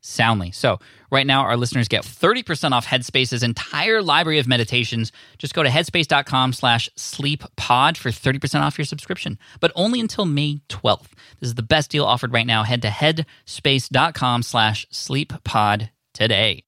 soundly. 0.00 0.50
So, 0.50 0.78
right 1.10 1.26
now, 1.26 1.42
our 1.42 1.56
listeners 1.56 1.88
get 1.88 2.04
30% 2.04 2.72
off 2.72 2.86
Headspace's 2.86 3.42
entire 3.42 4.02
library 4.02 4.38
of 4.38 4.48
meditations. 4.48 5.12
Just 5.38 5.54
go 5.54 5.62
to 5.62 5.68
headspace.com 5.68 6.52
slash 6.52 6.88
sleeppod 6.96 7.96
for 7.96 8.10
30% 8.10 8.60
off 8.60 8.78
your 8.78 8.84
subscription, 8.84 9.38
but 9.60 9.72
only 9.74 10.00
until 10.00 10.24
May 10.24 10.60
12th. 10.68 11.12
This 11.40 11.48
is 11.48 11.54
the 11.54 11.62
best 11.62 11.90
deal 11.90 12.04
offered 12.04 12.32
right 12.32 12.46
now. 12.46 12.62
Head 12.62 12.82
to 12.82 12.88
headspace.com 12.88 14.42
slash 14.42 14.86
sleeppod 14.92 15.90
today. 16.14 16.64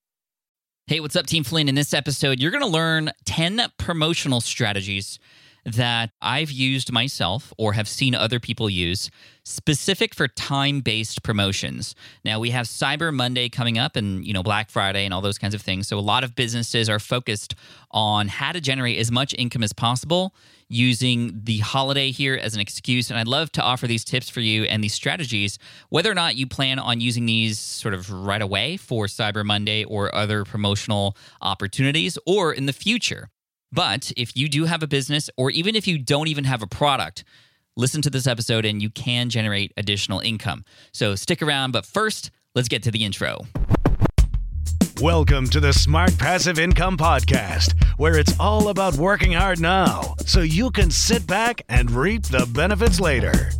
Hey, 0.88 1.00
what's 1.00 1.16
up, 1.16 1.26
Team 1.26 1.44
Flynn? 1.44 1.68
In 1.68 1.74
this 1.74 1.94
episode, 1.94 2.40
you're 2.40 2.50
going 2.50 2.62
to 2.62 2.68
learn 2.68 3.12
10 3.24 3.62
promotional 3.78 4.40
strategies 4.40 5.18
that 5.64 6.10
I've 6.20 6.50
used 6.50 6.92
myself 6.92 7.52
or 7.56 7.72
have 7.74 7.88
seen 7.88 8.14
other 8.14 8.40
people 8.40 8.68
use 8.68 9.10
specific 9.44 10.14
for 10.14 10.28
time-based 10.28 11.22
promotions. 11.22 11.94
Now 12.24 12.40
we 12.40 12.50
have 12.50 12.66
Cyber 12.66 13.12
Monday 13.12 13.48
coming 13.48 13.78
up 13.78 13.96
and 13.96 14.24
you 14.26 14.32
know 14.32 14.42
Black 14.42 14.70
Friday 14.70 15.04
and 15.04 15.14
all 15.14 15.20
those 15.20 15.38
kinds 15.38 15.54
of 15.54 15.62
things. 15.62 15.88
So 15.88 15.98
a 15.98 16.00
lot 16.00 16.24
of 16.24 16.34
businesses 16.34 16.88
are 16.88 16.98
focused 16.98 17.54
on 17.90 18.28
how 18.28 18.52
to 18.52 18.60
generate 18.60 18.98
as 18.98 19.10
much 19.10 19.34
income 19.38 19.62
as 19.62 19.72
possible 19.72 20.34
using 20.68 21.38
the 21.44 21.58
holiday 21.58 22.10
here 22.10 22.34
as 22.34 22.54
an 22.54 22.60
excuse 22.60 23.10
and 23.10 23.18
I'd 23.18 23.28
love 23.28 23.52
to 23.52 23.62
offer 23.62 23.86
these 23.86 24.04
tips 24.04 24.30
for 24.30 24.40
you 24.40 24.64
and 24.64 24.82
these 24.82 24.94
strategies 24.94 25.58
whether 25.90 26.10
or 26.10 26.14
not 26.14 26.34
you 26.36 26.46
plan 26.46 26.78
on 26.78 26.98
using 26.98 27.26
these 27.26 27.58
sort 27.58 27.92
of 27.92 28.10
right 28.10 28.40
away 28.40 28.78
for 28.78 29.04
Cyber 29.04 29.44
Monday 29.44 29.84
or 29.84 30.14
other 30.14 30.44
promotional 30.44 31.14
opportunities 31.42 32.16
or 32.26 32.54
in 32.54 32.64
the 32.66 32.72
future. 32.72 33.28
But 33.74 34.12
if 34.18 34.36
you 34.36 34.50
do 34.50 34.66
have 34.66 34.82
a 34.82 34.86
business, 34.86 35.30
or 35.38 35.50
even 35.50 35.74
if 35.74 35.86
you 35.86 35.96
don't 35.96 36.28
even 36.28 36.44
have 36.44 36.60
a 36.60 36.66
product, 36.66 37.24
listen 37.74 38.02
to 38.02 38.10
this 38.10 38.26
episode 38.26 38.66
and 38.66 38.82
you 38.82 38.90
can 38.90 39.30
generate 39.30 39.72
additional 39.78 40.20
income. 40.20 40.66
So 40.92 41.14
stick 41.14 41.40
around. 41.40 41.72
But 41.72 41.86
first, 41.86 42.30
let's 42.54 42.68
get 42.68 42.82
to 42.82 42.90
the 42.90 43.02
intro. 43.02 43.46
Welcome 45.00 45.48
to 45.48 45.58
the 45.58 45.72
Smart 45.72 46.18
Passive 46.18 46.58
Income 46.58 46.98
Podcast, 46.98 47.72
where 47.96 48.18
it's 48.18 48.38
all 48.38 48.68
about 48.68 48.94
working 48.96 49.32
hard 49.32 49.58
now 49.58 50.16
so 50.26 50.40
you 50.42 50.70
can 50.70 50.90
sit 50.90 51.26
back 51.26 51.62
and 51.70 51.90
reap 51.90 52.24
the 52.24 52.46
benefits 52.52 53.00
later. 53.00 53.52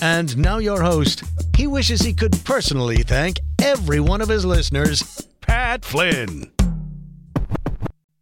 And 0.00 0.36
now, 0.38 0.58
your 0.58 0.82
host. 0.82 1.24
He 1.56 1.66
wishes 1.66 2.00
he 2.00 2.14
could 2.14 2.32
personally 2.44 2.98
thank 2.98 3.40
every 3.60 3.98
one 3.98 4.20
of 4.20 4.28
his 4.28 4.44
listeners, 4.44 5.26
Pat 5.40 5.84
Flynn. 5.84 6.53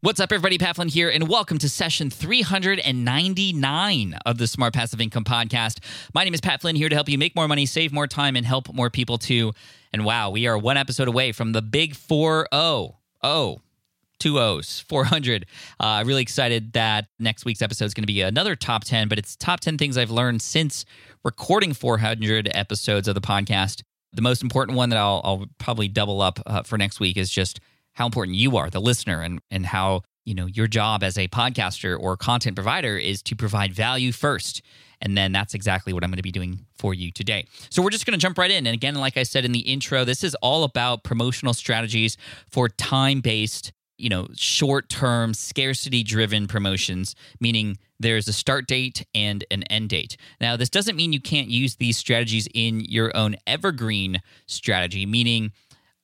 What's 0.05 0.19
up, 0.19 0.33
everybody? 0.33 0.59
Pat 0.59 0.75
Flynn 0.75 0.89
here, 0.89 1.09
and 1.09 1.29
welcome 1.29 1.59
to 1.59 1.69
session 1.69 2.11
399 2.11 4.15
of 4.27 4.37
the 4.37 4.49
Smart 4.49 4.75
Passive 4.75 5.01
Income 5.01 5.23
Podcast. 5.23 5.79
My 6.13 6.25
name 6.25 6.35
is 6.35 6.41
Pat 6.41 6.61
Flynn 6.61 6.75
here 6.75 6.89
to 6.89 6.95
help 6.97 7.09
you 7.09 7.17
make 7.17 7.37
more 7.37 7.47
money, 7.47 7.67
save 7.67 7.93
more 7.93 8.09
time, 8.09 8.35
and 8.35 8.45
help 8.45 8.75
more 8.75 8.91
people 8.91 9.17
too. 9.17 9.53
And 9.93 10.05
wow, 10.05 10.31
we 10.31 10.49
are 10.49 10.59
one 10.59 10.77
episode 10.77 11.07
away 11.07 11.31
from 11.31 11.53
the 11.53 11.63
big 11.63 11.95
4 11.95 12.49
0. 12.53 12.99
Oh, 13.23 13.61
two 14.19 14.41
O's, 14.41 14.85
400. 14.89 15.47
Uh, 15.79 16.03
really 16.05 16.23
excited 16.23 16.73
that 16.73 17.07
next 17.21 17.45
week's 17.45 17.63
episode 17.63 17.85
is 17.85 17.95
going 17.95 18.03
to 18.03 18.09
be 18.09 18.23
another 18.23 18.57
top 18.57 18.83
10, 18.83 19.07
but 19.07 19.21
it's 19.21 19.37
top 19.37 19.61
10 19.61 19.79
things 19.79 19.97
I've 19.97 20.11
learned 20.11 20.43
since 20.43 20.85
recording 21.23 21.75
400 21.75 22.51
episodes 22.53 23.07
of 23.07 23.15
the 23.15 23.21
podcast. 23.21 23.85
The 24.13 24.23
most 24.23 24.43
important 24.43 24.77
one 24.77 24.89
that 24.89 24.99
I'll, 24.99 25.21
I'll 25.23 25.47
probably 25.59 25.87
double 25.87 26.21
up 26.21 26.41
uh, 26.45 26.65
for 26.65 26.77
next 26.77 26.99
week 26.99 27.17
is 27.17 27.31
just 27.31 27.61
how 27.95 28.07
important 28.07 28.37
you 28.37 28.57
are, 28.57 28.71
the 28.71 28.81
listener, 28.81 29.21
and 29.21 29.41
and 29.51 29.67
how 29.67 30.03
you 30.25 30.35
know 30.35 30.47
your 30.47 30.67
job 30.67 31.03
as 31.03 31.19
a 31.19 31.29
podcaster 31.29 31.99
or 31.99 32.17
content 32.17 32.57
provider 32.57 32.97
is 32.97 33.23
to 33.23 33.37
provide 33.37 33.73
value 33.73 34.13
first. 34.13 34.63
And 35.03 35.19
then 35.19 35.33
that's 35.33 35.53
exactly 35.53 35.93
what 35.93 36.05
I'm 36.05 36.11
going 36.11 36.19
to 36.19 36.23
be 36.23 36.31
doing 36.31 36.65
for 36.79 36.95
you 36.95 37.11
today. 37.11 37.47
So 37.71 37.83
we're 37.83 37.91
just 37.91 38.07
going 38.07 38.17
to 38.17 38.23
jump 38.23 38.39
right 38.39 38.51
in. 38.51 38.69
And 38.69 38.75
again, 38.75 38.95
like 38.95 39.17
I 39.17 39.25
said 39.25 39.45
in 39.45 39.51
the 39.51 39.59
intro, 39.59 40.05
this 40.05 40.23
is 40.23 40.37
all 40.37 40.63
about 40.63 41.03
promotional 41.03 41.55
strategies 41.55 42.17
for 42.49 42.69
time 42.69 43.21
based, 43.21 43.73
you 43.99 44.09
know, 44.09 44.29
short 44.37 44.89
term, 44.89 45.35
scarcity 45.35 46.05
driven 46.05 46.47
promotions, 46.47 47.17
meaning 47.41 47.79
there's 47.99 48.29
a 48.29 48.33
start 48.33 48.69
date 48.69 49.05
and 49.13 49.45
an 49.51 49.65
end 49.65 49.89
date. 49.89 50.17
Now, 50.41 50.57
this 50.57 50.71
doesn't 50.71 50.95
mean 50.95 51.13
you 51.13 51.21
can't 51.21 51.49
use 51.49 51.77
these 51.77 51.97
strategies 51.97 52.47
in 52.55 52.81
your 52.81 53.17
own 53.17 53.35
evergreen 53.45 54.23
strategy, 54.47 55.05
meaning 55.05 55.51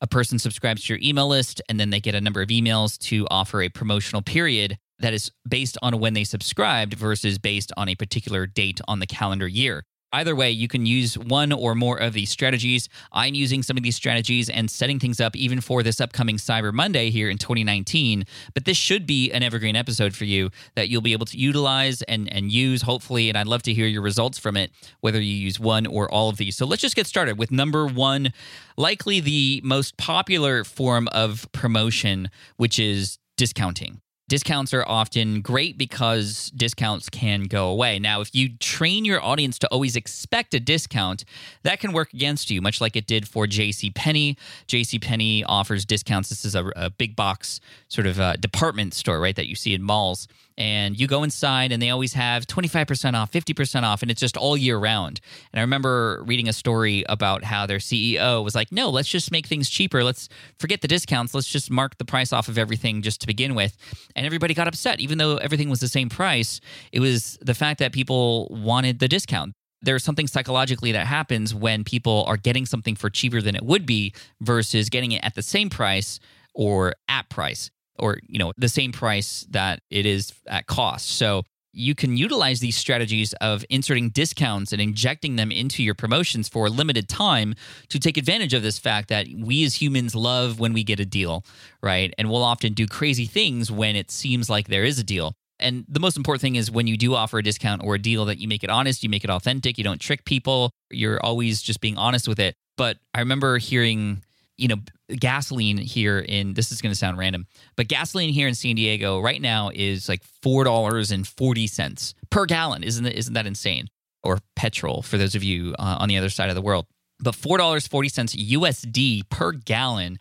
a 0.01 0.07
person 0.07 0.39
subscribes 0.39 0.85
to 0.85 0.95
your 0.95 1.01
email 1.03 1.29
list 1.29 1.61
and 1.69 1.79
then 1.79 1.91
they 1.91 2.01
get 2.01 2.15
a 2.15 2.21
number 2.21 2.41
of 2.41 2.49
emails 2.49 2.99
to 2.99 3.27
offer 3.31 3.63
a 3.63 3.69
promotional 3.69 4.23
period 4.23 4.79
that 5.01 5.13
is 5.13 5.31
based 5.49 5.79
on 5.83 5.99
when 6.01 6.15
they 6.15 6.25
subscribed 6.25 6.95
versus 6.95 7.39
based 7.39 7.73
on 7.77 7.89
a 7.89 7.95
particular 7.95 8.47
date 8.47 8.81
on 8.89 8.99
the 8.99 9.07
calendar 9.07 9.49
year. 9.49 9.85
Either 10.13 10.35
way, 10.35 10.51
you 10.51 10.69
can 10.69 10.87
use 10.87 11.19
one 11.19 11.53
or 11.53 11.75
more 11.75 11.99
of 11.99 12.15
these 12.15 12.31
strategies. 12.31 12.89
I'm 13.13 13.35
using 13.35 13.63
some 13.63 13.77
of 13.77 13.83
these 13.83 13.97
strategies 13.97 14.49
and 14.49 14.71
setting 14.71 14.99
things 14.99 15.21
up 15.21 15.37
even 15.37 15.61
for 15.61 15.83
this 15.83 16.01
upcoming 16.01 16.37
Cyber 16.37 16.73
Monday 16.73 17.11
here 17.11 17.29
in 17.29 17.37
2019. 17.37 18.25
But 18.55 18.65
this 18.65 18.77
should 18.77 19.07
be 19.07 19.31
an 19.33 19.43
evergreen 19.43 19.77
episode 19.77 20.17
for 20.17 20.25
you 20.25 20.51
that 20.77 20.89
you'll 20.89 21.03
be 21.03 21.13
able 21.13 21.27
to 21.27 21.37
utilize 21.37 22.01
and, 22.03 22.33
and 22.33 22.51
use, 22.51 22.83
hopefully. 22.83 23.29
And 23.29 23.37
I'd 23.37 23.47
love 23.47 23.63
to 23.65 23.75
hear 23.75 23.87
your 23.87 24.03
results 24.03 24.39
from 24.39 24.57
it, 24.57 24.71
whether 25.01 25.21
you 25.21 25.35
use 25.35 25.61
one 25.61 25.87
or 25.87 26.11
all 26.11 26.31
of 26.31 26.39
these. 26.39 26.57
So 26.57 26.65
let's 26.65 26.81
just 26.81 26.97
get 26.97 27.07
started 27.07 27.39
with 27.39 27.51
number 27.51 27.87
one, 27.87 28.33
likely 28.79 29.21
the 29.21 29.61
most 29.63 29.99
popular 29.99 30.65
form 30.65 31.09
of 31.09 31.47
promotion, 31.53 32.31
which 32.57 32.79
is 32.79 33.19
discounting. 33.37 34.01
Discounts 34.29 34.75
are 34.75 34.85
often 34.87 35.41
great 35.41 35.79
because 35.79 36.53
discounts 36.55 37.09
can 37.09 37.45
go 37.45 37.69
away. 37.69 37.99
Now, 37.99 38.21
if 38.21 38.35
you 38.35 38.51
train 38.59 39.07
your 39.07 39.23
audience 39.25 39.59
to 39.61 39.69
always 39.69 39.97
expect 39.97 40.53
a 40.53 40.61
discount, 40.61 41.25
that 41.63 41.81
can 41.81 41.93
work 41.93 42.13
against 42.13 42.51
you, 42.51 42.61
much 42.61 42.81
like 42.81 42.95
it 42.95 43.07
did 43.07 43.27
for 43.27 43.47
JC 43.47 43.95
Penney. 43.95 44.37
JC 44.67 45.03
Penney 45.03 45.45
offers 45.45 45.87
discounts. 45.87 46.29
This 46.29 46.45
is 46.45 46.55
a, 46.55 46.71
a 46.77 46.91
big 46.91 47.17
box 47.17 47.61
sort 47.89 48.07
of 48.07 48.21
uh, 48.21 48.35
department 48.37 48.93
store, 48.93 49.19
right, 49.19 49.35
that 49.35 49.49
you 49.49 49.55
see 49.55 49.73
in 49.73 49.83
malls 49.83 50.29
and 50.59 50.99
you 50.99 51.07
go 51.07 51.23
inside 51.23 51.71
and 51.71 51.81
they 51.81 51.89
always 51.89 52.13
have 52.15 52.45
25% 52.45 53.15
off, 53.15 53.31
50% 53.31 53.85
off, 53.85 54.03
and 54.03 54.11
it's 54.11 54.21
just 54.21 54.37
all 54.37 54.57
year 54.57 54.77
round. 54.77 55.21
And 55.53 55.61
I 55.61 55.63
remember 55.63 56.25
reading 56.27 56.49
a 56.49 56.53
story 56.53 57.05
about 57.09 57.45
how 57.45 57.65
their 57.65 57.79
CEO 57.79 58.43
was 58.43 58.57
like, 58.57 58.73
no, 58.73 58.91
let's 58.91 59.09
just 59.09 59.31
make 59.31 59.47
things 59.47 59.71
cheaper. 59.71 60.03
Let's 60.03 60.29
forget 60.59 60.81
the 60.81 60.89
discounts. 60.89 61.33
Let's 61.33 61.47
just 61.47 61.71
mark 61.71 61.97
the 61.99 62.05
price 62.05 62.33
off 62.33 62.49
of 62.49 62.59
everything 62.59 63.03
just 63.03 63.21
to 63.21 63.29
begin 63.29 63.55
with. 63.55 63.77
And 64.17 64.27
everybody 64.27 64.53
got 64.53 64.67
upset, 64.67 64.99
even 64.99 65.17
though 65.19 65.37
everything 65.37 65.71
was 65.71 65.79
the 65.79 65.89
same 65.89 66.09
price. 66.09 66.61
It 66.91 66.99
was 66.99 67.39
the 67.41 67.55
fact 67.55 67.79
that 67.79 67.93
people 67.93 68.49
wanted 68.51 68.99
the 68.99 69.09
discount 69.09 69.55
there's 69.81 70.03
something 70.03 70.27
psychologically 70.27 70.91
that 70.91 71.07
happens 71.07 71.55
when 71.55 71.85
people 71.85 72.25
are 72.27 72.37
getting 72.37 72.67
something 72.67 72.97
for 72.97 73.09
cheaper 73.09 73.41
than 73.41 73.55
it 73.55 73.63
would 73.63 73.87
be 73.87 74.13
versus 74.41 74.89
getting 74.89 75.13
it 75.13 75.23
at 75.23 75.37
the 75.37 75.43
same 75.43 75.71
price 75.71 76.19
or 76.53 76.95
at 77.09 77.29
price 77.29 77.71
or 77.99 78.19
you 78.27 78.39
know 78.39 78.53
the 78.57 78.69
same 78.69 78.93
price 78.93 79.47
that 79.51 79.81
it 79.91 80.07
is 80.07 80.33
at 80.47 80.67
cost 80.67 81.09
so 81.11 81.43
you 81.73 81.95
can 81.95 82.17
utilize 82.17 82.61
these 82.61 82.77
strategies 82.77 83.35
of 83.35 83.65
inserting 83.71 84.11
discounts 84.11 84.73
and 84.73 84.81
injecting 84.81 85.37
them 85.37 85.53
into 85.53 85.83
your 85.83 85.95
promotions 85.95 86.49
for 86.49 86.67
a 86.67 86.71
limited 86.71 87.09
time 87.09 87.55
to 87.89 87.99
take 87.99 88.17
advantage 88.17 88.55
of 88.55 88.63
this 88.63 88.79
fact 88.79 89.09
that 89.09 89.27
we 89.37 89.65
as 89.65 89.81
humans 89.81 90.15
love 90.15 90.59
when 90.59 90.73
we 90.73 90.83
get 90.83 90.99
a 90.99 91.05
deal, 91.05 91.45
right? 91.83 92.13
And 92.19 92.31
we'll 92.31 92.43
often 92.43 92.73
do 92.73 92.87
crazy 92.87 93.27
things 93.27 93.71
when 93.71 93.97
it 93.97 94.11
seems 94.11 94.49
like 94.49 94.69
there 94.69 94.85
is 94.85 94.99
a 94.99 95.05
deal. 95.05 95.35
And 95.61 95.85
the 95.89 96.01
most 96.01 96.17
important 96.17 96.41
thing 96.41 96.57
is 96.57 96.71
when 96.71 96.87
you 96.87 96.97
do 96.97 97.15
offer 97.15 97.39
a 97.39 97.43
discount 97.43 97.83
or 97.85 97.97
a 97.97 97.99
deal 97.99 98.25
that 98.27 98.39
you 98.39 98.49
make 98.49 98.65
it 98.65 98.71
honest, 98.71 99.03
you 99.03 99.09
make 99.09 99.25
it 99.25 99.31
authentic, 99.31 99.77
you 99.77 99.85
don't 99.85 100.01
trick 100.01 100.25
people, 100.25 100.71
you're 100.91 101.21
always 101.25 101.61
just 101.61 101.81
being 101.81 101.99
honest 101.99 102.29
with 102.29 102.39
it. 102.39 102.55
But 102.77 102.99
I 103.13 103.21
remember 103.21 103.59
hearing, 103.59 104.23
you 104.57 104.69
know, 104.69 104.77
gasoline 105.17 105.79
here 105.79 106.19
in 106.19 106.55
this 106.55 106.73
is 106.73 106.81
going 106.81 106.93
to 106.93 106.99
sound 106.99 107.19
random, 107.19 107.47
but 107.77 107.89
gasoline 107.89 108.33
here 108.33 108.49
in 108.49 108.55
San 108.55 108.75
Diego 108.77 109.21
right 109.21 109.41
now 109.41 109.71
is 109.75 110.09
like 110.09 110.23
four 110.43 110.65
dollars 110.65 111.11
and 111.11 111.27
forty 111.27 111.67
cents 111.67 112.15
per 112.31 112.47
gallon. 112.47 112.83
Isn't 112.83 113.05
that, 113.05 113.17
isn't 113.17 113.35
that 113.35 113.47
insane? 113.47 113.89
Or 114.23 114.39
petrol 114.57 115.03
for 115.03 115.17
those 115.17 115.35
of 115.35 115.45
you 115.45 115.75
uh, 115.79 115.99
on 116.01 116.09
the 116.09 116.19
other 116.19 116.29
side 116.29 116.49
of 116.49 116.55
the 116.55 116.63
world. 116.63 116.87
But 117.21 117.35
four 117.35 117.59
dollars 117.59 117.87
forty 117.87 118.09
cents 118.09 118.35
USD 118.35 119.29
per 119.29 119.53
gallon. 119.53 120.19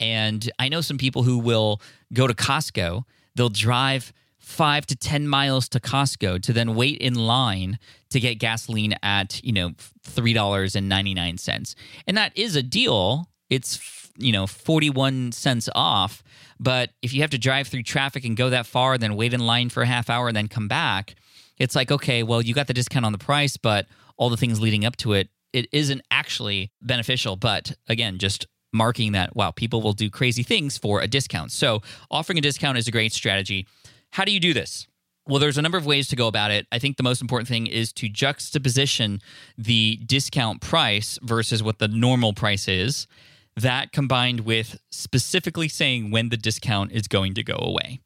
And 0.00 0.48
I 0.58 0.68
know 0.68 0.80
some 0.80 0.98
people 0.98 1.24
who 1.24 1.38
will 1.38 1.80
go 2.12 2.26
to 2.26 2.34
Costco. 2.34 3.02
They'll 3.34 3.48
drive 3.48 4.12
five 4.48 4.86
to 4.86 4.96
10 4.96 5.28
miles 5.28 5.68
to 5.68 5.80
Costco 5.80 6.42
to 6.42 6.52
then 6.52 6.74
wait 6.74 6.98
in 6.98 7.14
line 7.14 7.78
to 8.10 8.18
get 8.18 8.36
gasoline 8.36 8.94
at, 9.02 9.44
you 9.44 9.52
know, 9.52 9.70
$3.99. 10.06 11.74
And 12.06 12.16
that 12.16 12.32
is 12.36 12.56
a 12.56 12.62
deal. 12.62 13.28
It's, 13.50 14.10
you 14.16 14.32
know, 14.32 14.46
41 14.46 15.32
cents 15.32 15.68
off. 15.74 16.22
But 16.60 16.90
if 17.02 17.12
you 17.12 17.20
have 17.22 17.30
to 17.30 17.38
drive 17.38 17.68
through 17.68 17.84
traffic 17.84 18.24
and 18.24 18.36
go 18.36 18.50
that 18.50 18.66
far, 18.66 18.98
then 18.98 19.14
wait 19.16 19.32
in 19.32 19.40
line 19.40 19.68
for 19.68 19.82
a 19.82 19.86
half 19.86 20.10
hour 20.10 20.28
and 20.28 20.36
then 20.36 20.48
come 20.48 20.68
back, 20.68 21.14
it's 21.58 21.74
like, 21.74 21.90
okay, 21.90 22.22
well, 22.22 22.42
you 22.42 22.54
got 22.54 22.66
the 22.66 22.74
discount 22.74 23.04
on 23.04 23.12
the 23.12 23.18
price, 23.18 23.56
but 23.56 23.86
all 24.16 24.30
the 24.30 24.36
things 24.36 24.60
leading 24.60 24.84
up 24.84 24.96
to 24.96 25.12
it, 25.12 25.28
it 25.52 25.66
isn't 25.72 26.02
actually 26.10 26.72
beneficial. 26.82 27.36
But 27.36 27.72
again, 27.88 28.18
just 28.18 28.46
marking 28.72 29.12
that, 29.12 29.34
wow, 29.34 29.50
people 29.50 29.80
will 29.80 29.92
do 29.92 30.10
crazy 30.10 30.42
things 30.42 30.76
for 30.76 31.00
a 31.00 31.06
discount. 31.06 31.52
So 31.52 31.80
offering 32.10 32.38
a 32.38 32.42
discount 32.42 32.78
is 32.78 32.88
a 32.88 32.90
great 32.90 33.12
strategy. 33.12 33.66
How 34.12 34.24
do 34.24 34.32
you 34.32 34.40
do 34.40 34.52
this? 34.52 34.86
Well, 35.26 35.38
there's 35.38 35.58
a 35.58 35.62
number 35.62 35.76
of 35.76 35.84
ways 35.84 36.08
to 36.08 36.16
go 36.16 36.26
about 36.26 36.50
it. 36.50 36.66
I 36.72 36.78
think 36.78 36.96
the 36.96 37.02
most 37.02 37.20
important 37.20 37.48
thing 37.48 37.66
is 37.66 37.92
to 37.94 38.08
juxtaposition 38.08 39.20
the 39.58 39.96
discount 40.06 40.62
price 40.62 41.18
versus 41.22 41.62
what 41.62 41.78
the 41.78 41.88
normal 41.88 42.32
price 42.32 42.66
is. 42.66 43.06
That 43.58 43.90
combined 43.90 44.40
with 44.40 44.80
specifically 44.92 45.68
saying 45.68 46.12
when 46.12 46.28
the 46.28 46.36
discount 46.36 46.92
is 46.92 47.08
going 47.08 47.34
to 47.34 47.42
go 47.42 47.56
away. 47.60 48.00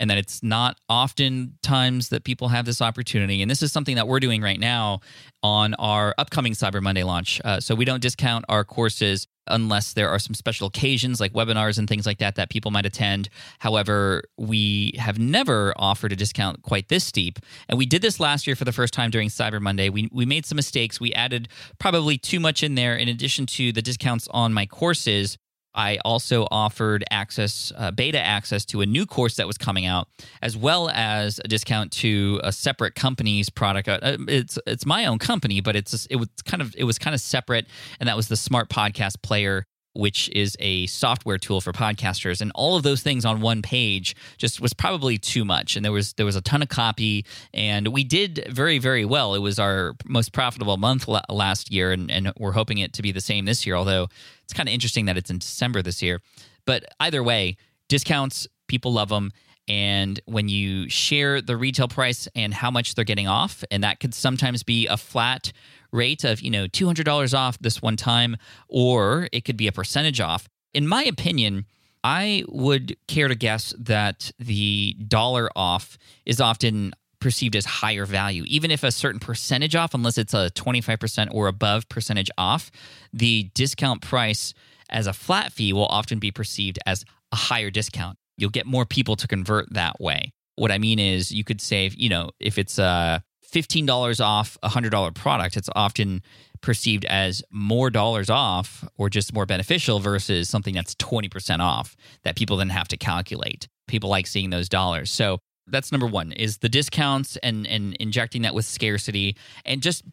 And 0.00 0.10
that 0.10 0.18
it's 0.18 0.42
not 0.42 0.78
often 0.88 1.58
times 1.62 2.08
that 2.08 2.24
people 2.24 2.48
have 2.48 2.64
this 2.64 2.82
opportunity. 2.82 3.42
And 3.42 3.50
this 3.50 3.62
is 3.62 3.70
something 3.70 3.96
that 3.96 4.08
we're 4.08 4.18
doing 4.18 4.42
right 4.42 4.58
now 4.58 5.00
on 5.42 5.74
our 5.74 6.14
upcoming 6.18 6.54
Cyber 6.54 6.82
Monday 6.82 7.04
launch. 7.04 7.40
Uh, 7.44 7.60
so 7.60 7.74
we 7.74 7.84
don't 7.84 8.00
discount 8.00 8.44
our 8.48 8.64
courses 8.64 9.28
unless 9.46 9.92
there 9.92 10.08
are 10.08 10.18
some 10.18 10.34
special 10.34 10.68
occasions 10.68 11.20
like 11.20 11.32
webinars 11.32 11.78
and 11.78 11.88
things 11.88 12.06
like 12.06 12.18
that 12.18 12.36
that 12.36 12.50
people 12.50 12.70
might 12.70 12.86
attend. 12.86 13.28
However, 13.58 14.22
we 14.38 14.94
have 14.98 15.18
never 15.18 15.74
offered 15.76 16.12
a 16.12 16.16
discount 16.16 16.62
quite 16.62 16.88
this 16.88 17.04
steep. 17.04 17.38
And 17.68 17.76
we 17.76 17.86
did 17.86 18.02
this 18.02 18.20
last 18.20 18.46
year 18.46 18.56
for 18.56 18.64
the 18.64 18.72
first 18.72 18.94
time 18.94 19.10
during 19.10 19.28
Cyber 19.28 19.60
Monday. 19.60 19.88
We, 19.88 20.08
we 20.12 20.24
made 20.24 20.46
some 20.46 20.56
mistakes. 20.56 21.00
We 21.00 21.12
added 21.12 21.48
probably 21.78 22.16
too 22.16 22.40
much 22.40 22.62
in 22.62 22.74
there 22.74 22.96
in 22.96 23.08
addition 23.08 23.46
to 23.46 23.72
the 23.72 23.82
discounts 23.82 24.28
on 24.30 24.52
my 24.54 24.66
courses. 24.66 25.36
I 25.74 25.98
also 26.04 26.46
offered 26.50 27.04
access, 27.10 27.72
uh, 27.76 27.90
beta 27.90 28.18
access 28.20 28.64
to 28.66 28.80
a 28.80 28.86
new 28.86 29.06
course 29.06 29.36
that 29.36 29.46
was 29.46 29.56
coming 29.58 29.86
out, 29.86 30.08
as 30.42 30.56
well 30.56 30.90
as 30.90 31.40
a 31.44 31.48
discount 31.48 31.92
to 31.92 32.40
a 32.42 32.52
separate 32.52 32.94
company's 32.94 33.50
product. 33.50 33.88
Uh, 33.88 34.18
it's 34.28 34.58
it's 34.66 34.84
my 34.86 35.06
own 35.06 35.18
company, 35.18 35.60
but 35.60 35.76
it's 35.76 36.06
it 36.06 36.16
was 36.16 36.28
kind 36.44 36.60
of 36.60 36.74
it 36.76 36.84
was 36.84 36.98
kind 36.98 37.14
of 37.14 37.20
separate, 37.20 37.66
and 38.00 38.08
that 38.08 38.16
was 38.16 38.28
the 38.28 38.36
Smart 38.36 38.68
Podcast 38.68 39.22
Player 39.22 39.66
which 39.92 40.28
is 40.30 40.56
a 40.60 40.86
software 40.86 41.38
tool 41.38 41.60
for 41.60 41.72
podcasters 41.72 42.40
and 42.40 42.52
all 42.54 42.76
of 42.76 42.82
those 42.82 43.02
things 43.02 43.24
on 43.24 43.40
one 43.40 43.62
page 43.62 44.14
just 44.38 44.60
was 44.60 44.72
probably 44.72 45.18
too 45.18 45.44
much 45.44 45.76
and 45.76 45.84
there 45.84 45.92
was 45.92 46.12
there 46.14 46.26
was 46.26 46.36
a 46.36 46.40
ton 46.40 46.62
of 46.62 46.68
copy 46.68 47.24
and 47.52 47.88
we 47.88 48.04
did 48.04 48.46
very 48.48 48.78
very 48.78 49.04
well. 49.04 49.34
It 49.34 49.40
was 49.40 49.58
our 49.58 49.94
most 50.04 50.32
profitable 50.32 50.76
month 50.76 51.08
last 51.28 51.72
year 51.72 51.92
and, 51.92 52.10
and 52.10 52.32
we're 52.38 52.52
hoping 52.52 52.78
it 52.78 52.92
to 52.94 53.02
be 53.02 53.12
the 53.12 53.20
same 53.20 53.44
this 53.44 53.66
year 53.66 53.74
although 53.74 54.08
it's 54.44 54.52
kind 54.52 54.68
of 54.68 54.72
interesting 54.72 55.06
that 55.06 55.16
it's 55.16 55.30
in 55.30 55.38
december 55.38 55.82
this 55.82 56.02
year. 56.02 56.20
But 56.66 56.84
either 57.00 57.22
way 57.22 57.56
discounts 57.88 58.46
people 58.68 58.92
love 58.92 59.08
them 59.08 59.32
and 59.66 60.20
when 60.26 60.48
you 60.48 60.88
share 60.88 61.40
the 61.40 61.56
retail 61.56 61.88
price 61.88 62.28
and 62.34 62.52
how 62.52 62.70
much 62.70 62.94
they're 62.94 63.04
getting 63.04 63.28
off 63.28 63.62
and 63.70 63.84
that 63.84 64.00
could 64.00 64.14
sometimes 64.14 64.62
be 64.62 64.86
a 64.86 64.96
flat 64.96 65.52
rate 65.92 66.24
of, 66.24 66.40
you 66.40 66.50
know, 66.50 66.66
$200 66.66 67.36
off 67.36 67.58
this 67.58 67.82
one 67.82 67.96
time, 67.96 68.36
or 68.68 69.28
it 69.32 69.44
could 69.44 69.56
be 69.56 69.66
a 69.66 69.72
percentage 69.72 70.20
off. 70.20 70.48
In 70.72 70.86
my 70.86 71.04
opinion, 71.04 71.66
I 72.02 72.44
would 72.48 72.96
care 73.08 73.28
to 73.28 73.34
guess 73.34 73.74
that 73.78 74.30
the 74.38 74.96
dollar 75.06 75.50
off 75.54 75.98
is 76.24 76.40
often 76.40 76.92
perceived 77.20 77.54
as 77.54 77.66
higher 77.66 78.06
value. 78.06 78.44
Even 78.46 78.70
if 78.70 78.82
a 78.82 78.90
certain 78.90 79.20
percentage 79.20 79.76
off, 79.76 79.92
unless 79.92 80.16
it's 80.16 80.32
a 80.32 80.50
25% 80.50 81.28
or 81.32 81.48
above 81.48 81.88
percentage 81.88 82.30
off, 82.38 82.70
the 83.12 83.50
discount 83.54 84.00
price 84.00 84.54
as 84.88 85.06
a 85.06 85.12
flat 85.12 85.52
fee 85.52 85.72
will 85.72 85.86
often 85.86 86.18
be 86.18 86.30
perceived 86.30 86.78
as 86.86 87.04
a 87.32 87.36
higher 87.36 87.70
discount. 87.70 88.16
You'll 88.38 88.50
get 88.50 88.66
more 88.66 88.86
people 88.86 89.16
to 89.16 89.28
convert 89.28 89.72
that 89.74 90.00
way. 90.00 90.32
What 90.56 90.72
I 90.72 90.78
mean 90.78 90.98
is, 90.98 91.30
you 91.30 91.44
could 91.44 91.60
save, 91.60 91.94
you 91.94 92.08
know, 92.08 92.30
if 92.40 92.58
it's 92.58 92.78
a 92.78 93.22
$15 93.50 94.24
off 94.24 94.56
a 94.62 94.70
$100 94.70 95.14
product, 95.14 95.56
it's 95.56 95.68
often 95.74 96.22
perceived 96.60 97.04
as 97.06 97.42
more 97.50 97.90
dollars 97.90 98.28
off 98.28 98.84
or 98.98 99.08
just 99.08 99.32
more 99.32 99.46
beneficial 99.46 99.98
versus 99.98 100.48
something 100.48 100.74
that's 100.74 100.94
20% 100.96 101.60
off 101.60 101.96
that 102.22 102.36
people 102.36 102.56
then 102.56 102.68
have 102.68 102.88
to 102.88 102.96
calculate. 102.96 103.66
People 103.88 104.10
like 104.10 104.26
seeing 104.26 104.50
those 104.50 104.68
dollars. 104.68 105.10
So 105.10 105.38
that's 105.70 105.92
number 105.92 106.06
one 106.06 106.32
is 106.32 106.58
the 106.58 106.68
discounts 106.68 107.36
and 107.38 107.66
and 107.66 107.94
injecting 108.00 108.42
that 108.42 108.54
with 108.54 108.64
scarcity 108.64 109.36
and 109.64 109.82
just 109.82 110.04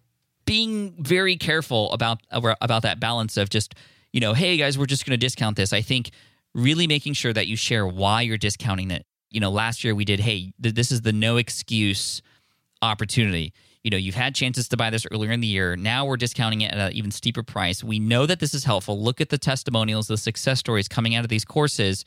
being 0.46 0.96
very 1.00 1.36
careful 1.36 1.92
about 1.92 2.20
about 2.32 2.84
that 2.84 3.00
balance 3.00 3.38
of 3.38 3.50
just 3.50 3.76
you 4.14 4.20
know 4.20 4.34
hey 4.34 4.58
guys 4.58 4.78
we're 4.78 4.86
just 4.86 5.06
going 5.06 5.18
to 5.20 5.26
discount 5.26 5.58
this 5.58 5.74
i 5.74 5.82
think 5.82 6.12
really 6.54 6.88
making 6.88 7.14
sure 7.14 7.34
that 7.34 7.48
you 7.48 7.56
share 7.56 7.86
why 7.86 8.22
you're 8.22 8.38
discounting 8.38 8.92
it 8.92 9.06
you 9.30 9.40
know 9.40 9.50
last 9.50 9.84
year 9.84 9.94
we 9.94 10.06
did 10.06 10.20
hey 10.20 10.54
th- 10.62 10.76
this 10.76 10.92
is 10.92 11.02
the 11.02 11.12
no 11.12 11.38
excuse 11.38 12.22
opportunity. 12.82 13.54
You 13.84 13.92
know, 13.92 13.98
you've 13.98 14.16
had 14.16 14.36
chances 14.36 14.68
to 14.70 14.78
buy 14.78 14.90
this 14.90 15.06
earlier 15.12 15.32
in 15.32 15.40
the 15.40 15.48
year. 15.48 15.76
Now 15.76 16.06
we're 16.06 16.18
discounting 16.18 16.62
it 16.62 16.74
at 16.74 16.78
an 16.78 16.94
even 16.94 17.12
steeper 17.12 17.44
price. 17.44 17.84
We 17.84 18.00
know 18.00 18.26
that 18.26 18.40
this 18.40 18.54
is 18.54 18.64
helpful. 18.64 19.02
Look 19.02 19.22
at 19.22 19.30
the 19.30 19.38
testimonials, 19.38 20.08
the 20.08 20.18
success 20.18 20.60
stories 20.60 20.88
coming 20.88 21.16
out 21.16 21.24
of 21.24 21.30
these 21.30 21.46
courses. 21.46 22.04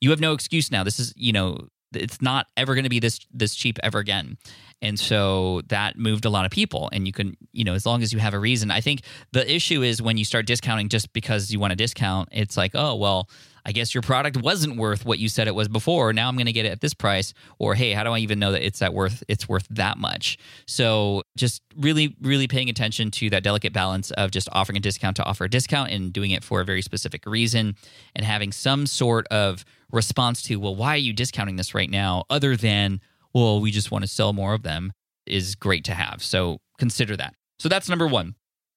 You 0.00 0.10
have 0.10 0.20
no 0.20 0.32
excuse 0.32 0.70
now. 0.70 0.82
This 0.82 0.98
is, 0.98 1.12
you 1.16 1.32
know, 1.32 1.68
it's 1.92 2.22
not 2.22 2.46
ever 2.56 2.74
going 2.74 2.84
to 2.84 2.90
be 2.90 3.00
this 3.00 3.20
this 3.32 3.54
cheap 3.54 3.78
ever 3.82 3.98
again 3.98 4.38
and 4.82 4.98
so 4.98 5.60
that 5.68 5.98
moved 5.98 6.24
a 6.24 6.30
lot 6.30 6.44
of 6.44 6.50
people 6.50 6.88
and 6.92 7.06
you 7.06 7.12
can 7.12 7.36
you 7.52 7.64
know 7.64 7.74
as 7.74 7.84
long 7.84 8.02
as 8.02 8.12
you 8.12 8.18
have 8.18 8.34
a 8.34 8.38
reason 8.38 8.70
i 8.70 8.80
think 8.80 9.02
the 9.32 9.52
issue 9.52 9.82
is 9.82 10.00
when 10.00 10.16
you 10.16 10.24
start 10.24 10.46
discounting 10.46 10.88
just 10.88 11.12
because 11.12 11.50
you 11.50 11.58
want 11.58 11.70
to 11.70 11.76
discount 11.76 12.28
it's 12.32 12.56
like 12.56 12.72
oh 12.74 12.94
well 12.94 13.28
I 13.64 13.72
guess 13.72 13.94
your 13.94 14.02
product 14.02 14.36
wasn't 14.36 14.76
worth 14.76 15.04
what 15.04 15.18
you 15.18 15.28
said 15.28 15.48
it 15.48 15.54
was 15.54 15.68
before. 15.68 16.12
Now 16.12 16.28
I'm 16.28 16.36
going 16.36 16.46
to 16.46 16.52
get 16.52 16.66
it 16.66 16.72
at 16.72 16.80
this 16.80 16.94
price. 16.94 17.32
Or 17.58 17.74
hey, 17.74 17.92
how 17.92 18.04
do 18.04 18.10
I 18.10 18.18
even 18.18 18.38
know 18.38 18.52
that 18.52 18.64
it's 18.64 18.78
that 18.80 18.94
worth 18.94 19.22
it's 19.28 19.48
worth 19.48 19.66
that 19.70 19.98
much? 19.98 20.38
So 20.66 21.22
just 21.36 21.62
really, 21.76 22.16
really 22.20 22.48
paying 22.48 22.68
attention 22.68 23.10
to 23.12 23.30
that 23.30 23.42
delicate 23.42 23.72
balance 23.72 24.10
of 24.12 24.30
just 24.30 24.48
offering 24.52 24.76
a 24.76 24.80
discount 24.80 25.16
to 25.16 25.24
offer 25.24 25.44
a 25.44 25.50
discount 25.50 25.90
and 25.90 26.12
doing 26.12 26.30
it 26.30 26.44
for 26.44 26.60
a 26.60 26.64
very 26.64 26.82
specific 26.82 27.26
reason 27.26 27.76
and 28.14 28.24
having 28.24 28.52
some 28.52 28.86
sort 28.86 29.26
of 29.28 29.64
response 29.92 30.42
to, 30.42 30.56
well, 30.56 30.74
why 30.74 30.94
are 30.94 30.98
you 30.98 31.12
discounting 31.12 31.56
this 31.56 31.74
right 31.74 31.90
now? 31.90 32.24
Other 32.30 32.56
than, 32.56 33.00
well, 33.34 33.60
we 33.60 33.70
just 33.70 33.90
want 33.90 34.02
to 34.02 34.08
sell 34.08 34.32
more 34.32 34.54
of 34.54 34.62
them 34.62 34.92
is 35.26 35.54
great 35.54 35.84
to 35.84 35.94
have. 35.94 36.22
So 36.22 36.58
consider 36.78 37.16
that. 37.16 37.34
So 37.58 37.68
that's 37.68 37.88
number 37.88 38.06
one. 38.06 38.34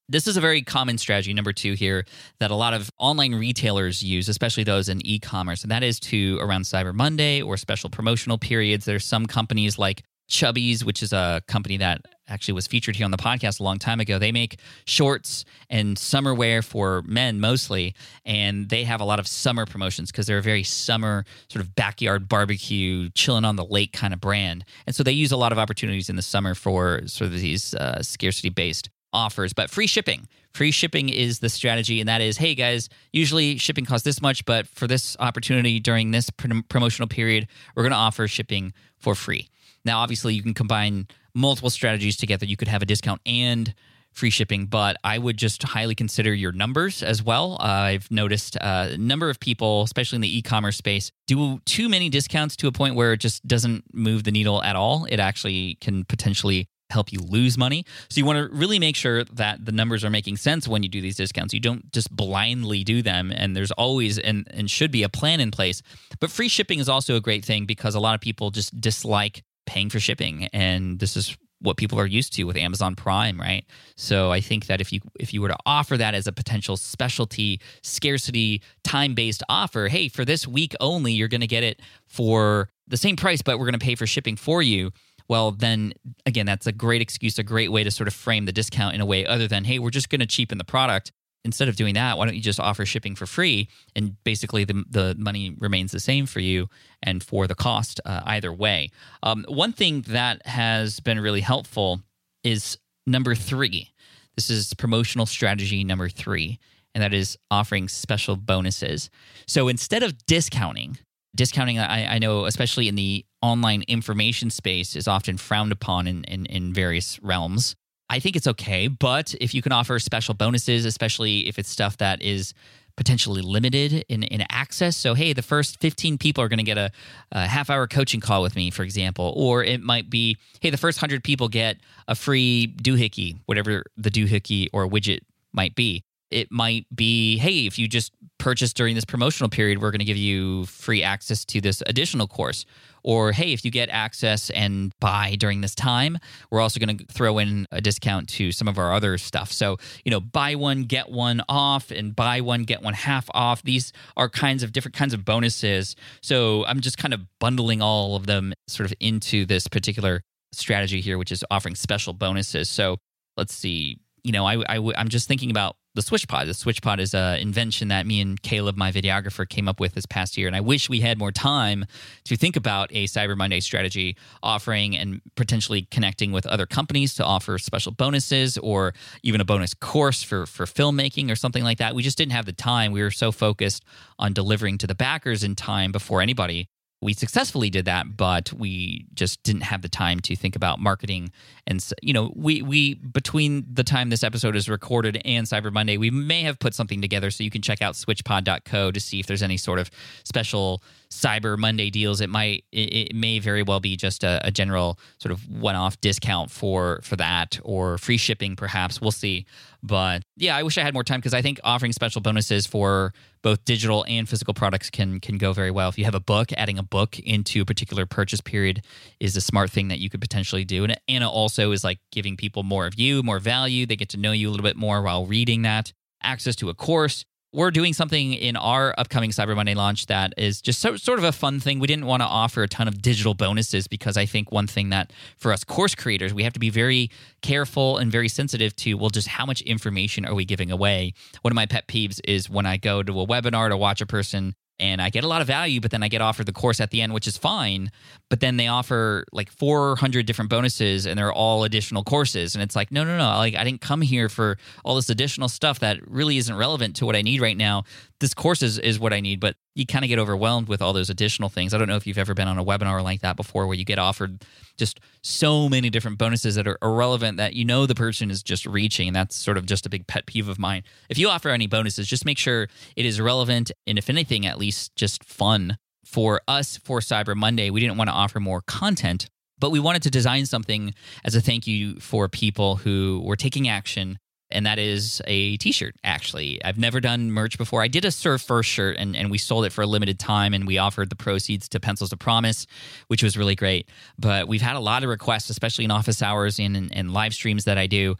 This 0.10 0.28
is 0.28 0.36
a 0.36 0.42
very 0.42 0.62
common 0.62 0.98
strategy, 0.98 1.34
number 1.34 1.54
two 1.54 1.74
here, 1.74 2.06
that 2.40 2.52
a 2.52 2.56
lot 2.56 2.74
of 2.74 2.90
online 2.98 3.34
retailers 3.36 4.04
use, 4.04 4.28
especially 4.28 4.66
those 4.66 4.90
in 4.90 5.06
e 5.08 5.18
commerce, 5.18 5.64
and 5.64 5.72
that 5.72 5.82
is 5.82 5.98
to 6.02 6.38
around 6.42 6.64
Cyber 6.64 6.94
Monday 6.94 7.42
or 7.42 7.56
special 7.56 7.90
promotional 7.90 8.38
periods. 8.38 8.84
There's 8.84 9.06
some 9.06 9.26
companies 9.26 9.80
like 9.80 10.04
Chubbies, 10.30 10.84
which 10.84 11.04
is 11.04 11.14
a 11.14 11.42
company 11.48 11.78
that 11.78 12.02
actually 12.28 12.54
was 12.54 12.68
featured 12.68 12.96
here 12.96 13.06
on 13.06 13.12
the 13.12 13.18
podcast 13.18 13.60
a 13.60 13.64
long 13.64 13.78
time 13.78 14.00
ago. 14.00 14.20
They 14.20 14.32
make 14.32 14.60
shorts 14.86 15.46
and 15.70 15.98
summer 15.98 16.34
wear 16.34 16.62
for 16.62 17.02
men 17.04 17.40
mostly, 17.40 17.96
and 18.26 18.68
they 18.68 18.84
have 18.84 19.00
a 19.00 19.06
lot 19.06 19.20
of 19.20 19.28
summer 19.28 19.66
promotions 19.66 20.12
because 20.12 20.28
they're 20.28 20.38
a 20.38 20.44
very 20.44 20.64
summer 20.64 21.24
sort 21.50 21.64
of 21.64 21.76
backyard 21.76 22.28
barbecue, 22.28 23.10
chilling 23.12 23.46
on 23.46 23.56
the 23.56 23.66
lake 23.66 23.94
kind 23.94 24.14
of 24.14 24.20
brand. 24.20 24.66
And 24.86 24.96
so 24.96 25.04
they 25.04 25.12
use 25.14 25.32
a 25.32 25.38
lot 25.38 25.54
of 25.54 25.60
opportunities 25.60 26.10
in 26.10 26.18
the 26.18 26.22
summer 26.22 26.56
for 26.56 27.08
sort 27.08 27.32
of 27.32 27.40
these 27.40 27.74
uh, 27.74 28.02
scarcity 28.02 28.50
based 28.50 28.90
offers, 29.14 29.54
but 29.54 29.70
free 29.70 29.88
shipping. 29.88 30.28
Free 30.54 30.72
shipping 30.72 31.10
is 31.10 31.40
the 31.40 31.50
strategy, 31.50 32.00
and 32.00 32.08
that 32.08 32.22
is, 32.22 32.38
hey 32.38 32.54
guys, 32.56 32.90
usually 33.12 33.58
shipping 33.58 33.86
costs 33.86 34.06
this 34.06 34.22
much, 34.22 34.46
but 34.46 34.68
for 34.68 34.88
this 34.88 35.16
opportunity 35.20 35.80
during 35.80 36.12
this 36.12 36.30
pr- 36.30 36.62
promotional 36.70 37.08
period, 37.08 37.48
we're 37.76 37.84
going 37.84 37.92
to 37.92 37.98
offer 37.98 38.28
shipping 38.28 38.74
for 39.00 39.16
free. 39.16 39.50
Now, 39.86 40.00
obviously, 40.00 40.34
you 40.34 40.44
can 40.44 40.54
combine 40.54 41.08
multiple 41.34 41.70
strategies 41.70 42.18
together. 42.18 42.46
You 42.46 42.56
could 42.56 42.68
have 42.68 42.82
a 42.82 42.86
discount 42.86 43.22
and 43.26 43.74
free 44.14 44.30
shipping, 44.30 44.68
but 44.68 44.96
I 45.04 45.18
would 45.18 45.38
just 45.38 45.64
highly 45.64 45.96
consider 45.96 46.34
your 46.34 46.52
numbers 46.52 47.02
as 47.02 47.24
well. 47.24 47.58
Uh, 47.60 47.64
I've 47.64 48.12
noticed 48.12 48.56
uh, 48.58 48.90
a 48.92 48.98
number 48.98 49.30
of 49.30 49.40
people, 49.40 49.82
especially 49.82 50.18
in 50.18 50.22
the 50.22 50.38
e 50.38 50.42
commerce 50.42 50.78
space, 50.78 51.12
do 51.26 51.60
too 51.66 51.90
many 51.90 52.10
discounts 52.10 52.56
to 52.58 52.68
a 52.68 52.72
point 52.72 52.96
where 52.96 53.14
it 53.14 53.18
just 53.18 53.46
doesn't 53.48 53.84
move 53.94 54.24
the 54.24 54.32
needle 54.32 54.62
at 54.62 54.76
all. 54.76 55.06
It 55.06 55.20
actually 55.20 55.80
can 55.82 56.06
potentially 56.06 56.68
help 56.94 57.12
you 57.12 57.20
lose 57.20 57.58
money. 57.58 57.86
So 58.10 58.20
you 58.20 58.26
want 58.26 58.38
to 58.38 58.56
really 58.56 58.80
make 58.80 58.96
sure 58.96 59.24
that 59.24 59.66
the 59.66 59.72
numbers 59.72 60.06
are 60.06 60.10
making 60.10 60.38
sense 60.38 60.68
when 60.68 60.84
you 60.84 60.90
do 60.90 61.02
these 61.02 61.18
discounts. 61.18 61.54
You 61.54 61.60
don't 61.60 61.92
just 61.92 62.16
blindly 62.16 62.84
do 62.84 63.02
them 63.02 63.32
and 63.36 63.56
there's 63.56 63.72
always 63.72 64.18
and 64.20 64.48
and 64.52 64.70
should 64.70 64.92
be 64.92 65.04
a 65.04 65.10
plan 65.10 65.40
in 65.40 65.52
place. 65.52 65.82
But 66.20 66.32
free 66.32 66.48
shipping 66.48 66.80
is 66.80 66.88
also 66.88 67.16
a 67.16 67.22
great 67.22 67.44
thing 67.44 67.66
because 67.66 67.96
a 67.96 68.00
lot 68.00 68.16
of 68.16 68.22
people 68.22 68.52
just 68.52 68.80
dislike 68.80 69.44
paying 69.66 69.90
for 69.90 70.00
shipping 70.00 70.50
and 70.54 71.00
this 71.00 71.18
is 71.18 71.38
what 71.64 71.78
people 71.78 71.98
are 71.98 72.06
used 72.06 72.34
to 72.34 72.44
with 72.44 72.58
Amazon 72.58 72.94
Prime, 72.94 73.40
right? 73.40 73.66
So 73.96 74.32
I 74.32 74.42
think 74.42 74.68
that 74.68 74.82
if 74.82 74.92
you 74.92 75.00
if 75.20 75.34
you 75.34 75.42
were 75.42 75.48
to 75.48 75.58
offer 75.66 75.98
that 75.98 76.14
as 76.14 76.28
a 76.28 76.32
potential 76.32 76.78
specialty 76.78 77.62
scarcity 77.82 78.62
time-based 78.84 79.44
offer, 79.50 79.88
hey, 79.88 80.10
for 80.10 80.26
this 80.26 80.48
week 80.48 80.76
only 80.80 81.14
you're 81.14 81.30
going 81.30 81.42
to 81.42 81.48
get 81.48 81.64
it 81.64 81.82
for 82.06 82.70
the 82.88 82.98
same 82.98 83.16
price 83.16 83.42
but 83.42 83.58
we're 83.58 83.66
going 83.66 83.80
to 83.80 83.86
pay 83.86 83.96
for 83.96 84.06
shipping 84.06 84.36
for 84.36 84.62
you. 84.62 84.92
Well, 85.28 85.52
then 85.52 85.94
again, 86.26 86.46
that's 86.46 86.68
a 86.68 86.72
great 86.72 87.02
excuse, 87.02 87.38
a 87.40 87.44
great 87.44 87.72
way 87.72 87.84
to 87.84 87.92
sort 87.92 88.08
of 88.08 88.14
frame 88.14 88.46
the 88.46 88.52
discount 88.52 88.96
in 88.96 89.02
a 89.02 89.06
way 89.06 89.26
other 89.26 89.48
than, 89.48 89.64
hey, 89.64 89.80
we're 89.80 89.90
just 89.90 90.10
going 90.10 90.22
to 90.22 90.28
cheapen 90.28 90.58
the 90.58 90.64
product 90.64 91.12
instead 91.46 91.68
of 91.68 91.76
doing 91.76 91.94
that, 91.96 92.18
why 92.18 92.26
don't 92.26 92.36
you 92.36 92.42
just 92.42 92.60
offer 92.60 92.86
shipping 92.86 93.16
for 93.16 93.26
free? 93.26 93.68
And 93.96 94.22
basically, 94.24 94.64
the, 94.64 94.84
the 94.90 95.16
money 95.18 95.56
remains 95.60 95.92
the 95.92 96.00
same 96.00 96.26
for 96.26 96.40
you 96.40 96.70
and 97.02 97.22
for 97.22 97.48
the 97.48 97.56
cost 97.56 98.00
uh, 98.06 98.22
either 98.26 98.52
way. 98.52 98.92
Um, 99.22 99.46
one 99.48 99.74
thing 99.74 100.02
that 100.08 100.46
has 100.48 101.00
been 101.00 101.20
really 101.20 101.42
helpful 101.42 102.02
is 102.44 102.78
number 103.06 103.36
three. 103.36 103.90
This 104.36 104.50
is 104.50 104.74
promotional 104.74 105.26
strategy 105.26 105.84
number 105.84 106.10
three, 106.10 106.60
and 106.96 107.04
that 107.04 107.14
is 107.14 107.38
offering 107.52 107.88
special 107.88 108.36
bonuses. 108.36 109.10
So 109.46 109.68
instead 109.68 110.04
of 110.04 110.26
discounting, 110.26 110.98
discounting, 111.36 111.80
I, 111.80 112.16
I 112.16 112.20
know, 112.20 112.46
especially 112.46 112.88
in 112.88 112.96
the 112.96 113.26
online 113.42 113.84
information 113.88 114.50
space, 114.50 114.96
is 114.96 115.08
often 115.08 115.38
frowned 115.38 115.72
upon 115.72 116.08
in, 116.08 116.24
in, 116.26 116.46
in 116.46 116.74
various 116.74 117.22
realms. 117.22 117.76
I 118.10 118.20
think 118.20 118.36
it's 118.36 118.48
okay. 118.48 118.88
But 118.88 119.34
if 119.42 119.54
you 119.54 119.62
can 119.62 119.72
offer 119.72 119.98
special 120.00 120.34
bonuses, 120.34 120.86
especially 120.86 121.48
if 121.48 121.58
it's 121.58 121.70
stuff 121.70 121.98
that 121.98 122.22
is 122.22 122.54
potentially 122.96 123.42
limited 123.42 124.06
in, 124.08 124.24
in 124.24 124.44
access. 124.50 124.96
So, 124.96 125.14
hey, 125.14 125.34
the 125.34 125.42
first 125.42 125.80
15 125.82 126.18
people 126.18 126.44
are 126.44 126.48
going 126.48 126.60
to 126.60 126.64
get 126.64 126.78
a, 126.78 126.92
a, 127.32 127.48
half 127.48 127.70
hour 127.70 127.88
coaching 127.88 128.20
call 128.20 128.44
with 128.44 128.56
me, 128.56 128.70
for 128.70 128.84
example. 128.84 129.34
Or 129.36 129.64
it 129.64 129.82
might 129.82 130.10
be, 130.10 130.38
hey, 130.62 130.70
the 130.70 130.78
first 130.78 131.02
100 131.02 131.24
people 131.24 131.48
get 131.48 131.78
a 132.08 132.16
free 132.16 132.74
doohickey, 132.82 133.40
whatever 133.46 133.84
the 133.98 134.12
doohickey 134.12 134.68
or 134.74 134.88
widget 134.88 135.22
might 135.54 135.76
be. 135.76 136.04
It 136.34 136.52
might 136.52 136.86
be, 136.94 137.38
hey, 137.38 137.66
if 137.68 137.78
you 137.78 137.88
just 137.88 138.12
purchase 138.40 138.74
during 138.74 138.96
this 138.96 139.06
promotional 139.06 139.50
period, 139.50 139.82
we're 139.82 139.92
going 139.92 140.00
to 140.00 140.06
give 140.06 140.18
you 140.18 140.66
free 140.66 141.04
access 141.04 141.46
to 141.46 141.62
this 141.62 141.84
additional 141.86 142.28
course. 142.28 142.66
Or, 143.04 143.34
hey, 143.34 143.54
if 143.54 143.66
you 143.66 143.72
get 143.72 143.90
access 143.90 144.50
and 144.50 144.92
buy 145.00 145.36
during 145.36 145.62
this 145.62 145.76
time, 145.76 146.18
we're 146.50 146.62
also 146.62 146.80
going 146.80 146.98
to 146.98 147.06
throw 147.06 147.38
in 147.38 147.68
a 147.72 147.82
discount 147.82 148.30
to 148.30 148.52
some 148.52 148.68
of 148.68 148.78
our 148.78 148.94
other 148.94 149.18
stuff. 149.18 149.52
So, 149.52 149.78
you 150.06 150.12
know, 150.12 150.22
buy 150.22 150.56
one, 150.56 150.84
get 150.84 151.10
one 151.10 151.42
off, 151.50 151.92
and 151.92 152.16
buy 152.16 152.42
one, 152.42 152.64
get 152.64 152.82
one 152.82 152.94
half 152.94 153.30
off. 153.34 153.62
These 153.62 153.92
are 154.16 154.30
kinds 154.30 154.64
of 154.64 154.72
different 154.72 154.96
kinds 154.96 155.14
of 155.14 155.26
bonuses. 155.26 155.96
So 156.22 156.66
I'm 156.66 156.80
just 156.80 156.98
kind 156.98 157.14
of 157.14 157.22
bundling 157.40 157.82
all 157.82 158.16
of 158.16 158.26
them 158.26 158.54
sort 158.68 158.90
of 158.90 158.94
into 159.00 159.46
this 159.46 159.68
particular 159.68 160.22
strategy 160.54 161.02
here, 161.02 161.18
which 161.18 161.32
is 161.32 161.44
offering 161.52 161.76
special 161.76 162.14
bonuses. 162.14 162.70
So 162.70 162.98
let's 163.36 163.54
see. 163.54 164.00
You 164.24 164.32
know, 164.32 164.46
I, 164.46 164.64
I, 164.70 164.94
I'm 164.98 165.10
just 165.10 165.28
thinking 165.28 165.52
about 165.52 165.76
the 165.96 166.02
SwitchPod. 166.02 166.46
The 166.46 166.54
SwitchPod 166.54 167.00
is 167.00 167.14
an 167.14 167.40
invention 167.40 167.90
that 167.90 168.06
me 168.06 168.20
and 168.20 168.42
Caleb, 168.42 168.78
my 168.78 168.92
videographer, 168.92 169.48
came 169.48 169.68
up 169.68 169.80
with 169.80 169.94
this 169.94 170.06
past 170.06 170.38
year. 170.38 170.48
And 170.48 170.56
I 170.56 170.62
wish 170.62 170.90
we 170.90 171.02
had 171.02 171.20
more 171.20 171.32
time 171.32 171.86
to 172.26 172.36
think 172.36 172.56
about 172.56 172.90
a 172.92 173.06
Cyber 173.06 173.38
Monday 173.38 173.60
strategy 173.60 174.18
offering 174.42 174.98
and 174.98 175.22
potentially 175.36 175.88
connecting 175.92 176.32
with 176.32 176.46
other 176.48 176.66
companies 176.66 177.14
to 177.16 177.24
offer 177.24 177.58
special 177.60 177.92
bonuses 177.92 178.58
or 178.58 178.94
even 179.22 179.40
a 179.40 179.46
bonus 179.46 179.74
course 179.74 180.24
for, 180.24 180.46
for 180.46 180.66
filmmaking 180.66 181.32
or 181.32 181.36
something 181.36 181.64
like 181.64 181.78
that. 181.78 181.94
We 181.94 182.02
just 182.02 182.18
didn't 182.18 182.34
have 182.34 182.46
the 182.46 182.54
time. 182.54 182.92
We 182.92 183.02
were 183.02 183.12
so 183.12 183.32
focused 183.32 183.84
on 184.18 184.34
delivering 184.34 184.80
to 184.80 184.88
the 184.88 184.96
backers 184.96 185.44
in 185.44 185.56
time 185.56 185.92
before 185.92 186.22
anybody 186.22 186.70
we 187.04 187.14
successfully 187.14 187.70
did 187.70 187.86
that, 187.86 188.18
but 188.18 188.52
we 188.54 189.06
just 189.14 189.44
didn't 189.44 189.64
have 189.64 189.82
the 189.82 189.90
time 189.90 190.20
to 190.22 190.36
think 190.36 190.56
about 190.56 190.80
marketing. 190.80 191.32
And 191.68 191.86
you 192.02 192.14
know, 192.14 192.32
we 192.36 192.62
we 192.62 192.96
between 192.96 193.66
the 193.72 193.84
time 193.84 194.10
this 194.10 194.24
episode 194.24 194.56
is 194.56 194.70
recorded 194.70 195.22
and 195.26 195.46
Cyber 195.46 195.72
Monday, 195.72 195.98
we 195.98 196.10
may 196.10 196.42
have 196.44 196.60
put 196.60 196.74
something 196.74 197.02
together. 197.02 197.32
So 197.32 197.44
you 197.44 197.52
can 197.52 197.62
check 197.62 197.82
out 197.82 197.96
switchpod.co 197.96 198.92
to 198.92 199.00
see 199.00 199.20
if 199.20 199.28
there's 199.28 199.44
any 199.44 199.58
sort 199.58 199.80
of 199.80 199.92
special 200.24 200.82
Cyber 201.14 201.58
Monday 201.58 201.90
deals. 201.90 202.22
It 202.22 202.30
might 202.30 202.66
it, 202.72 203.12
it 203.12 203.16
may 203.16 203.40
very 203.40 203.64
well 203.64 203.80
be 203.80 203.96
just 203.96 204.24
a, 204.24 204.42
a 204.46 204.52
general 204.52 205.00
sort 205.20 205.32
of 205.32 205.48
one-off 205.50 206.00
discount 206.02 206.52
for 206.52 207.00
for 207.04 207.16
that 207.18 207.60
or 207.64 207.98
free 207.98 208.18
shipping, 208.18 208.56
perhaps. 208.56 209.00
We'll 209.00 209.12
see. 209.12 209.46
But 209.82 210.24
yeah, 210.38 210.56
I 210.56 210.64
wish 210.64 210.78
I 210.78 210.82
had 210.82 210.94
more 210.94 211.04
time 211.04 211.20
because 211.20 211.34
I 211.34 211.42
think 211.42 211.60
offering 211.64 211.92
special 211.92 212.22
bonuses 212.22 212.66
for 212.66 213.14
both 213.42 213.64
digital 213.66 214.06
and 214.08 214.28
physical 214.28 214.54
products 214.54 214.90
can 214.90 215.20
can 215.20 215.38
go 215.38 215.54
very 215.54 215.72
well. 215.72 215.90
If 215.90 215.98
you 215.98 216.06
have 216.06 216.16
a 216.16 216.20
book, 216.20 216.52
adding 216.58 216.78
a 216.78 216.84
book 216.84 217.20
into 217.20 217.62
a 217.62 217.66
particular 217.66 218.06
purchase 218.06 218.42
period 218.42 218.84
is 219.20 219.36
a 219.36 219.42
smart 219.42 219.70
thing 219.70 219.90
that 219.90 220.00
you 220.00 220.10
could 220.10 220.22
potentially 220.22 220.66
do. 220.66 220.84
And 220.84 221.00
Anna 221.08 221.30
also 221.30 221.72
is 221.72 221.84
like 221.84 222.00
giving 222.12 222.38
people 222.38 222.64
more 222.64 222.88
of 222.88 222.96
you, 222.96 223.22
more 223.22 223.40
value. 223.40 223.86
They 223.86 223.96
get 223.96 224.10
to 224.10 224.18
know 224.18 224.32
you 224.32 224.50
a 224.50 224.52
little 224.52 224.64
bit 224.64 224.78
more 224.78 225.02
while 225.02 225.26
reading 225.26 225.62
that. 225.62 225.94
Access 226.24 226.56
to 226.58 226.70
a 226.70 226.74
course 226.74 227.26
we're 227.54 227.72
doing 227.72 227.94
something 227.94 228.34
in 228.34 228.56
our 228.56 228.96
upcoming 228.98 229.30
Cyber 229.30 229.56
Monday 229.56 229.76
launch 229.76 230.08
that 230.08 230.34
is 230.38 230.62
just 230.62 230.80
so, 230.80 230.98
sort 230.98 231.20
of 231.20 231.26
a 231.26 231.32
fun 231.32 231.60
thing. 231.60 231.80
We 231.80 231.88
didn't 231.88 232.08
want 232.08 232.22
to 232.22 232.28
offer 232.28 232.64
a 232.64 232.68
ton 232.68 232.88
of 232.88 233.02
digital 233.02 233.36
bonuses 233.36 233.88
because 233.88 234.18
I 234.18 234.26
think 234.26 234.52
one 234.52 234.68
thing 234.68 234.90
that 234.90 235.14
for 235.38 235.54
us 235.54 235.64
course 235.64 235.94
creators, 235.94 236.34
we 236.34 236.44
have 236.44 236.54
to 236.54 236.60
be 236.60 236.72
very 236.72 237.12
careful 237.42 237.98
and 237.98 238.12
very 238.12 238.28
sensitive 238.28 238.76
to, 238.78 238.96
well, 238.96 239.12
just 239.12 239.28
how 239.28 239.46
much 239.46 239.62
information 239.62 240.26
are 240.26 240.34
we 240.34 240.46
giving 240.46 240.72
away? 240.72 241.14
One 241.42 241.52
of 241.52 241.56
my 241.56 241.68
pet 241.68 241.88
peeves 241.88 242.20
is 242.26 242.50
when 242.50 242.66
I 242.66 242.78
go 242.78 243.04
to 243.04 243.22
a 243.22 243.28
webinar 243.28 243.70
to 243.70 243.78
watch 243.78 244.02
a 244.02 244.06
person 244.08 244.56
and 244.80 245.02
I 245.02 245.10
get 245.10 245.24
a 245.24 245.28
lot 245.28 245.42
of 245.42 245.48
value, 245.48 245.80
but 245.80 245.92
then 245.92 246.04
I 246.04 246.08
get 246.08 246.22
offered 246.22 246.46
the 246.46 246.54
course 246.54 246.80
at 246.80 246.92
the 246.92 247.02
end, 247.02 247.14
which 247.14 247.28
is 247.28 247.38
fine. 247.38 247.92
But 248.30 248.40
then 248.40 248.58
they 248.58 248.68
offer 248.68 249.26
like 249.32 249.52
400 249.52 250.26
different 250.26 250.50
bonuses 250.50 251.06
and 251.06 251.18
they're 251.18 251.32
all 251.32 251.64
additional 251.64 252.04
courses. 252.04 252.56
And 252.56 252.64
it's 252.64 252.76
like, 252.76 252.92
no, 252.92 253.04
no, 253.04 253.18
no. 253.18 253.38
Like, 253.38 253.56
I 253.56 253.64
didn't 253.64 253.82
come 253.82 254.02
here 254.02 254.30
for 254.30 254.58
all 254.84 254.96
this 254.96 255.10
additional 255.10 255.48
stuff 255.48 255.80
that 255.80 256.00
really 256.08 256.38
isn't 256.38 256.56
relevant 256.56 256.96
to 256.98 257.06
what 257.06 257.16
I 257.16 257.22
need 257.22 257.42
right 257.42 257.58
now 257.58 257.84
this 258.24 258.34
course 258.34 258.62
is, 258.62 258.80
is 258.80 259.00
what 259.00 259.12
I 259.12 259.20
need, 259.20 259.42
but 259.42 259.58
you 259.76 259.86
kind 259.86 260.06
of 260.06 260.10
get 260.10 260.20
overwhelmed 260.20 260.68
with 260.68 260.82
all 260.82 260.94
those 260.94 261.10
additional 261.10 261.50
things. 261.50 261.74
I 261.74 261.78
don't 261.78 261.88
know 261.88 261.96
if 261.96 262.06
you've 262.06 262.18
ever 262.18 262.34
been 262.34 262.48
on 262.48 262.60
a 262.60 262.64
webinar 262.64 263.04
like 263.04 263.22
that 263.22 263.36
before 263.36 263.66
where 263.66 263.76
you 263.76 263.86
get 263.86 264.00
offered 264.00 264.44
just 264.78 265.00
so 265.24 265.68
many 265.68 265.90
different 265.90 266.18
bonuses 266.18 266.56
that 266.56 266.68
are 266.68 266.78
irrelevant 266.82 267.38
that 267.38 267.54
you 267.54 267.66
know 267.66 267.86
the 267.86 267.96
person 267.96 268.30
is 268.30 268.44
just 268.44 268.66
reaching. 268.66 269.08
And 269.08 269.16
that's 269.16 269.36
sort 269.36 269.58
of 269.58 269.66
just 269.66 269.86
a 269.86 269.90
big 269.90 270.06
pet 270.08 270.26
peeve 270.26 270.48
of 270.48 270.60
mine. 270.60 270.84
If 271.10 271.18
you 271.18 271.30
offer 271.30 271.50
any 271.50 271.68
bonuses, 271.68 272.08
just 272.08 272.26
make 272.26 272.38
sure 272.38 272.68
it 272.96 273.06
is 273.06 273.20
relevant 273.20 273.72
and, 273.88 273.98
if 273.98 274.10
anything, 274.10 274.46
at 274.46 274.60
least 274.60 274.96
just 274.96 275.24
fun. 275.24 275.78
For 276.06 276.42
us, 276.48 276.78
for 276.78 277.00
Cyber 277.00 277.36
Monday, 277.36 277.70
we 277.72 277.80
didn't 277.80 277.98
want 277.98 278.10
to 278.10 278.14
offer 278.14 278.40
more 278.40 278.62
content, 278.62 279.30
but 279.58 279.72
we 279.72 279.80
wanted 279.80 280.04
to 280.04 280.12
design 280.12 280.46
something 280.46 280.94
as 281.24 281.34
a 281.34 281.42
thank 281.42 281.66
you 281.66 281.96
for 282.00 282.28
people 282.28 282.76
who 282.76 283.24
were 283.26 283.38
taking 283.38 283.68
action 283.68 284.20
and 284.54 284.66
that 284.66 284.80
is 284.80 285.22
a 285.26 285.58
t-shirt 285.58 285.96
actually. 286.04 286.64
I've 286.64 286.78
never 286.78 287.00
done 287.00 287.32
merch 287.32 287.58
before. 287.58 287.82
I 287.82 287.88
did 287.88 288.06
a 288.06 288.12
serve 288.12 288.42
first 288.42 288.70
shirt 288.70 288.98
and, 288.98 289.16
and 289.16 289.30
we 289.30 289.38
sold 289.38 289.66
it 289.66 289.72
for 289.72 289.82
a 289.82 289.88
limited 289.88 290.20
time 290.20 290.54
and 290.54 290.66
we 290.66 290.78
offered 290.78 291.10
the 291.10 291.16
proceeds 291.16 291.68
to 291.70 291.80
pencils 291.80 292.14
of 292.14 292.20
promise 292.20 292.68
which 293.08 293.24
was 293.24 293.38
really 293.38 293.56
great. 293.56 293.90
But 294.18 294.48
we've 294.48 294.62
had 294.62 294.76
a 294.76 294.80
lot 294.80 295.04
of 295.04 295.10
requests 295.10 295.50
especially 295.50 295.86
in 295.86 295.92
office 295.92 296.22
hours 296.22 296.60
and, 296.60 296.78
and, 296.78 296.96
and 296.96 297.14
live 297.14 297.34
streams 297.34 297.66
that 297.66 297.78
i 297.78 297.88
do. 297.88 298.16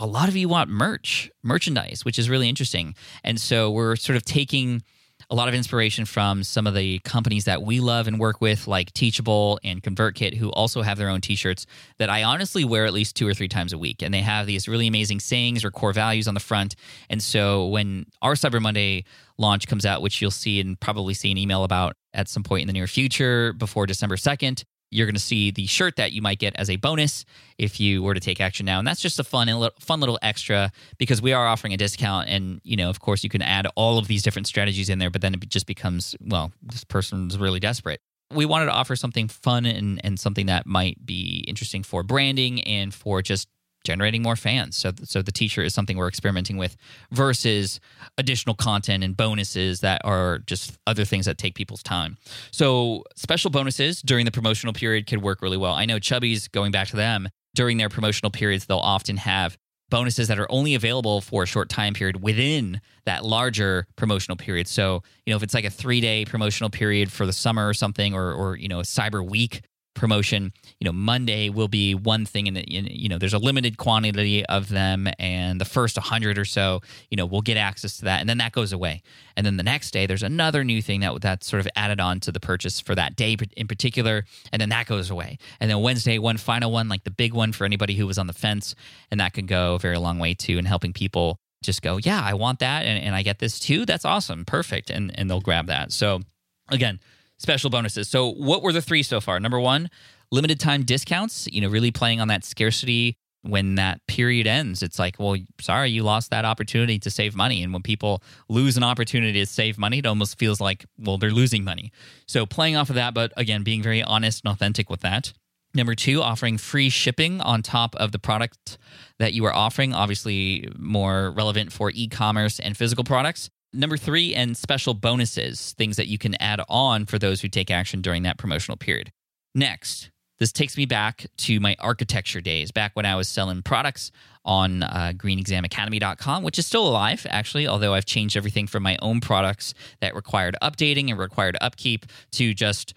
A 0.00 0.06
lot 0.06 0.28
of 0.28 0.36
you 0.36 0.48
want 0.48 0.70
merch 0.70 1.30
merchandise 1.42 2.04
which 2.04 2.18
is 2.18 2.30
really 2.30 2.48
interesting. 2.48 2.94
And 3.22 3.40
so 3.40 3.70
we're 3.70 3.96
sort 3.96 4.16
of 4.16 4.24
taking 4.24 4.82
a 5.30 5.34
lot 5.34 5.48
of 5.48 5.54
inspiration 5.54 6.04
from 6.04 6.42
some 6.42 6.66
of 6.66 6.74
the 6.74 6.98
companies 7.00 7.44
that 7.44 7.62
we 7.62 7.80
love 7.80 8.06
and 8.06 8.18
work 8.18 8.40
with, 8.40 8.66
like 8.66 8.92
Teachable 8.92 9.58
and 9.64 9.82
ConvertKit, 9.82 10.36
who 10.36 10.50
also 10.50 10.82
have 10.82 10.98
their 10.98 11.08
own 11.08 11.20
t 11.20 11.34
shirts 11.34 11.66
that 11.98 12.10
I 12.10 12.22
honestly 12.22 12.64
wear 12.64 12.84
at 12.84 12.92
least 12.92 13.16
two 13.16 13.26
or 13.26 13.34
three 13.34 13.48
times 13.48 13.72
a 13.72 13.78
week. 13.78 14.02
And 14.02 14.12
they 14.12 14.20
have 14.20 14.46
these 14.46 14.68
really 14.68 14.86
amazing 14.86 15.20
sayings 15.20 15.64
or 15.64 15.70
core 15.70 15.92
values 15.92 16.28
on 16.28 16.34
the 16.34 16.40
front. 16.40 16.74
And 17.08 17.22
so 17.22 17.66
when 17.66 18.06
our 18.22 18.34
Cyber 18.34 18.60
Monday 18.60 19.04
launch 19.38 19.66
comes 19.66 19.84
out, 19.84 20.02
which 20.02 20.20
you'll 20.20 20.30
see 20.30 20.60
and 20.60 20.78
probably 20.78 21.14
see 21.14 21.30
an 21.30 21.38
email 21.38 21.64
about 21.64 21.96
at 22.12 22.28
some 22.28 22.42
point 22.42 22.62
in 22.62 22.66
the 22.66 22.72
near 22.72 22.86
future 22.86 23.52
before 23.52 23.86
December 23.86 24.16
2nd, 24.16 24.64
you're 24.94 25.06
going 25.06 25.14
to 25.14 25.20
see 25.20 25.50
the 25.50 25.66
shirt 25.66 25.96
that 25.96 26.12
you 26.12 26.22
might 26.22 26.38
get 26.38 26.54
as 26.56 26.70
a 26.70 26.76
bonus 26.76 27.24
if 27.58 27.80
you 27.80 28.02
were 28.02 28.14
to 28.14 28.20
take 28.20 28.40
action 28.40 28.64
now. 28.64 28.78
And 28.78 28.86
that's 28.86 29.00
just 29.00 29.18
a 29.18 29.24
fun 29.24 29.48
fun 29.80 30.00
little 30.00 30.18
extra 30.22 30.70
because 30.98 31.20
we 31.20 31.32
are 31.32 31.46
offering 31.46 31.72
a 31.72 31.76
discount 31.76 32.28
and 32.28 32.60
you 32.62 32.76
know 32.76 32.90
of 32.90 33.00
course 33.00 33.24
you 33.24 33.30
can 33.30 33.42
add 33.42 33.66
all 33.74 33.98
of 33.98 34.06
these 34.06 34.22
different 34.22 34.46
strategies 34.46 34.88
in 34.88 34.98
there 34.98 35.10
but 35.10 35.20
then 35.20 35.34
it 35.34 35.48
just 35.48 35.66
becomes 35.66 36.14
well 36.20 36.52
this 36.62 36.84
person's 36.84 37.36
really 37.36 37.60
desperate. 37.60 38.00
We 38.32 38.46
wanted 38.46 38.66
to 38.66 38.72
offer 38.72 38.96
something 38.96 39.28
fun 39.28 39.66
and, 39.66 40.00
and 40.02 40.18
something 40.18 40.46
that 40.46 40.66
might 40.66 41.04
be 41.04 41.44
interesting 41.46 41.82
for 41.82 42.02
branding 42.02 42.62
and 42.62 42.92
for 42.92 43.20
just 43.20 43.48
generating 43.84 44.22
more 44.22 44.36
fans. 44.36 44.76
So, 44.76 44.92
so 45.04 45.22
the 45.22 45.32
t-shirt 45.32 45.66
is 45.66 45.74
something 45.74 45.96
we're 45.96 46.08
experimenting 46.08 46.56
with 46.56 46.76
versus 47.12 47.80
additional 48.18 48.54
content 48.56 49.04
and 49.04 49.16
bonuses 49.16 49.80
that 49.80 50.00
are 50.04 50.38
just 50.46 50.76
other 50.86 51.04
things 51.04 51.26
that 51.26 51.38
take 51.38 51.54
people's 51.54 51.82
time. 51.82 52.16
So 52.50 53.04
special 53.14 53.50
bonuses 53.50 54.02
during 54.02 54.24
the 54.24 54.32
promotional 54.32 54.72
period 54.72 55.06
could 55.06 55.22
work 55.22 55.42
really 55.42 55.56
well. 55.56 55.74
I 55.74 55.84
know 55.84 55.98
Chubbies 55.98 56.50
going 56.50 56.72
back 56.72 56.88
to 56.88 56.96
them, 56.96 57.28
during 57.54 57.76
their 57.76 57.88
promotional 57.88 58.30
periods, 58.30 58.66
they'll 58.66 58.78
often 58.78 59.16
have 59.18 59.56
bonuses 59.90 60.28
that 60.28 60.38
are 60.38 60.50
only 60.50 60.74
available 60.74 61.20
for 61.20 61.44
a 61.44 61.46
short 61.46 61.68
time 61.68 61.94
period 61.94 62.22
within 62.22 62.80
that 63.06 63.24
larger 63.24 63.86
promotional 63.96 64.36
period. 64.36 64.66
So, 64.66 65.02
you 65.24 65.32
know, 65.32 65.36
if 65.36 65.42
it's 65.42 65.54
like 65.54 65.64
a 65.64 65.70
three 65.70 66.00
day 66.00 66.24
promotional 66.24 66.70
period 66.70 67.12
for 67.12 67.26
the 67.26 67.32
summer 67.32 67.68
or 67.68 67.74
something, 67.74 68.14
or, 68.14 68.32
or, 68.32 68.56
you 68.56 68.68
know, 68.68 68.80
a 68.80 68.84
cyber 68.84 69.26
week 69.26 69.62
promotion, 69.94 70.52
you 70.80 70.84
know, 70.84 70.92
Monday 70.92 71.48
will 71.48 71.68
be 71.68 71.94
one 71.94 72.26
thing 72.26 72.48
and, 72.48 72.62
you 72.68 73.08
know, 73.08 73.18
there's 73.18 73.34
a 73.34 73.38
limited 73.38 73.76
quantity 73.78 74.44
of 74.46 74.68
them 74.68 75.08
and 75.18 75.60
the 75.60 75.64
first 75.64 75.96
100 75.96 76.38
or 76.38 76.44
so, 76.44 76.80
you 77.10 77.16
know, 77.16 77.26
we'll 77.26 77.42
get 77.42 77.56
access 77.56 77.96
to 77.98 78.04
that 78.04 78.20
and 78.20 78.28
then 78.28 78.38
that 78.38 78.52
goes 78.52 78.72
away. 78.72 79.02
And 79.36 79.46
then 79.46 79.56
the 79.56 79.62
next 79.62 79.92
day 79.92 80.06
there's 80.06 80.22
another 80.22 80.64
new 80.64 80.82
thing 80.82 81.00
that 81.00 81.20
that's 81.20 81.46
sort 81.46 81.60
of 81.60 81.68
added 81.76 82.00
on 82.00 82.20
to 82.20 82.32
the 82.32 82.40
purchase 82.40 82.80
for 82.80 82.94
that 82.94 83.16
day 83.16 83.36
in 83.56 83.68
particular 83.68 84.24
and 84.52 84.60
then 84.60 84.68
that 84.70 84.86
goes 84.86 85.10
away. 85.10 85.38
And 85.60 85.70
then 85.70 85.80
Wednesday 85.80 86.18
one 86.18 86.36
final 86.36 86.70
one 86.70 86.88
like 86.88 87.04
the 87.04 87.10
big 87.10 87.34
one 87.34 87.52
for 87.52 87.64
anybody 87.64 87.94
who 87.94 88.06
was 88.06 88.18
on 88.18 88.26
the 88.26 88.32
fence 88.32 88.74
and 89.10 89.20
that 89.20 89.32
can 89.32 89.46
go 89.46 89.74
a 89.74 89.78
very 89.78 89.98
long 89.98 90.18
way 90.18 90.34
too 90.34 90.58
in 90.58 90.64
helping 90.64 90.92
people 90.92 91.38
just 91.62 91.82
go, 91.82 91.98
yeah, 91.98 92.20
I 92.22 92.34
want 92.34 92.58
that 92.58 92.84
and, 92.84 93.02
and 93.02 93.14
I 93.14 93.22
get 93.22 93.38
this 93.38 93.58
too. 93.58 93.86
That's 93.86 94.04
awesome. 94.04 94.44
Perfect. 94.44 94.90
And 94.90 95.18
and 95.18 95.30
they'll 95.30 95.40
grab 95.40 95.66
that. 95.66 95.92
So 95.92 96.20
again, 96.68 97.00
special 97.38 97.70
bonuses. 97.70 98.08
So, 98.08 98.30
what 98.30 98.62
were 98.62 98.72
the 98.72 98.82
three 98.82 99.02
so 99.02 99.20
far? 99.20 99.40
Number 99.40 99.60
one, 99.60 99.90
limited 100.34 100.60
time 100.60 100.82
discounts, 100.82 101.48
you 101.50 101.60
know, 101.60 101.68
really 101.68 101.90
playing 101.90 102.20
on 102.20 102.28
that 102.28 102.44
scarcity 102.44 103.16
when 103.42 103.74
that 103.74 104.00
period 104.06 104.46
ends. 104.46 104.82
It's 104.82 104.98
like, 104.98 105.16
well, 105.18 105.36
sorry, 105.60 105.90
you 105.90 106.02
lost 106.02 106.30
that 106.30 106.44
opportunity 106.44 106.98
to 106.98 107.10
save 107.10 107.36
money. 107.36 107.62
And 107.62 107.72
when 107.72 107.82
people 107.82 108.22
lose 108.48 108.76
an 108.76 108.82
opportunity 108.82 109.38
to 109.40 109.46
save 109.46 109.78
money, 109.78 109.98
it 109.98 110.06
almost 110.06 110.38
feels 110.38 110.60
like, 110.60 110.86
well, 110.98 111.18
they're 111.18 111.30
losing 111.30 111.62
money. 111.62 111.92
So, 112.26 112.46
playing 112.46 112.76
off 112.76 112.88
of 112.88 112.96
that, 112.96 113.14
but 113.14 113.32
again, 113.36 113.62
being 113.62 113.82
very 113.82 114.02
honest 114.02 114.44
and 114.44 114.52
authentic 114.52 114.90
with 114.90 115.00
that. 115.00 115.32
Number 115.74 115.94
two, 115.94 116.22
offering 116.22 116.56
free 116.56 116.88
shipping 116.88 117.40
on 117.40 117.60
top 117.60 117.96
of 117.96 118.12
the 118.12 118.18
product 118.18 118.78
that 119.18 119.34
you 119.34 119.44
are 119.44 119.54
offering, 119.54 119.92
obviously 119.92 120.68
more 120.78 121.32
relevant 121.32 121.72
for 121.72 121.90
e 121.94 122.08
commerce 122.08 122.60
and 122.60 122.76
physical 122.76 123.04
products. 123.04 123.50
Number 123.72 123.96
three, 123.96 124.34
and 124.36 124.56
special 124.56 124.94
bonuses, 124.94 125.74
things 125.76 125.96
that 125.96 126.06
you 126.06 126.16
can 126.16 126.40
add 126.40 126.60
on 126.68 127.06
for 127.06 127.18
those 127.18 127.40
who 127.40 127.48
take 127.48 127.72
action 127.72 128.02
during 128.02 128.22
that 128.22 128.38
promotional 128.38 128.76
period. 128.76 129.10
Next, 129.52 130.10
this 130.38 130.52
takes 130.52 130.76
me 130.76 130.86
back 130.86 131.26
to 131.38 131.60
my 131.60 131.76
architecture 131.78 132.40
days, 132.40 132.70
back 132.70 132.94
when 132.94 133.06
I 133.06 133.16
was 133.16 133.28
selling 133.28 133.62
products 133.62 134.10
on 134.44 134.82
uh, 134.82 135.12
greenexamacademy.com, 135.16 136.42
which 136.42 136.58
is 136.58 136.66
still 136.66 136.86
alive, 136.86 137.26
actually, 137.30 137.66
although 137.66 137.94
I've 137.94 138.04
changed 138.04 138.36
everything 138.36 138.66
from 138.66 138.82
my 138.82 138.98
own 139.00 139.20
products 139.20 139.74
that 140.00 140.14
required 140.14 140.56
updating 140.62 141.10
and 141.10 141.18
required 141.18 141.56
upkeep 141.60 142.06
to 142.32 142.52
just 142.52 142.94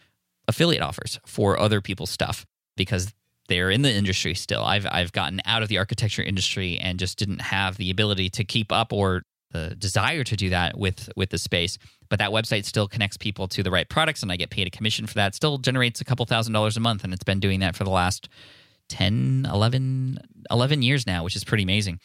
affiliate 0.47 0.81
offers 0.81 1.19
for 1.25 1.59
other 1.59 1.81
people's 1.81 2.09
stuff 2.09 2.45
because 2.75 3.13
they're 3.47 3.71
in 3.71 3.81
the 3.81 3.91
industry 3.91 4.33
still. 4.33 4.63
I've, 4.63 4.85
I've 4.89 5.13
gotten 5.13 5.41
out 5.45 5.63
of 5.63 5.69
the 5.69 5.77
architecture 5.77 6.21
industry 6.21 6.77
and 6.77 6.99
just 6.99 7.17
didn't 7.17 7.41
have 7.41 7.77
the 7.77 7.89
ability 7.89 8.29
to 8.31 8.43
keep 8.43 8.71
up 8.71 8.91
or 8.91 9.23
the 9.51 9.75
desire 9.75 10.23
to 10.23 10.35
do 10.35 10.49
that 10.49 10.77
with 10.77 11.09
with 11.15 11.29
the 11.29 11.37
space 11.37 11.77
but 12.09 12.19
that 12.19 12.31
website 12.31 12.65
still 12.65 12.87
connects 12.87 13.17
people 13.17 13.47
to 13.47 13.63
the 13.63 13.71
right 13.71 13.89
products 13.89 14.21
and 14.21 14.31
i 14.31 14.35
get 14.35 14.49
paid 14.49 14.67
a 14.67 14.69
commission 14.69 15.07
for 15.07 15.13
that 15.15 15.35
still 15.35 15.57
generates 15.57 16.01
a 16.01 16.05
couple 16.05 16.25
thousand 16.25 16.53
dollars 16.53 16.77
a 16.77 16.79
month 16.79 17.03
and 17.03 17.13
it's 17.13 17.23
been 17.23 17.39
doing 17.39 17.59
that 17.59 17.75
for 17.75 17.83
the 17.83 17.89
last 17.89 18.29
10 18.89 19.47
11 19.51 20.19
11 20.51 20.81
years 20.81 21.07
now 21.07 21.23
which 21.23 21.35
is 21.35 21.43
pretty 21.43 21.63
amazing 21.63 21.99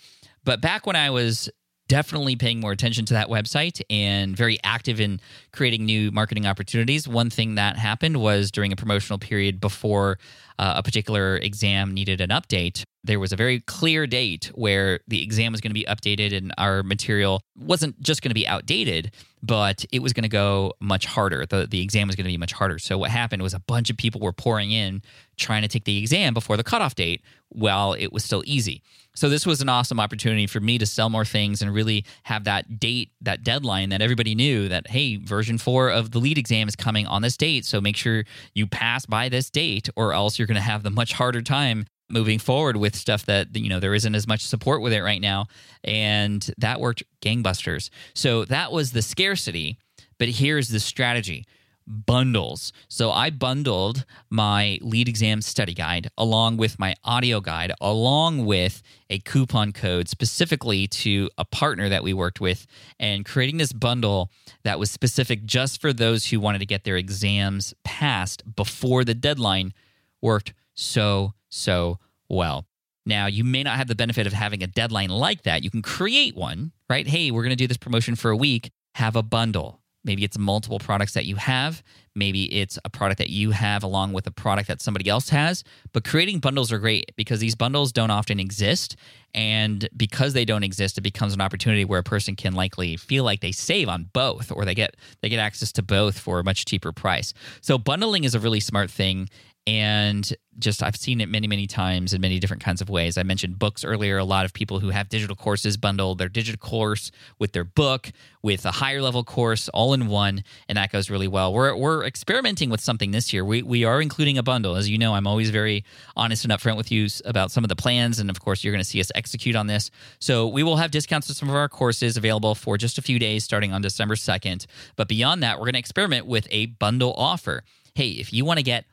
but 0.45 0.61
back 0.61 0.87
when 0.87 0.97
i 0.97 1.11
was 1.11 1.51
definitely 1.93 2.37
paying 2.37 2.59
more 2.59 2.73
attention 2.73 3.05
to 3.05 3.13
that 3.13 3.29
website 3.29 3.83
and 3.91 4.35
very 4.35 4.59
active 4.65 4.99
in 4.99 5.21
creating 5.53 5.85
new 5.85 6.11
marketing 6.11 6.47
opportunities. 6.47 7.07
One 7.07 7.29
thing 7.29 7.57
that 7.57 7.77
happened 7.77 8.17
was 8.17 8.51
during 8.51 8.73
a 8.73 8.77
promotional 8.77 9.19
period 9.19 9.61
before 9.61 10.19
uh, 10.59 10.75
a 10.77 10.83
particular 10.83 11.37
exam 11.37 11.95
needed 11.95 12.21
an 12.21 12.31
update, 12.31 12.85
there 13.05 13.19
was 13.19 13.33
a 13.33 13.37
very 13.37 13.61
clear 13.61 14.07
date 14.07 14.51
where 14.55 15.01
the 15.09 15.23
exam 15.23 15.53
was 15.53 15.61
going 15.61 15.71
to 15.71 15.75
be 15.75 15.85
updated 15.85 16.37
and 16.37 16.53
our 16.57 16.83
material 16.83 17.43
wasn't 17.59 18.01
just 18.01 18.23
going 18.23 18.31
to 18.31 18.35
be 18.35 18.47
outdated, 18.47 19.13
but 19.43 19.85
it 19.91 20.01
was 20.01 20.13
going 20.13 20.23
to 20.23 20.29
go 20.29 20.75
much 20.81 21.05
harder. 21.05 21.45
The, 21.45 21.67
the 21.67 21.83
exam 21.83 22.07
was 22.07 22.15
going 22.15 22.25
to 22.25 22.31
be 22.31 22.39
much 22.39 22.53
harder. 22.53 22.79
So, 22.79 22.97
what 22.97 23.11
happened 23.11 23.43
was 23.43 23.55
a 23.55 23.61
bunch 23.61 23.91
of 23.91 23.97
people 23.97 24.21
were 24.21 24.33
pouring 24.33 24.71
in 24.71 25.03
trying 25.37 25.63
to 25.63 25.69
take 25.69 25.85
the 25.85 25.99
exam 25.99 26.33
before 26.33 26.57
the 26.57 26.63
cutoff 26.63 26.95
date 26.95 27.23
while 27.49 27.93
it 27.93 28.13
was 28.13 28.25
still 28.25 28.43
easy. 28.47 28.83
So, 29.15 29.29
this 29.29 29.45
was 29.45 29.61
an 29.61 29.69
awesome 29.69 29.99
opportunity 29.99 30.47
for 30.47 30.61
me 30.61 30.79
to 30.79 30.87
sell 30.87 31.11
more 31.11 31.25
things 31.25 31.61
and 31.61 31.75
really 31.75 32.05
have 32.23 32.45
that 32.45 32.79
date, 32.79 33.11
that 33.21 33.43
deadline 33.43 33.89
that 33.89 34.01
everybody 34.01 34.37
knew 34.37 34.69
that, 34.69 34.89
hey, 34.89 35.17
version 35.17 35.59
four 35.59 35.91
of 35.91 36.13
the 36.13 36.21
LEED 36.21 36.39
exam 36.39 36.69
is 36.69 36.77
coming 36.77 37.07
on 37.07 37.23
this 37.23 37.37
date. 37.37 37.65
So, 37.65 37.81
make 37.81 37.97
sure 37.97 38.25
you 38.55 38.69
pass 38.69 39.07
by 39.07 39.29
this 39.29 39.51
date, 39.51 39.89
or 39.97 40.13
else 40.13 40.39
you're 40.43 40.49
going 40.49 40.57
to 40.57 40.61
have 40.61 40.83
the 40.83 40.91
much 40.91 41.13
harder 41.13 41.43
time 41.43 41.87
moving 42.11 42.39
forward 42.39 42.77
with 42.77 42.95
stuff 42.95 43.25
that 43.27 43.57
you 43.57 43.69
know 43.69 43.81
there 43.81 43.95
isn't 43.95 44.15
as 44.15 44.27
much 44.27 44.45
support 44.45 44.83
with 44.83 44.93
it 44.93 45.03
right 45.03 45.21
now. 45.21 45.47
And 45.85 46.49
that 46.59 46.81
worked 46.81 47.03
gangbusters. 47.23 47.91
So 48.15 48.45
that 48.47 48.73
was 48.73 48.93
the 48.93 49.03
scarcity 49.03 49.79
but 50.23 50.29
here's 50.29 50.69
the 50.69 50.79
strategy. 50.79 51.47
Bundles. 51.85 52.73
So 52.87 53.11
I 53.11 53.31
bundled 53.31 54.05
my 54.31 54.79
LEED 54.81 55.09
exam 55.09 55.43
study 55.43 55.75
guide 55.75 56.11
along 56.17 56.59
with 56.59 56.79
my 56.79 56.95
audio 57.03 57.41
guide, 57.41 57.73
along 57.81 58.47
with 58.47 58.83
a 59.11 59.19
coupon 59.19 59.73
code 59.73 60.09
specifically 60.09 60.87
to 60.87 61.29
a 61.39 61.45
partner 61.45 61.89
that 61.89 62.05
we 62.05 62.13
worked 62.13 62.41
with, 62.41 62.69
and 63.01 63.25
creating 63.25 63.57
this 63.57 63.73
bundle 63.73 64.31
that 64.63 64.79
was 64.79 64.93
specific 64.93 65.45
just 65.45 65.81
for 65.81 65.93
those 65.93 66.27
who 66.27 66.39
wanted 66.39 66.61
to 66.61 66.67
get 66.67 66.85
their 66.85 66.97
exams 66.97 67.75
passed 67.83 68.55
before 68.55 69.05
the 69.05 69.15
deadline 69.15 69.75
worked 70.23 70.55
so 70.75 71.35
so 71.49 71.99
well. 72.29 72.67
Now, 73.05 73.27
you 73.27 73.43
may 73.45 73.63
not 73.63 73.77
have 73.77 73.89
the 73.89 73.95
benefit 73.95 74.27
of 74.27 74.33
having 74.33 74.63
a 74.63 74.67
deadline 74.67 75.11
like 75.11 75.43
that. 75.43 75.65
You 75.65 75.71
can 75.71 75.83
create 75.83 76.37
one, 76.37 76.73
right? 76.89 77.07
Hey, 77.07 77.31
we're 77.31 77.43
going 77.43 77.51
to 77.51 77.57
do 77.57 77.67
this 77.67 77.77
promotion 77.77 78.15
for 78.15 78.31
a 78.31 78.37
week, 78.37 78.71
have 78.95 79.17
a 79.17 79.23
bundle. 79.23 79.81
Maybe 80.05 80.25
it's 80.25 80.37
multiple 80.39 80.81
products 80.81 81.15
that 81.15 81.27
you 81.27 81.37
have. 81.37 81.83
Maybe 82.15 82.45
it's 82.61 82.79
a 82.85 82.91
product 82.91 83.19
that 83.19 83.31
you 83.31 83.53
have 83.53 83.85
along 83.85 84.13
with 84.13 84.27
a 84.27 84.33
product 84.33 84.69
that 84.69 84.83
somebody 84.83 85.09
else 85.09 85.29
has. 85.29 85.63
But 85.93 86.05
creating 86.05 86.41
bundles 86.41 86.73
are 86.73 86.79
great 86.79 87.13
because 87.17 87.39
these 87.39 87.55
bundles 87.55 87.93
don't 87.93 88.11
often 88.11 88.41
exist. 88.41 88.97
And 89.33 89.89
because 89.97 90.33
they 90.33 90.45
don't 90.45 90.65
exist, 90.65 90.99
it 90.99 91.03
becomes 91.03 91.33
an 91.33 91.41
opportunity 91.41 91.85
where 91.85 92.01
a 92.01 92.05
person 92.05 92.35
can 92.35 92.53
likely 92.53 92.97
feel 92.97 93.23
like 93.25 93.41
they 93.41 93.53
save 93.53 93.89
on 93.89 94.11
both 94.13 94.51
or 94.51 94.65
they 94.65 94.75
get 94.75 94.97
they 95.23 95.29
get 95.29 95.39
access 95.39 95.73
to 95.73 95.83
both 95.83 96.19
for 96.19 96.41
a 96.41 96.45
much 96.45 96.65
cheaper 96.65 96.93
price. 96.93 97.33
So 97.61 97.79
bundling 97.79 98.25
is 98.25 98.35
a 98.35 98.41
really 98.41 98.61
smart 98.61 98.91
thing 98.91 99.29
and 99.67 100.35
just 100.59 100.83
I've 100.83 100.97
seen 100.97 101.21
it 101.21 101.29
many 101.29 101.47
many 101.47 101.67
times 101.67 102.13
in 102.13 102.21
many 102.21 102.39
different 102.39 102.63
kinds 102.63 102.81
of 102.81 102.91
ways. 102.91 103.17
I 103.17 103.23
mentioned 103.23 103.59
books 103.59 103.85
earlier. 103.85 104.19
A 104.19 104.25
lot 104.25 104.45
of 104.45 104.53
people 104.53 104.81
who 104.81 104.91
have 104.91 105.09
digital 105.09 105.37
courses 105.37 105.77
bundle 105.77 106.15
their 106.15 106.29
digital 106.29 106.59
course 106.59 107.11
with 107.39 107.53
their 107.53 107.65
book 107.65 108.11
with 108.43 108.67
a 108.67 108.73
higher 108.73 109.01
level 109.01 109.23
course 109.25 109.69
all 109.69 109.95
in 109.95 110.09
one, 110.09 110.43
and 110.69 110.77
that 110.77 110.91
goes 110.91 111.11
really 111.11 111.29
well. 111.29 111.53
We're 111.53 111.77
we're 111.77 112.05
experimenting 112.05 112.71
with 112.71 112.81
something 112.81 113.13
this 113.13 113.33
year. 113.33 113.45
We 113.45 113.63
we 113.63 113.85
are 113.85 114.03
including 114.03 114.37
a 114.37 114.43
bundle. 114.43 114.75
As 114.77 114.91
you 114.91 114.99
know, 114.99 115.15
I'm 115.15 115.27
always 115.27 115.51
very 115.51 115.85
honest 116.17 116.45
and 116.45 116.53
upfront 116.53 116.77
with 116.77 116.91
you 116.91 117.07
about 117.25 117.51
some 117.51 117.65
of 117.65 117.69
the 117.69 117.77
plans, 117.77 118.19
and 118.19 118.29
of 118.29 118.41
course, 118.41 118.65
you're 118.65 118.73
going 118.73 118.85
to 118.85 118.89
see 118.89 119.01
us 119.01 119.13
execute 119.15 119.55
on 119.55 119.69
this. 119.69 119.91
So 120.19 120.49
we 120.49 120.63
will 120.63 120.77
have 120.77 120.91
discounts 120.91 121.29
to 121.29 121.35
some 121.35 121.49
of 121.49 121.55
our 121.55 121.69
courses 121.69 122.17
available 122.17 122.55
for 122.55 122.77
just 122.77 122.99
a 122.99 123.03
few 123.03 123.19
days 123.19 123.45
starting 123.45 123.73
on 123.73 123.81
December 123.81 124.17
2nd. 124.17 124.67
But 124.97 125.09
beyond 125.09 125.43
that, 125.43 125.59
we're 125.59 125.67
going 125.67 125.75
to 125.75 125.79
experiment 125.79 126.27
with 126.27 126.49
a 126.51 126.67
bundle 126.67 127.15
offer. 127.17 127.63
Hey, 127.95 128.11
if 128.11 128.33
you 128.33 128.45
want 128.45 128.59
to 128.59 128.63
get 128.63 128.87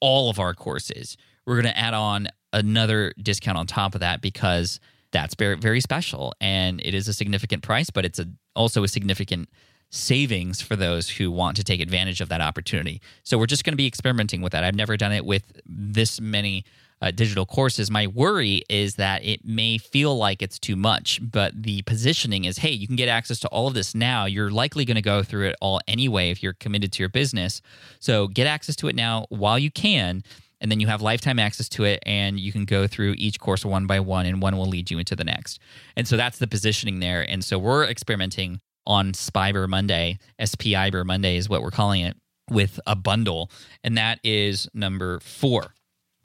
all 0.00 0.30
of 0.30 0.38
our 0.38 0.54
courses. 0.54 1.16
We're 1.46 1.60
going 1.60 1.72
to 1.72 1.78
add 1.78 1.94
on 1.94 2.28
another 2.52 3.12
discount 3.20 3.58
on 3.58 3.66
top 3.66 3.94
of 3.94 4.00
that 4.00 4.20
because 4.20 4.80
that's 5.10 5.34
very, 5.34 5.56
very 5.56 5.80
special 5.80 6.34
and 6.40 6.80
it 6.80 6.94
is 6.94 7.08
a 7.08 7.12
significant 7.12 7.62
price, 7.62 7.90
but 7.90 8.04
it's 8.04 8.18
a, 8.18 8.26
also 8.54 8.84
a 8.84 8.88
significant 8.88 9.48
savings 9.90 10.60
for 10.60 10.76
those 10.76 11.08
who 11.08 11.30
want 11.30 11.56
to 11.56 11.64
take 11.64 11.80
advantage 11.80 12.20
of 12.20 12.28
that 12.28 12.40
opportunity. 12.40 13.00
So 13.22 13.38
we're 13.38 13.46
just 13.46 13.64
going 13.64 13.72
to 13.72 13.78
be 13.78 13.86
experimenting 13.86 14.42
with 14.42 14.52
that. 14.52 14.64
I've 14.64 14.74
never 14.74 14.96
done 14.96 15.12
it 15.12 15.24
with 15.24 15.60
this 15.64 16.20
many 16.20 16.64
uh, 17.00 17.10
digital 17.10 17.46
courses. 17.46 17.90
My 17.90 18.06
worry 18.06 18.62
is 18.68 18.96
that 18.96 19.24
it 19.24 19.44
may 19.44 19.78
feel 19.78 20.16
like 20.16 20.42
it's 20.42 20.58
too 20.58 20.76
much, 20.76 21.20
but 21.22 21.62
the 21.62 21.82
positioning 21.82 22.44
is 22.44 22.58
hey, 22.58 22.70
you 22.70 22.86
can 22.86 22.96
get 22.96 23.08
access 23.08 23.38
to 23.40 23.48
all 23.48 23.68
of 23.68 23.74
this 23.74 23.94
now. 23.94 24.24
You're 24.24 24.50
likely 24.50 24.84
going 24.84 24.96
to 24.96 25.02
go 25.02 25.22
through 25.22 25.48
it 25.48 25.56
all 25.60 25.80
anyway 25.86 26.30
if 26.30 26.42
you're 26.42 26.54
committed 26.54 26.92
to 26.92 27.02
your 27.02 27.08
business. 27.08 27.62
So 28.00 28.26
get 28.28 28.46
access 28.46 28.76
to 28.76 28.88
it 28.88 28.96
now 28.96 29.26
while 29.28 29.58
you 29.58 29.70
can. 29.70 30.22
And 30.60 30.72
then 30.72 30.80
you 30.80 30.88
have 30.88 31.00
lifetime 31.00 31.38
access 31.38 31.68
to 31.68 31.84
it, 31.84 32.02
and 32.04 32.40
you 32.40 32.50
can 32.50 32.64
go 32.64 32.88
through 32.88 33.14
each 33.16 33.38
course 33.38 33.64
one 33.64 33.86
by 33.86 34.00
one, 34.00 34.26
and 34.26 34.42
one 34.42 34.56
will 34.56 34.66
lead 34.66 34.90
you 34.90 34.98
into 34.98 35.14
the 35.14 35.22
next. 35.22 35.60
And 35.94 36.08
so 36.08 36.16
that's 36.16 36.38
the 36.38 36.48
positioning 36.48 36.98
there. 36.98 37.22
And 37.22 37.44
so 37.44 37.60
we're 37.60 37.84
experimenting 37.84 38.60
on 38.84 39.12
Spyber 39.12 39.68
Monday, 39.68 40.18
SPIber 40.40 41.04
Monday 41.04 41.36
is 41.36 41.48
what 41.48 41.62
we're 41.62 41.70
calling 41.70 42.00
it, 42.00 42.16
with 42.50 42.80
a 42.88 42.96
bundle. 42.96 43.52
And 43.84 43.96
that 43.98 44.18
is 44.24 44.68
number 44.74 45.20
four. 45.20 45.74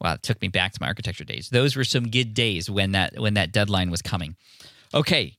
Wow, 0.04 0.16
it 0.16 0.24
took 0.24 0.42
me 0.42 0.50
back 0.50 0.74
to 0.74 0.82
my 0.82 0.88
architecture 0.88 1.24
days. 1.24 1.50
Those 1.50 1.76
were 1.76 1.86
some 1.86 2.10
good 2.10 2.34
days 2.34 2.70
when 2.70 2.92
that 2.92 3.18
when 3.18 3.36
that 3.36 3.54
deadline 3.54 3.90
was 3.90 4.02
coming. 4.02 4.36
Okay, 4.94 5.38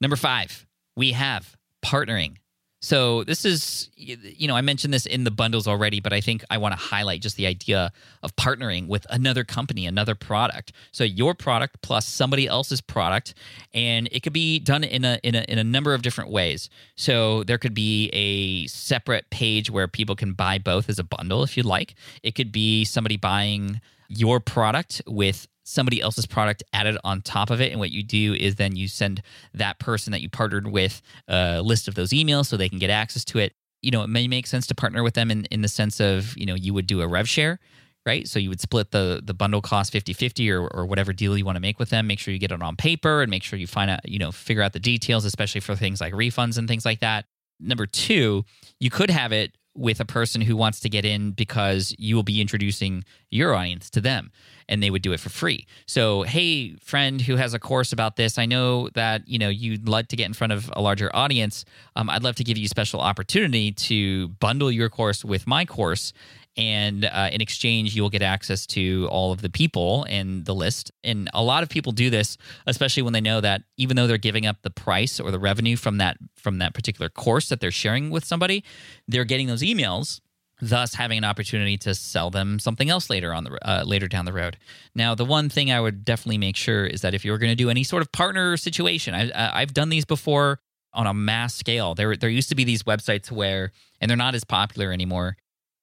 number 0.00 0.16
five, 0.16 0.66
we 0.94 1.12
have 1.12 1.56
partnering. 1.84 2.36
So 2.84 3.24
this 3.24 3.46
is, 3.46 3.88
you 3.96 4.46
know, 4.46 4.54
I 4.54 4.60
mentioned 4.60 4.92
this 4.92 5.06
in 5.06 5.24
the 5.24 5.30
bundles 5.30 5.66
already, 5.66 6.00
but 6.00 6.12
I 6.12 6.20
think 6.20 6.44
I 6.50 6.58
want 6.58 6.72
to 6.72 6.78
highlight 6.78 7.22
just 7.22 7.38
the 7.38 7.46
idea 7.46 7.90
of 8.22 8.36
partnering 8.36 8.88
with 8.88 9.06
another 9.08 9.42
company, 9.42 9.86
another 9.86 10.14
product. 10.14 10.72
So 10.92 11.02
your 11.02 11.34
product 11.34 11.80
plus 11.80 12.06
somebody 12.06 12.46
else's 12.46 12.82
product, 12.82 13.32
and 13.72 14.06
it 14.12 14.22
could 14.22 14.34
be 14.34 14.58
done 14.58 14.84
in 14.84 15.02
a 15.02 15.18
in 15.22 15.34
a 15.34 15.46
in 15.48 15.56
a 15.56 15.64
number 15.64 15.94
of 15.94 16.02
different 16.02 16.30
ways. 16.30 16.68
So 16.94 17.42
there 17.44 17.56
could 17.56 17.72
be 17.72 18.10
a 18.12 18.66
separate 18.66 19.30
page 19.30 19.70
where 19.70 19.88
people 19.88 20.14
can 20.14 20.34
buy 20.34 20.58
both 20.58 20.90
as 20.90 20.98
a 20.98 21.04
bundle 21.04 21.42
if 21.42 21.56
you'd 21.56 21.64
like. 21.64 21.94
It 22.22 22.34
could 22.34 22.52
be 22.52 22.84
somebody 22.84 23.16
buying 23.16 23.80
your 24.08 24.40
product 24.40 25.02
with 25.06 25.46
somebody 25.64 26.00
else's 26.00 26.26
product 26.26 26.62
added 26.72 26.96
on 27.04 27.22
top 27.22 27.50
of 27.50 27.60
it. 27.60 27.72
And 27.72 27.80
what 27.80 27.90
you 27.90 28.02
do 28.02 28.34
is 28.34 28.56
then 28.56 28.76
you 28.76 28.86
send 28.86 29.22
that 29.54 29.78
person 29.78 30.12
that 30.12 30.20
you 30.20 30.28
partnered 30.28 30.68
with 30.70 31.02
a 31.26 31.62
list 31.62 31.88
of 31.88 31.94
those 31.94 32.10
emails 32.10 32.46
so 32.46 32.56
they 32.56 32.68
can 32.68 32.78
get 32.78 32.90
access 32.90 33.24
to 33.26 33.38
it. 33.38 33.54
You 33.82 33.90
know, 33.90 34.02
it 34.02 34.08
may 34.08 34.28
make 34.28 34.46
sense 34.46 34.66
to 34.68 34.74
partner 34.74 35.02
with 35.02 35.14
them 35.14 35.30
in, 35.30 35.44
in 35.46 35.62
the 35.62 35.68
sense 35.68 36.00
of, 36.00 36.36
you 36.36 36.46
know, 36.46 36.54
you 36.54 36.72
would 36.72 36.86
do 36.86 37.00
a 37.00 37.08
rev 37.08 37.28
share, 37.28 37.58
right? 38.06 38.26
So 38.28 38.38
you 38.38 38.48
would 38.48 38.60
split 38.60 38.90
the 38.92 39.20
the 39.22 39.34
bundle 39.34 39.60
cost 39.60 39.92
50-50 39.92 40.50
or, 40.50 40.68
or 40.68 40.86
whatever 40.86 41.12
deal 41.12 41.36
you 41.36 41.44
want 41.44 41.56
to 41.56 41.60
make 41.60 41.78
with 41.78 41.90
them. 41.90 42.06
Make 42.06 42.18
sure 42.18 42.32
you 42.32 42.40
get 42.40 42.52
it 42.52 42.62
on 42.62 42.76
paper 42.76 43.22
and 43.22 43.30
make 43.30 43.42
sure 43.42 43.58
you 43.58 43.66
find 43.66 43.90
out, 43.90 44.08
you 44.08 44.18
know, 44.18 44.32
figure 44.32 44.62
out 44.62 44.72
the 44.72 44.80
details, 44.80 45.24
especially 45.24 45.60
for 45.60 45.74
things 45.74 46.00
like 46.00 46.12
refunds 46.12 46.56
and 46.56 46.68
things 46.68 46.84
like 46.84 47.00
that. 47.00 47.26
Number 47.60 47.86
two, 47.86 48.44
you 48.80 48.90
could 48.90 49.10
have 49.10 49.32
it 49.32 49.56
with 49.74 50.00
a 50.00 50.04
person 50.04 50.40
who 50.40 50.56
wants 50.56 50.80
to 50.80 50.88
get 50.88 51.04
in 51.04 51.32
because 51.32 51.94
you 51.98 52.14
will 52.14 52.22
be 52.22 52.40
introducing 52.40 53.04
your 53.30 53.54
audience 53.54 53.90
to 53.90 54.00
them 54.00 54.30
and 54.68 54.82
they 54.82 54.90
would 54.90 55.02
do 55.02 55.12
it 55.12 55.20
for 55.20 55.28
free. 55.28 55.66
So, 55.86 56.22
hey, 56.22 56.76
friend 56.76 57.20
who 57.20 57.36
has 57.36 57.54
a 57.54 57.58
course 57.58 57.92
about 57.92 58.16
this, 58.16 58.38
I 58.38 58.46
know 58.46 58.88
that 58.90 59.26
you 59.28 59.38
know 59.38 59.48
you'd 59.48 59.88
like 59.88 60.08
to 60.08 60.16
get 60.16 60.26
in 60.26 60.32
front 60.32 60.52
of 60.52 60.70
a 60.74 60.80
larger 60.80 61.14
audience. 61.14 61.64
Um, 61.96 62.08
I'd 62.08 62.22
love 62.22 62.36
to 62.36 62.44
give 62.44 62.56
you 62.56 62.66
a 62.66 62.68
special 62.68 63.00
opportunity 63.00 63.72
to 63.72 64.28
bundle 64.28 64.70
your 64.70 64.88
course 64.88 65.24
with 65.24 65.46
my 65.46 65.64
course 65.64 66.12
and 66.56 67.04
uh, 67.04 67.28
in 67.32 67.40
exchange 67.40 67.94
you'll 67.94 68.10
get 68.10 68.22
access 68.22 68.66
to 68.66 69.08
all 69.10 69.32
of 69.32 69.42
the 69.42 69.50
people 69.50 70.04
in 70.04 70.44
the 70.44 70.54
list 70.54 70.90
and 71.02 71.28
a 71.34 71.42
lot 71.42 71.62
of 71.62 71.68
people 71.68 71.92
do 71.92 72.10
this 72.10 72.36
especially 72.66 73.02
when 73.02 73.12
they 73.12 73.20
know 73.20 73.40
that 73.40 73.62
even 73.76 73.96
though 73.96 74.06
they're 74.06 74.18
giving 74.18 74.46
up 74.46 74.56
the 74.62 74.70
price 74.70 75.18
or 75.18 75.30
the 75.30 75.38
revenue 75.38 75.76
from 75.76 75.98
that 75.98 76.16
from 76.36 76.58
that 76.58 76.74
particular 76.74 77.08
course 77.08 77.48
that 77.48 77.60
they're 77.60 77.70
sharing 77.70 78.10
with 78.10 78.24
somebody 78.24 78.64
they're 79.08 79.24
getting 79.24 79.46
those 79.46 79.62
emails 79.62 80.20
thus 80.60 80.94
having 80.94 81.18
an 81.18 81.24
opportunity 81.24 81.76
to 81.76 81.94
sell 81.94 82.30
them 82.30 82.58
something 82.58 82.88
else 82.88 83.10
later 83.10 83.34
on 83.34 83.44
the 83.44 83.68
uh, 83.68 83.82
later 83.84 84.06
down 84.06 84.24
the 84.24 84.32
road. 84.32 84.56
Now, 84.94 85.14
the 85.14 85.24
one 85.24 85.48
thing 85.48 85.70
I 85.70 85.80
would 85.80 86.04
definitely 86.04 86.38
make 86.38 86.56
sure 86.56 86.86
is 86.86 87.00
that 87.00 87.12
if 87.12 87.24
you're 87.24 87.38
going 87.38 87.50
to 87.50 87.56
do 87.56 87.70
any 87.70 87.82
sort 87.82 88.02
of 88.02 88.12
partner 88.12 88.56
situation, 88.56 89.14
I, 89.14 89.60
I've 89.60 89.74
done 89.74 89.88
these 89.88 90.04
before 90.04 90.60
on 90.94 91.06
a 91.06 91.14
mass 91.14 91.54
scale. 91.54 91.94
There, 91.94 92.16
there 92.16 92.30
used 92.30 92.48
to 92.50 92.54
be 92.54 92.64
these 92.64 92.84
websites 92.84 93.30
where, 93.30 93.72
and 94.00 94.08
they're 94.08 94.16
not 94.16 94.34
as 94.34 94.44
popular 94.44 94.92
anymore, 94.92 95.36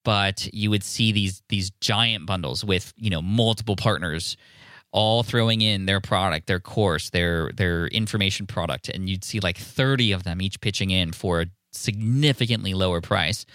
but 0.03 0.51
you 0.53 0.69
would 0.69 0.83
see 0.83 1.11
these 1.11 1.41
these 1.49 1.71
giant 1.81 2.25
bundles 2.25 2.63
with 2.63 2.93
you 2.97 3.09
know 3.09 3.21
multiple 3.21 3.75
partners 3.75 4.37
all 4.91 5.23
throwing 5.23 5.61
in 5.61 5.85
their 5.85 6.01
product, 6.01 6.47
their 6.47 6.59
course, 6.59 7.09
their 7.09 7.51
their 7.53 7.87
information 7.87 8.45
product, 8.45 8.89
and 8.89 9.09
you'd 9.09 9.23
see 9.23 9.39
like 9.39 9.57
30 9.57 10.11
of 10.11 10.23
them 10.23 10.41
each 10.41 10.59
pitching 10.59 10.91
in 10.91 11.13
for 11.13 11.41
a 11.41 11.45
significantly 11.71 12.73
lower 12.73 13.01
price. 13.01 13.45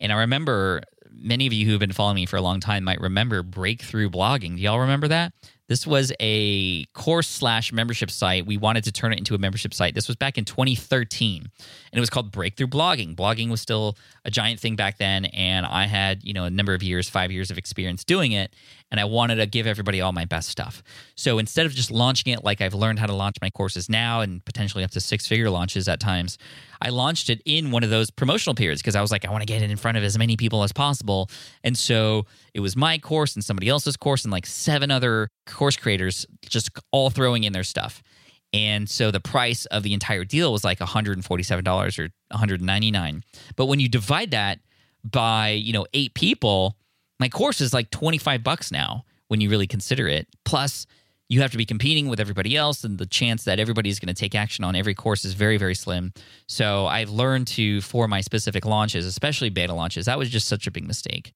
And 0.00 0.12
I 0.12 0.20
remember 0.20 0.82
many 1.10 1.46
of 1.46 1.52
you 1.52 1.66
who 1.66 1.72
have 1.72 1.80
been 1.80 1.92
following 1.92 2.16
me 2.16 2.26
for 2.26 2.36
a 2.36 2.42
long 2.42 2.58
time 2.58 2.84
might 2.84 3.00
remember 3.00 3.42
Breakthrough 3.42 4.10
Blogging. 4.10 4.56
Do 4.56 4.62
y'all 4.62 4.80
remember 4.80 5.08
that? 5.08 5.32
This 5.72 5.86
was 5.86 6.12
a 6.20 6.84
course 6.92 7.26
slash 7.26 7.72
membership 7.72 8.10
site. 8.10 8.44
We 8.44 8.58
wanted 8.58 8.84
to 8.84 8.92
turn 8.92 9.14
it 9.14 9.18
into 9.18 9.34
a 9.34 9.38
membership 9.38 9.72
site. 9.72 9.94
This 9.94 10.06
was 10.06 10.16
back 10.18 10.36
in 10.36 10.44
2013, 10.44 11.40
and 11.40 11.50
it 11.90 11.98
was 11.98 12.10
called 12.10 12.30
Breakthrough 12.30 12.66
Blogging. 12.66 13.16
Blogging 13.16 13.48
was 13.48 13.62
still 13.62 13.96
a 14.26 14.30
giant 14.30 14.60
thing 14.60 14.76
back 14.76 14.98
then, 14.98 15.24
and 15.24 15.64
I 15.64 15.86
had 15.86 16.24
you 16.24 16.34
know 16.34 16.44
a 16.44 16.50
number 16.50 16.74
of 16.74 16.82
years, 16.82 17.08
five 17.08 17.32
years 17.32 17.50
of 17.50 17.56
experience 17.56 18.04
doing 18.04 18.32
it, 18.32 18.54
and 18.92 19.00
I 19.00 19.04
wanted 19.06 19.36
to 19.36 19.46
give 19.46 19.66
everybody 19.66 20.02
all 20.02 20.12
my 20.12 20.26
best 20.26 20.50
stuff. 20.50 20.82
So 21.16 21.38
instead 21.38 21.64
of 21.64 21.72
just 21.72 21.90
launching 21.90 22.32
it 22.32 22.44
like 22.44 22.60
I've 22.60 22.74
learned 22.74 22.98
how 22.98 23.06
to 23.06 23.14
launch 23.14 23.38
my 23.40 23.48
courses 23.48 23.88
now, 23.88 24.20
and 24.20 24.44
potentially 24.44 24.84
up 24.84 24.90
to 24.92 25.00
six 25.00 25.26
figure 25.26 25.48
launches 25.48 25.88
at 25.88 25.98
times, 25.98 26.36
I 26.82 26.90
launched 26.90 27.30
it 27.30 27.40
in 27.46 27.70
one 27.70 27.82
of 27.82 27.90
those 27.90 28.10
promotional 28.10 28.54
periods 28.54 28.82
because 28.82 28.94
I 28.94 29.00
was 29.00 29.10
like, 29.10 29.24
I 29.24 29.30
want 29.30 29.40
to 29.40 29.46
get 29.46 29.62
it 29.62 29.70
in 29.70 29.78
front 29.78 29.96
of 29.96 30.04
as 30.04 30.18
many 30.18 30.36
people 30.36 30.62
as 30.62 30.72
possible, 30.72 31.30
and 31.64 31.76
so 31.76 32.26
it 32.54 32.60
was 32.60 32.76
my 32.76 32.98
course 32.98 33.34
and 33.34 33.42
somebody 33.42 33.68
else's 33.68 33.96
course 33.96 34.24
and 34.24 34.30
like 34.30 34.44
seven 34.46 34.90
other 34.90 35.28
course 35.46 35.76
creators 35.76 36.26
just 36.46 36.70
all 36.90 37.08
throwing 37.08 37.44
in 37.44 37.52
their 37.52 37.64
stuff. 37.64 38.02
And 38.52 38.88
so 38.90 39.10
the 39.10 39.20
price 39.20 39.64
of 39.66 39.82
the 39.82 39.94
entire 39.94 40.24
deal 40.24 40.52
was 40.52 40.62
like 40.62 40.78
$147 40.78 41.98
or 41.98 42.08
199. 42.28 43.24
But 43.56 43.66
when 43.66 43.80
you 43.80 43.88
divide 43.88 44.32
that 44.32 44.58
by, 45.02 45.50
you 45.50 45.72
know, 45.72 45.86
8 45.94 46.12
people, 46.12 46.76
my 47.22 47.28
course 47.28 47.60
is 47.60 47.72
like 47.72 47.88
25 47.90 48.42
bucks 48.42 48.72
now 48.72 49.04
when 49.28 49.40
you 49.40 49.48
really 49.48 49.68
consider 49.68 50.08
it. 50.08 50.26
Plus 50.44 50.88
you 51.28 51.40
have 51.40 51.52
to 51.52 51.56
be 51.56 51.64
competing 51.64 52.08
with 52.08 52.18
everybody 52.18 52.56
else 52.56 52.82
and 52.82 52.98
the 52.98 53.06
chance 53.06 53.44
that 53.44 53.60
everybody's 53.60 54.00
going 54.00 54.12
to 54.12 54.20
take 54.20 54.34
action 54.34 54.64
on 54.64 54.74
every 54.74 54.92
course 54.92 55.24
is 55.24 55.32
very 55.32 55.56
very 55.56 55.74
slim 55.74 56.12
so 56.46 56.86
i've 56.88 57.08
learned 57.08 57.46
to 57.46 57.80
for 57.80 58.06
my 58.06 58.20
specific 58.20 58.66
launches 58.66 59.06
especially 59.06 59.48
beta 59.48 59.72
launches 59.72 60.04
that 60.04 60.18
was 60.18 60.28
just 60.28 60.46
such 60.46 60.66
a 60.66 60.70
big 60.70 60.86
mistake 60.86 61.32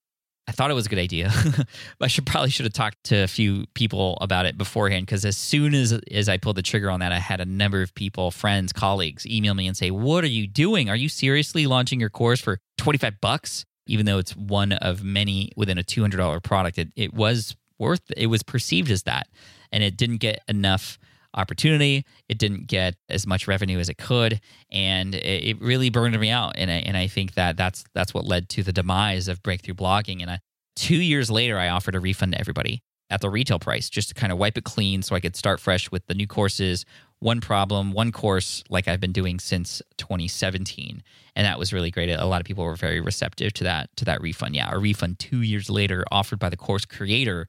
I 0.48 0.52
thought 0.52 0.70
it 0.70 0.74
was 0.74 0.86
a 0.86 0.88
good 0.88 1.00
idea. 1.00 1.32
I 2.00 2.06
should 2.06 2.24
probably 2.24 2.50
should 2.50 2.66
have 2.66 2.72
talked 2.72 3.02
to 3.06 3.16
a 3.16 3.26
few 3.26 3.66
people 3.74 4.16
about 4.20 4.46
it 4.46 4.56
beforehand 4.56 5.04
because 5.04 5.24
as 5.24 5.36
soon 5.36 5.74
as 5.74 5.92
as 6.12 6.28
I 6.28 6.36
pulled 6.36 6.56
the 6.56 6.62
trigger 6.62 6.88
on 6.88 7.00
that, 7.00 7.10
I 7.10 7.18
had 7.18 7.40
a 7.40 7.44
number 7.44 7.82
of 7.82 7.92
people, 7.96 8.30
friends, 8.30 8.72
colleagues, 8.72 9.26
email 9.26 9.54
me 9.54 9.66
and 9.66 9.76
say, 9.76 9.90
"What 9.90 10.22
are 10.22 10.28
you 10.28 10.46
doing? 10.46 10.88
Are 10.88 10.94
you 10.94 11.08
seriously 11.08 11.66
launching 11.66 11.98
your 11.98 12.10
course 12.10 12.40
for 12.40 12.60
twenty 12.78 12.98
five 12.98 13.20
bucks?" 13.20 13.64
Even 13.86 14.06
though 14.06 14.18
it's 14.18 14.36
one 14.36 14.72
of 14.72 15.02
many 15.04 15.52
within 15.56 15.78
a 15.78 15.82
two 15.82 16.00
hundred 16.00 16.18
dollar 16.18 16.40
product, 16.40 16.78
it 16.78 16.88
it 16.96 17.14
was 17.14 17.56
worth. 17.78 18.02
It 18.16 18.26
was 18.26 18.42
perceived 18.42 18.90
as 18.90 19.04
that, 19.04 19.28
and 19.72 19.82
it 19.82 19.96
didn't 19.96 20.18
get 20.18 20.42
enough 20.48 20.98
opportunity. 21.34 22.04
It 22.28 22.38
didn't 22.38 22.66
get 22.66 22.96
as 23.08 23.26
much 23.26 23.46
revenue 23.46 23.78
as 23.78 23.88
it 23.88 23.98
could, 23.98 24.40
and 24.70 25.14
it, 25.14 25.44
it 25.44 25.60
really 25.60 25.90
burned 25.90 26.18
me 26.18 26.30
out. 26.30 26.54
And 26.56 26.70
I, 26.70 26.74
and 26.74 26.96
I 26.96 27.06
think 27.06 27.34
that 27.34 27.56
that's 27.56 27.84
that's 27.94 28.14
what 28.14 28.24
led 28.24 28.48
to 28.50 28.62
the 28.62 28.72
demise 28.72 29.28
of 29.28 29.42
breakthrough 29.42 29.74
blogging. 29.74 30.22
And 30.22 30.30
I, 30.30 30.40
two 30.74 30.96
years 30.96 31.30
later, 31.30 31.58
I 31.58 31.68
offered 31.68 31.94
a 31.94 32.00
refund 32.00 32.32
to 32.32 32.40
everybody 32.40 32.82
at 33.08 33.20
the 33.20 33.30
retail 33.30 33.58
price 33.58 33.88
just 33.88 34.08
to 34.08 34.14
kind 34.14 34.32
of 34.32 34.38
wipe 34.38 34.58
it 34.58 34.64
clean, 34.64 35.02
so 35.02 35.14
I 35.14 35.20
could 35.20 35.36
start 35.36 35.60
fresh 35.60 35.90
with 35.90 36.06
the 36.06 36.14
new 36.14 36.26
courses. 36.26 36.84
One 37.20 37.40
problem, 37.40 37.92
one 37.92 38.12
course, 38.12 38.62
like 38.68 38.88
I've 38.88 39.00
been 39.00 39.12
doing 39.12 39.38
since 39.38 39.80
2017, 39.96 41.02
and 41.34 41.46
that 41.46 41.58
was 41.58 41.72
really 41.72 41.90
great. 41.90 42.10
A 42.10 42.26
lot 42.26 42.40
of 42.40 42.46
people 42.46 42.64
were 42.64 42.76
very 42.76 43.00
receptive 43.00 43.54
to 43.54 43.64
that 43.64 43.94
to 43.96 44.04
that 44.04 44.20
refund. 44.20 44.54
Yeah, 44.54 44.68
a 44.70 44.78
refund 44.78 45.18
two 45.18 45.40
years 45.40 45.70
later, 45.70 46.04
offered 46.10 46.38
by 46.38 46.50
the 46.50 46.56
course 46.56 46.84
creator. 46.84 47.48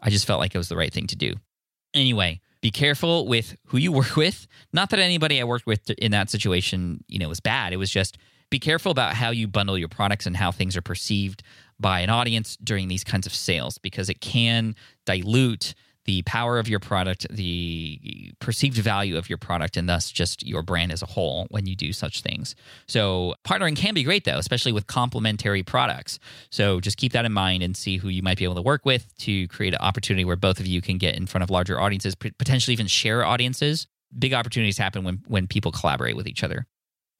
I 0.00 0.10
just 0.10 0.26
felt 0.26 0.38
like 0.38 0.54
it 0.54 0.58
was 0.58 0.68
the 0.68 0.76
right 0.76 0.92
thing 0.92 1.06
to 1.08 1.16
do. 1.16 1.34
Anyway, 1.92 2.40
be 2.60 2.70
careful 2.70 3.26
with 3.26 3.56
who 3.66 3.78
you 3.78 3.90
work 4.00 4.16
with. 4.16 4.46
Not 4.72 4.90
that 4.90 5.00
anybody 5.00 5.40
I 5.40 5.44
worked 5.44 5.66
with 5.66 5.90
in 5.90 6.12
that 6.12 6.30
situation, 6.30 7.02
you 7.08 7.18
know, 7.18 7.28
was 7.28 7.40
bad. 7.40 7.72
It 7.72 7.78
was 7.78 7.90
just 7.90 8.16
be 8.50 8.58
careful 8.60 8.92
about 8.92 9.14
how 9.14 9.30
you 9.30 9.48
bundle 9.48 9.76
your 9.76 9.88
products 9.88 10.26
and 10.26 10.36
how 10.36 10.52
things 10.52 10.76
are 10.76 10.82
perceived 10.82 11.42
by 11.80 12.00
an 12.00 12.10
audience 12.10 12.56
during 12.62 12.88
these 12.88 13.02
kinds 13.02 13.26
of 13.26 13.34
sales 13.34 13.78
because 13.78 14.08
it 14.08 14.20
can 14.20 14.76
dilute 15.06 15.74
the 16.04 16.22
power 16.22 16.58
of 16.58 16.68
your 16.68 16.80
product, 16.80 17.26
the 17.30 18.32
perceived 18.38 18.76
value 18.76 19.16
of 19.16 19.28
your 19.28 19.38
product, 19.38 19.76
and 19.76 19.88
thus 19.88 20.10
just 20.10 20.46
your 20.46 20.62
brand 20.62 20.92
as 20.92 21.02
a 21.02 21.06
whole 21.06 21.46
when 21.50 21.66
you 21.66 21.74
do 21.74 21.92
such 21.92 22.20
things. 22.20 22.54
So, 22.86 23.34
partnering 23.46 23.76
can 23.76 23.94
be 23.94 24.02
great 24.02 24.24
though, 24.24 24.38
especially 24.38 24.72
with 24.72 24.86
complementary 24.86 25.62
products. 25.62 26.18
So, 26.50 26.80
just 26.80 26.96
keep 26.96 27.12
that 27.12 27.24
in 27.24 27.32
mind 27.32 27.62
and 27.62 27.76
see 27.76 27.96
who 27.96 28.08
you 28.08 28.22
might 28.22 28.38
be 28.38 28.44
able 28.44 28.56
to 28.56 28.62
work 28.62 28.84
with 28.84 29.16
to 29.18 29.48
create 29.48 29.74
an 29.74 29.80
opportunity 29.80 30.24
where 30.24 30.36
both 30.36 30.60
of 30.60 30.66
you 30.66 30.80
can 30.80 30.98
get 30.98 31.16
in 31.16 31.26
front 31.26 31.42
of 31.42 31.50
larger 31.50 31.80
audiences, 31.80 32.14
potentially 32.14 32.72
even 32.72 32.86
share 32.86 33.24
audiences. 33.24 33.86
Big 34.16 34.32
opportunities 34.32 34.78
happen 34.78 35.04
when, 35.04 35.22
when 35.26 35.46
people 35.46 35.72
collaborate 35.72 36.16
with 36.16 36.28
each 36.28 36.44
other. 36.44 36.66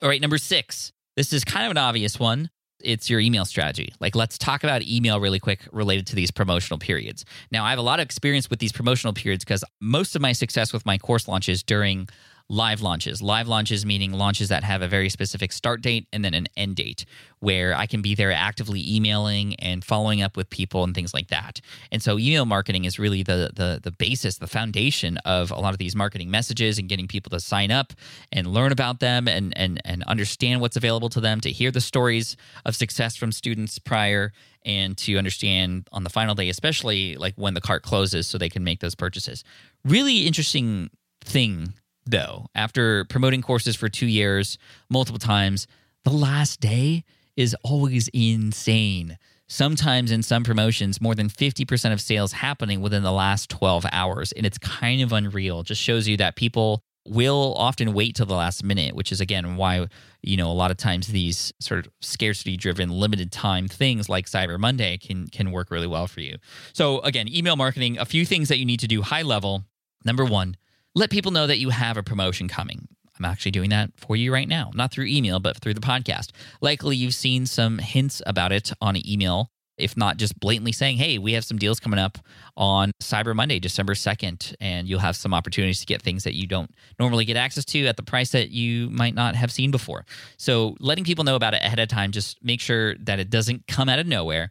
All 0.01 0.09
right, 0.09 0.21
number 0.21 0.37
six. 0.37 0.91
This 1.15 1.31
is 1.31 1.45
kind 1.45 1.65
of 1.65 1.71
an 1.71 1.77
obvious 1.77 2.19
one, 2.19 2.49
it's 2.81 3.09
your 3.09 3.19
email 3.19 3.45
strategy. 3.45 3.93
Like, 3.99 4.15
let's 4.15 4.37
talk 4.37 4.63
about 4.63 4.81
email 4.83 5.19
really 5.19 5.39
quick 5.39 5.61
related 5.71 6.07
to 6.07 6.15
these 6.15 6.31
promotional 6.31 6.77
periods. 6.77 7.25
Now, 7.51 7.65
I 7.65 7.69
have 7.69 7.79
a 7.79 7.83
lot 7.83 7.99
of 7.99 8.05
experience 8.05 8.49
with 8.49 8.59
these 8.59 8.71
promotional 8.71 9.13
periods 9.13 9.43
because 9.43 9.63
most 9.79 10.15
of 10.15 10.21
my 10.21 10.33
success 10.33 10.73
with 10.73 10.85
my 10.85 10.97
course 10.97 11.27
launches 11.27 11.63
during 11.63 12.07
live 12.49 12.81
launches. 12.81 13.21
Live 13.21 13.47
launches 13.47 13.85
meaning 13.85 14.11
launches 14.11 14.49
that 14.49 14.63
have 14.63 14.81
a 14.81 14.87
very 14.87 15.09
specific 15.09 15.51
start 15.51 15.81
date 15.81 16.07
and 16.13 16.23
then 16.23 16.33
an 16.33 16.47
end 16.55 16.75
date 16.75 17.05
where 17.39 17.75
I 17.75 17.87
can 17.87 18.01
be 18.01 18.13
there 18.13 18.31
actively 18.31 18.95
emailing 18.95 19.55
and 19.55 19.83
following 19.83 20.21
up 20.21 20.37
with 20.37 20.49
people 20.49 20.83
and 20.83 20.93
things 20.93 21.13
like 21.13 21.29
that. 21.29 21.59
And 21.91 22.03
so 22.03 22.19
email 22.19 22.45
marketing 22.45 22.85
is 22.85 22.99
really 22.99 23.23
the 23.23 23.51
the 23.55 23.79
the 23.81 23.91
basis, 23.91 24.37
the 24.37 24.47
foundation 24.47 25.17
of 25.25 25.51
a 25.51 25.55
lot 25.55 25.73
of 25.73 25.79
these 25.79 25.95
marketing 25.95 26.29
messages 26.29 26.77
and 26.77 26.87
getting 26.87 27.07
people 27.07 27.31
to 27.31 27.39
sign 27.39 27.71
up 27.71 27.93
and 28.31 28.47
learn 28.47 28.71
about 28.71 28.99
them 28.99 29.27
and 29.27 29.57
and 29.57 29.81
and 29.83 30.03
understand 30.03 30.61
what's 30.61 30.77
available 30.77 31.09
to 31.09 31.21
them, 31.21 31.41
to 31.41 31.51
hear 31.51 31.71
the 31.71 31.81
stories 31.81 32.37
of 32.63 32.75
success 32.75 33.15
from 33.15 33.31
students 33.31 33.79
prior 33.79 34.31
and 34.63 34.97
to 34.97 35.17
understand 35.17 35.87
on 35.91 36.03
the 36.03 36.09
final 36.09 36.33
day 36.35 36.49
especially 36.49 37.15
like 37.15 37.33
when 37.35 37.53
the 37.53 37.61
cart 37.61 37.83
closes 37.83 38.27
so 38.27 38.37
they 38.37 38.49
can 38.49 38.63
make 38.63 38.79
those 38.81 38.95
purchases. 38.95 39.43
Really 39.83 40.27
interesting 40.27 40.89
thing 41.23 41.73
though, 42.05 42.47
after 42.55 43.05
promoting 43.05 43.41
courses 43.41 43.75
for 43.75 43.89
two 43.89 44.07
years, 44.07 44.57
multiple 44.89 45.19
times, 45.19 45.67
the 46.03 46.11
last 46.11 46.59
day 46.59 47.03
is 47.35 47.55
always 47.63 48.07
insane. 48.13 49.17
Sometimes 49.47 50.11
in 50.11 50.23
some 50.23 50.43
promotions, 50.43 50.99
more 50.99 51.13
than 51.13 51.29
50% 51.29 51.93
of 51.93 52.01
sales 52.01 52.31
happening 52.31 52.81
within 52.81 53.03
the 53.03 53.11
last 53.11 53.49
12 53.49 53.85
hours. 53.91 54.31
And 54.31 54.45
it's 54.45 54.57
kind 54.57 55.01
of 55.01 55.11
unreal. 55.11 55.63
Just 55.63 55.81
shows 55.81 56.07
you 56.07 56.17
that 56.17 56.35
people 56.35 56.81
will 57.07 57.53
often 57.57 57.93
wait 57.93 58.15
till 58.15 58.25
the 58.25 58.35
last 58.35 58.63
minute, 58.63 58.95
which 58.95 59.11
is 59.11 59.21
again 59.21 59.57
why, 59.57 59.87
you 60.23 60.37
know, 60.37 60.49
a 60.49 60.53
lot 60.53 60.71
of 60.71 60.77
times 60.77 61.07
these 61.07 61.53
sort 61.59 61.85
of 61.85 61.91
scarcity 62.01 62.57
driven 62.57 62.89
limited 62.89 63.31
time 63.31 63.67
things 63.67 64.09
like 64.09 64.25
Cyber 64.25 64.57
Monday 64.59 64.97
can 64.97 65.27
can 65.27 65.51
work 65.51 65.69
really 65.69 65.87
well 65.87 66.07
for 66.07 66.21
you. 66.21 66.37
So 66.73 66.99
again, 67.01 67.27
email 67.27 67.55
marketing, 67.55 67.99
a 67.99 68.05
few 68.05 68.25
things 68.25 68.49
that 68.49 68.57
you 68.57 68.65
need 68.65 68.79
to 68.79 68.87
do 68.87 69.03
high 69.03 69.21
level. 69.21 69.63
Number 70.03 70.25
1, 70.25 70.55
let 70.95 71.09
people 71.09 71.31
know 71.31 71.45
that 71.45 71.59
you 71.59 71.69
have 71.69 71.97
a 71.97 72.03
promotion 72.03 72.47
coming. 72.47 72.87
I'm 73.19 73.25
actually 73.25 73.51
doing 73.51 73.69
that 73.69 73.91
for 73.97 74.15
you 74.15 74.33
right 74.33 74.47
now, 74.47 74.71
not 74.73 74.91
through 74.91 75.05
email, 75.05 75.39
but 75.39 75.57
through 75.59 75.73
the 75.73 75.81
podcast. 75.81 76.31
Likely 76.61 76.95
you've 76.95 77.13
seen 77.13 77.45
some 77.45 77.77
hints 77.77 78.21
about 78.25 78.51
it 78.51 78.71
on 78.81 78.97
email, 79.07 79.51
if 79.77 79.95
not 79.97 80.17
just 80.17 80.39
blatantly 80.39 80.71
saying, 80.71 80.97
hey, 80.97 81.17
we 81.17 81.33
have 81.33 81.43
some 81.45 81.57
deals 81.57 81.79
coming 81.79 81.99
up 81.99 82.17
on 82.57 82.91
Cyber 83.01 83.35
Monday, 83.35 83.59
December 83.59 83.93
2nd, 83.93 84.55
and 84.59 84.87
you'll 84.87 84.99
have 84.99 85.15
some 85.15 85.33
opportunities 85.33 85.81
to 85.81 85.85
get 85.85 86.01
things 86.01 86.23
that 86.23 86.33
you 86.33 86.47
don't 86.47 86.71
normally 86.99 87.25
get 87.25 87.37
access 87.37 87.65
to 87.65 87.85
at 87.87 87.97
the 87.97 88.03
price 88.03 88.31
that 88.31 88.51
you 88.51 88.89
might 88.89 89.15
not 89.15 89.35
have 89.35 89.51
seen 89.51 89.71
before. 89.71 90.05
So 90.37 90.75
letting 90.79 91.03
people 91.03 91.23
know 91.23 91.35
about 91.35 91.53
it 91.53 91.61
ahead 91.61 91.79
of 91.79 91.89
time, 91.89 92.11
just 92.11 92.43
make 92.43 92.61
sure 92.61 92.95
that 92.99 93.19
it 93.19 93.29
doesn't 93.29 93.67
come 93.67 93.89
out 93.89 93.99
of 93.99 94.07
nowhere. 94.07 94.49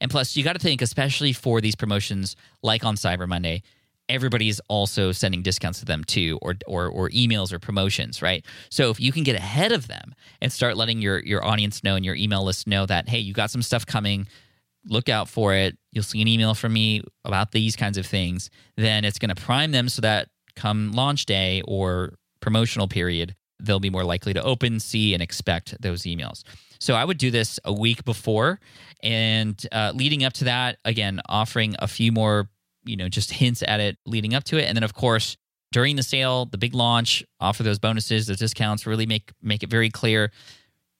And 0.00 0.10
plus, 0.10 0.36
you 0.36 0.44
got 0.44 0.52
to 0.52 0.58
think, 0.58 0.82
especially 0.82 1.32
for 1.32 1.60
these 1.62 1.74
promotions 1.74 2.36
like 2.62 2.84
on 2.84 2.96
Cyber 2.96 3.26
Monday, 3.26 3.62
everybody's 4.08 4.60
also 4.68 5.12
sending 5.12 5.42
discounts 5.42 5.80
to 5.80 5.84
them 5.84 6.04
too 6.04 6.38
or, 6.42 6.54
or 6.66 6.86
or 6.88 7.10
emails 7.10 7.52
or 7.52 7.58
promotions 7.58 8.22
right? 8.22 8.44
So 8.70 8.90
if 8.90 9.00
you 9.00 9.12
can 9.12 9.22
get 9.22 9.36
ahead 9.36 9.72
of 9.72 9.88
them 9.88 10.14
and 10.40 10.52
start 10.52 10.76
letting 10.76 11.00
your 11.00 11.20
your 11.20 11.44
audience 11.44 11.82
know 11.82 11.96
and 11.96 12.04
your 12.04 12.14
email 12.14 12.44
list 12.44 12.66
know 12.66 12.86
that 12.86 13.08
hey 13.08 13.18
you 13.18 13.32
got 13.32 13.50
some 13.50 13.62
stuff 13.62 13.86
coming 13.86 14.26
look 14.88 15.08
out 15.08 15.28
for 15.28 15.52
it 15.54 15.76
you'll 15.92 16.04
see 16.04 16.22
an 16.22 16.28
email 16.28 16.54
from 16.54 16.72
me 16.72 17.02
about 17.24 17.50
these 17.50 17.74
kinds 17.74 17.98
of 17.98 18.06
things 18.06 18.50
then 18.76 19.04
it's 19.04 19.18
going 19.18 19.34
to 19.34 19.42
prime 19.42 19.72
them 19.72 19.88
so 19.88 20.00
that 20.00 20.28
come 20.54 20.92
launch 20.92 21.26
day 21.26 21.62
or 21.66 22.14
promotional 22.40 22.86
period 22.86 23.34
they'll 23.60 23.80
be 23.80 23.90
more 23.90 24.04
likely 24.04 24.32
to 24.34 24.42
open 24.42 24.78
see 24.78 25.14
and 25.14 25.22
expect 25.22 25.80
those 25.80 26.02
emails. 26.02 26.42
So 26.78 26.94
i 26.94 27.04
would 27.04 27.18
do 27.18 27.30
this 27.30 27.58
a 27.64 27.72
week 27.72 28.04
before 28.04 28.60
and 29.02 29.60
uh, 29.72 29.92
leading 29.94 30.24
up 30.24 30.32
to 30.34 30.44
that 30.44 30.78
again 30.84 31.20
offering 31.28 31.74
a 31.78 31.88
few 31.88 32.12
more 32.12 32.48
you 32.86 32.96
know, 32.96 33.08
just 33.08 33.32
hints 33.32 33.62
at 33.66 33.80
it 33.80 33.98
leading 34.06 34.34
up 34.34 34.44
to 34.44 34.58
it. 34.58 34.64
And 34.64 34.76
then, 34.76 34.82
of 34.84 34.94
course, 34.94 35.36
during 35.72 35.96
the 35.96 36.02
sale, 36.02 36.46
the 36.46 36.58
big 36.58 36.74
launch, 36.74 37.24
offer 37.40 37.62
those 37.62 37.78
bonuses, 37.78 38.26
those 38.26 38.38
discounts, 38.38 38.86
really 38.86 39.06
make 39.06 39.32
make 39.42 39.62
it 39.62 39.70
very 39.70 39.90
clear. 39.90 40.30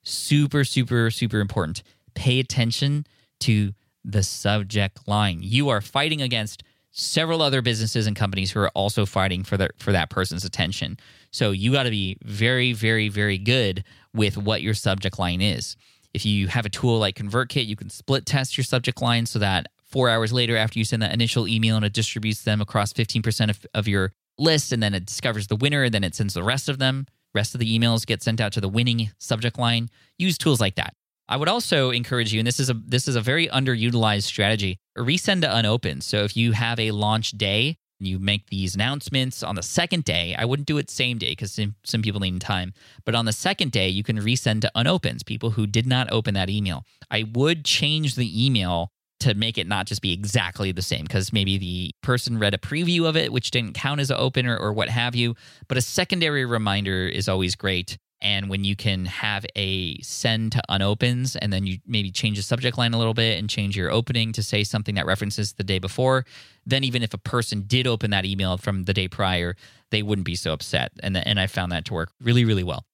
Super, 0.02 0.64
super, 0.64 1.10
super 1.10 1.40
important. 1.40 1.82
Pay 2.14 2.40
attention 2.40 3.06
to 3.40 3.72
the 4.04 4.22
subject 4.22 5.06
line. 5.08 5.40
You 5.42 5.68
are 5.68 5.80
fighting 5.80 6.22
against 6.22 6.62
several 6.90 7.42
other 7.42 7.60
businesses 7.60 8.06
and 8.06 8.16
companies 8.16 8.50
who 8.50 8.60
are 8.60 8.70
also 8.70 9.04
fighting 9.04 9.44
for 9.44 9.56
that 9.56 9.72
for 9.78 9.92
that 9.92 10.10
person's 10.10 10.44
attention. 10.44 10.98
So 11.30 11.50
you 11.50 11.72
got 11.72 11.82
to 11.84 11.90
be 11.90 12.16
very, 12.22 12.72
very, 12.72 13.08
very 13.08 13.38
good 13.38 13.84
with 14.14 14.38
what 14.38 14.62
your 14.62 14.74
subject 14.74 15.18
line 15.18 15.42
is. 15.42 15.76
If 16.14 16.24
you 16.24 16.48
have 16.48 16.64
a 16.64 16.70
tool 16.70 16.98
like 16.98 17.16
ConvertKit, 17.16 17.66
you 17.66 17.76
can 17.76 17.90
split 17.90 18.24
test 18.24 18.56
your 18.56 18.64
subject 18.64 19.02
line 19.02 19.26
so 19.26 19.38
that 19.38 19.66
four 19.96 20.10
hours 20.10 20.30
later 20.30 20.58
after 20.58 20.78
you 20.78 20.84
send 20.84 21.00
that 21.00 21.14
initial 21.14 21.48
email 21.48 21.74
and 21.74 21.82
it 21.86 21.94
distributes 21.94 22.42
them 22.42 22.60
across 22.60 22.92
15% 22.92 23.48
of, 23.48 23.66
of 23.72 23.88
your 23.88 24.12
list 24.36 24.70
and 24.70 24.82
then 24.82 24.92
it 24.92 25.06
discovers 25.06 25.46
the 25.46 25.56
winner 25.56 25.84
and 25.84 25.94
then 25.94 26.04
it 26.04 26.14
sends 26.14 26.34
the 26.34 26.42
rest 26.42 26.68
of 26.68 26.78
them 26.78 27.06
rest 27.34 27.54
of 27.54 27.60
the 27.60 27.78
emails 27.78 28.04
get 28.04 28.22
sent 28.22 28.38
out 28.38 28.52
to 28.52 28.60
the 28.60 28.68
winning 28.68 29.10
subject 29.18 29.58
line. 29.58 29.88
Use 30.18 30.36
tools 30.36 30.60
like 30.60 30.74
that. 30.74 30.92
I 31.30 31.38
would 31.38 31.48
also 31.48 31.92
encourage 31.92 32.30
you 32.30 32.40
and 32.40 32.46
this 32.46 32.60
is 32.60 32.68
a 32.68 32.74
this 32.74 33.08
is 33.08 33.16
a 33.16 33.22
very 33.22 33.48
underutilized 33.48 34.24
strategy 34.24 34.76
resend 34.98 35.40
to 35.40 35.56
unopened. 35.56 36.04
So 36.04 36.24
if 36.24 36.36
you 36.36 36.52
have 36.52 36.78
a 36.78 36.90
launch 36.90 37.30
day 37.30 37.78
and 37.98 38.06
you 38.06 38.18
make 38.18 38.50
these 38.50 38.74
announcements 38.74 39.42
on 39.42 39.54
the 39.54 39.62
second 39.62 40.04
day 40.04 40.34
i 40.38 40.44
wouldn't 40.44 40.68
do 40.68 40.76
it 40.76 40.90
same 40.90 41.16
day 41.16 41.30
because 41.30 41.52
some, 41.52 41.74
some 41.82 42.02
people 42.02 42.20
need 42.20 42.38
time 42.42 42.74
but 43.06 43.14
on 43.14 43.24
the 43.24 43.32
second 43.32 43.72
day 43.72 43.88
you 43.88 44.02
can 44.02 44.18
resend 44.18 44.60
to 44.60 44.70
unopens 44.74 45.22
people 45.22 45.52
who 45.52 45.66
did 45.66 45.86
not 45.86 46.12
open 46.12 46.34
that 46.34 46.50
email. 46.50 46.84
I 47.10 47.24
would 47.32 47.64
change 47.64 48.14
the 48.14 48.46
email 48.46 48.92
to 49.20 49.34
make 49.34 49.58
it 49.58 49.66
not 49.66 49.86
just 49.86 50.02
be 50.02 50.12
exactly 50.12 50.72
the 50.72 50.82
same 50.82 51.04
because 51.04 51.32
maybe 51.32 51.58
the 51.58 51.90
person 52.02 52.38
read 52.38 52.54
a 52.54 52.58
preview 52.58 53.06
of 53.06 53.16
it 53.16 53.32
which 53.32 53.50
didn't 53.50 53.74
count 53.74 54.00
as 54.00 54.10
an 54.10 54.16
opener 54.18 54.56
or 54.56 54.72
what 54.72 54.88
have 54.88 55.14
you 55.14 55.34
but 55.68 55.78
a 55.78 55.80
secondary 55.80 56.44
reminder 56.44 57.06
is 57.06 57.28
always 57.28 57.54
great. 57.54 57.98
And 58.22 58.48
when 58.48 58.64
you 58.64 58.76
can 58.76 59.04
have 59.04 59.44
a 59.56 59.98
send 60.00 60.52
to 60.52 60.62
unopens 60.70 61.36
and 61.36 61.52
then 61.52 61.66
you 61.66 61.78
maybe 61.86 62.10
change 62.10 62.38
the 62.38 62.42
subject 62.42 62.78
line 62.78 62.94
a 62.94 62.98
little 62.98 63.12
bit 63.12 63.38
and 63.38 63.48
change 63.48 63.76
your 63.76 63.90
opening 63.90 64.32
to 64.32 64.42
say 64.42 64.64
something 64.64 64.94
that 64.94 65.04
references 65.04 65.52
the 65.52 65.64
day 65.64 65.78
before 65.78 66.24
then 66.64 66.82
even 66.82 67.02
if 67.02 67.12
a 67.14 67.18
person 67.18 67.62
did 67.66 67.86
open 67.86 68.10
that 68.10 68.24
email 68.24 68.56
from 68.56 68.84
the 68.84 68.94
day 68.94 69.06
prior 69.06 69.54
they 69.90 70.02
wouldn't 70.02 70.24
be 70.24 70.34
so 70.34 70.52
upset. 70.52 70.92
And, 71.02 71.16
and 71.16 71.38
i 71.38 71.46
found 71.46 71.72
that 71.72 71.84
to 71.86 71.94
work 71.94 72.10
really 72.20 72.44
really 72.44 72.64
well 72.64 72.86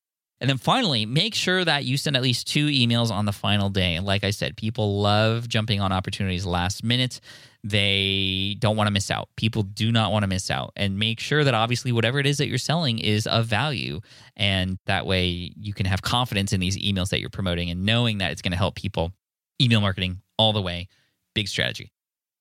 and 0.43 0.51
then 0.51 0.59
finally, 0.59 1.07
make 1.07 1.37
sure 1.37 1.65
that 1.65 1.85
you 1.85 1.97
send 1.97 2.17
at 2.17 2.23
least 2.23 2.49
two 2.49 2.67
emails 2.67 3.13
on 3.13 3.27
the 3.27 3.33
final 3.33 3.71
day. 3.71 4.01
Like 4.01 4.25
I 4.25 4.31
said, 4.31 4.57
people 4.57 5.01
love 5.01 5.49
jumping 5.49 5.81
on 5.81 5.93
opportunities 5.93 6.45
last 6.45 6.83
minute. 6.83 7.21
They 7.63 8.57
don't 8.59 8.77
want 8.77 8.89
to 8.89 8.91
miss 8.91 9.09
out. 9.09 9.29
People 9.37 9.63
do 9.63 9.93
not 9.93 10.11
want 10.11 10.25
to 10.25 10.27
miss 10.27 10.51
out. 10.51 10.73
And 10.75 10.99
make 10.99 11.21
sure 11.21 11.45
that 11.45 11.55
obviously 11.55 11.93
whatever 11.93 12.19
it 12.19 12.27
is 12.27 12.39
that 12.39 12.49
you're 12.49 12.59
selling 12.59 12.99
is 12.99 13.29
of 13.29 13.47
value. 13.47 14.01
And 14.37 14.81
that 14.87 15.07
way 15.07 15.53
you 15.57 15.73
can 15.75 15.87
have 15.87 16.03
confidence 16.03 16.53
in 16.53 16.59
these 16.59 16.77
emails 16.77 17.11
that 17.11 17.21
you're 17.21 17.31
promoting 17.31 17.71
and 17.71 17.85
knowing 17.85 18.19
that 18.19 18.33
it's 18.33 18.43
going 18.43 18.51
to 18.51 18.59
help 18.59 18.75
people. 18.75 19.13
Email 19.61 19.81
marketing 19.81 20.23
all 20.39 20.53
the 20.53 20.61
way. 20.61 20.89
Big 21.37 21.47
strategy. 21.47 21.93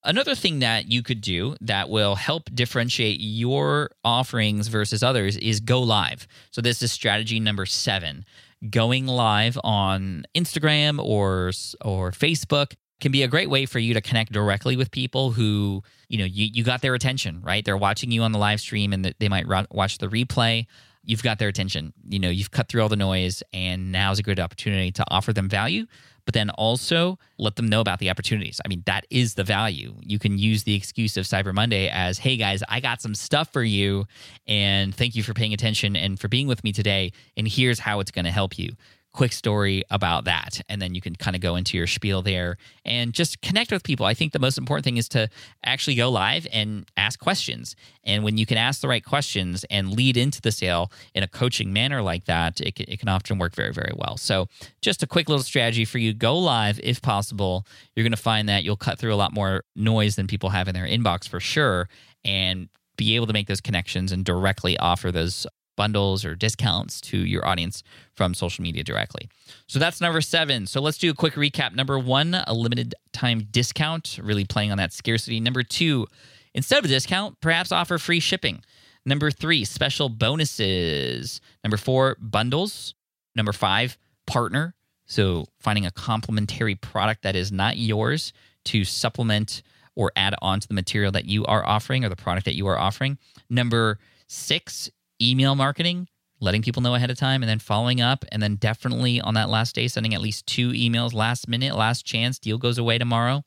Another 0.03 0.33
thing 0.33 0.59
that 0.59 0.91
you 0.91 1.03
could 1.03 1.21
do 1.21 1.55
that 1.61 1.89
will 1.89 2.15
help 2.15 2.49
differentiate 2.53 3.19
your 3.19 3.91
offerings 4.03 4.67
versus 4.67 5.03
others 5.03 5.37
is 5.37 5.59
go 5.59 5.79
live. 5.81 6.27
So, 6.49 6.61
this 6.61 6.81
is 6.81 6.91
strategy 6.91 7.39
number 7.39 7.65
seven. 7.65 8.25
Going 8.67 9.07
live 9.07 9.59
on 9.63 10.25
Instagram 10.35 11.03
or, 11.03 11.51
or 11.83 12.11
Facebook 12.11 12.73
can 12.99 13.11
be 13.11 13.23
a 13.23 13.27
great 13.27 13.49
way 13.49 13.65
for 13.65 13.79
you 13.79 13.93
to 13.95 14.01
connect 14.01 14.31
directly 14.31 14.75
with 14.75 14.91
people 14.91 15.31
who, 15.31 15.83
you 16.07 16.17
know, 16.19 16.25
you, 16.25 16.47
you 16.53 16.63
got 16.63 16.81
their 16.81 16.93
attention, 16.93 17.41
right? 17.41 17.65
They're 17.65 17.77
watching 17.77 18.11
you 18.11 18.21
on 18.21 18.31
the 18.31 18.37
live 18.39 18.61
stream 18.61 18.93
and 18.93 19.13
they 19.19 19.29
might 19.29 19.47
watch 19.71 19.97
the 19.97 20.07
replay. 20.07 20.67
You've 21.03 21.23
got 21.23 21.39
their 21.39 21.47
attention. 21.47 21.93
You 22.07 22.19
know, 22.19 22.29
you've 22.29 22.51
cut 22.51 22.69
through 22.69 22.83
all 22.83 22.89
the 22.89 22.95
noise, 22.95 23.41
and 23.53 23.91
now's 23.91 24.19
a 24.19 24.23
good 24.23 24.39
opportunity 24.39 24.91
to 24.91 25.05
offer 25.09 25.33
them 25.33 25.49
value 25.49 25.87
but 26.31 26.39
then 26.39 26.49
also 26.51 27.19
let 27.37 27.57
them 27.57 27.67
know 27.67 27.81
about 27.81 27.99
the 27.99 28.09
opportunities. 28.09 28.61
I 28.63 28.69
mean, 28.69 28.83
that 28.85 29.05
is 29.09 29.33
the 29.33 29.43
value. 29.43 29.93
You 29.99 30.17
can 30.17 30.37
use 30.37 30.63
the 30.63 30.73
excuse 30.73 31.17
of 31.17 31.25
Cyber 31.25 31.53
Monday 31.53 31.89
as, 31.89 32.19
hey 32.19 32.37
guys, 32.37 32.63
I 32.69 32.79
got 32.79 33.01
some 33.01 33.15
stuff 33.15 33.51
for 33.51 33.61
you. 33.61 34.05
And 34.47 34.95
thank 34.95 35.13
you 35.13 35.23
for 35.23 35.33
paying 35.33 35.53
attention 35.53 35.97
and 35.97 36.17
for 36.17 36.29
being 36.29 36.47
with 36.47 36.63
me 36.63 36.71
today. 36.71 37.11
And 37.35 37.45
here's 37.49 37.79
how 37.79 37.99
it's 37.99 38.11
going 38.11 38.23
to 38.23 38.31
help 38.31 38.57
you 38.57 38.77
quick 39.13 39.33
story 39.33 39.83
about 39.89 40.25
that. 40.25 40.61
And 40.69 40.81
then 40.81 40.95
you 40.95 41.01
can 41.01 41.15
kind 41.15 41.35
of 41.35 41.41
go 41.41 41.55
into 41.55 41.77
your 41.77 41.87
spiel 41.87 42.21
there 42.21 42.57
and 42.85 43.13
just 43.13 43.41
connect 43.41 43.71
with 43.71 43.83
people. 43.83 44.05
I 44.05 44.13
think 44.13 44.31
the 44.31 44.39
most 44.39 44.57
important 44.57 44.85
thing 44.85 44.97
is 44.97 45.09
to 45.09 45.29
actually 45.63 45.95
go 45.95 46.09
live 46.09 46.47
and 46.51 46.89
ask 46.95 47.19
questions. 47.19 47.75
And 48.03 48.23
when 48.23 48.37
you 48.37 48.45
can 48.45 48.57
ask 48.57 48.81
the 48.81 48.87
right 48.87 49.03
questions 49.03 49.65
and 49.69 49.93
lead 49.93 50.17
into 50.17 50.41
the 50.41 50.51
sale 50.51 50.91
in 51.13 51.23
a 51.23 51.27
coaching 51.27 51.73
manner 51.73 52.01
like 52.01 52.25
that, 52.25 52.61
it 52.61 52.79
it 52.79 52.99
can 52.99 53.09
often 53.09 53.37
work 53.37 53.53
very, 53.55 53.73
very 53.73 53.93
well. 53.95 54.17
So, 54.17 54.47
just 54.81 55.03
a 55.03 55.07
quick 55.07 55.29
little 55.29 55.43
strategy 55.43 55.85
for 55.85 55.97
you 55.97 56.13
go 56.13 56.37
live 56.37 56.79
if 56.83 57.01
possible. 57.01 57.65
You're 57.95 58.03
going 58.03 58.11
to 58.11 58.17
find 58.17 58.47
that 58.49 58.63
you'll 58.63 58.77
cut 58.77 58.97
through 58.97 59.13
a 59.13 59.15
lot 59.15 59.33
more 59.33 59.63
noise 59.75 60.15
than 60.15 60.27
people 60.27 60.49
have 60.49 60.67
in 60.67 60.73
their 60.73 60.87
inbox 60.87 61.27
for 61.27 61.39
sure. 61.39 61.89
And 62.23 62.69
be 62.97 63.15
able 63.15 63.25
to 63.25 63.33
make 63.33 63.47
those 63.47 63.61
connections 63.61 64.11
and 64.11 64.23
directly 64.23 64.77
offer 64.77 65.11
those 65.11 65.47
bundles 65.75 66.25
or 66.25 66.35
discounts 66.35 67.01
to 67.01 67.17
your 67.17 67.45
audience 67.47 67.83
from 68.13 68.33
social 68.33 68.61
media 68.61 68.83
directly. 68.83 69.29
So 69.67 69.79
that's 69.79 70.01
number 70.01 70.21
seven. 70.21 70.67
So 70.67 70.81
let's 70.81 70.97
do 70.97 71.09
a 71.09 71.13
quick 71.13 71.33
recap. 71.33 71.73
Number 71.73 71.97
one, 71.97 72.35
a 72.45 72.53
limited 72.53 72.93
time 73.13 73.47
discount, 73.51 74.19
really 74.21 74.45
playing 74.45 74.71
on 74.71 74.77
that 74.77 74.93
scarcity. 74.93 75.39
Number 75.39 75.63
two, 75.63 76.07
instead 76.53 76.79
of 76.79 76.85
a 76.85 76.87
discount, 76.87 77.39
perhaps 77.41 77.71
offer 77.71 77.97
free 77.97 78.19
shipping. 78.19 78.63
Number 79.05 79.31
three, 79.31 79.65
special 79.65 80.09
bonuses. 80.09 81.41
Number 81.63 81.77
four, 81.77 82.17
bundles. 82.19 82.93
Number 83.35 83.53
five, 83.53 83.97
partner. 84.27 84.75
So 85.05 85.45
finding 85.59 85.85
a 85.85 85.91
complementary 85.91 86.75
product 86.75 87.23
that 87.23 87.35
is 87.35 87.51
not 87.51 87.77
yours 87.77 88.33
to 88.65 88.83
supplement 88.83 89.63
or 89.95 90.11
add 90.15 90.35
on 90.41 90.59
to 90.59 90.67
the 90.67 90.73
material 90.73 91.11
that 91.11 91.25
you 91.25 91.45
are 91.45 91.65
offering 91.65 92.05
or 92.05 92.09
the 92.09 92.15
product 92.15 92.45
that 92.45 92.55
you 92.55 92.67
are 92.67 92.77
offering. 92.77 93.17
Number 93.49 93.99
six 94.27 94.89
email 95.21 95.55
marketing, 95.55 96.07
letting 96.39 96.61
people 96.61 96.81
know 96.81 96.95
ahead 96.95 97.11
of 97.11 97.17
time 97.17 97.43
and 97.43 97.49
then 97.49 97.59
following 97.59 98.01
up. 98.01 98.25
And 98.31 98.41
then 98.41 98.55
definitely 98.55 99.21
on 99.21 99.35
that 99.35 99.49
last 99.49 99.75
day, 99.75 99.87
sending 99.87 100.13
at 100.13 100.21
least 100.21 100.47
two 100.47 100.71
emails 100.71 101.13
last 101.13 101.47
minute, 101.47 101.75
last 101.75 102.05
chance, 102.05 102.39
deal 102.39 102.57
goes 102.57 102.77
away 102.77 102.97
tomorrow. 102.97 103.43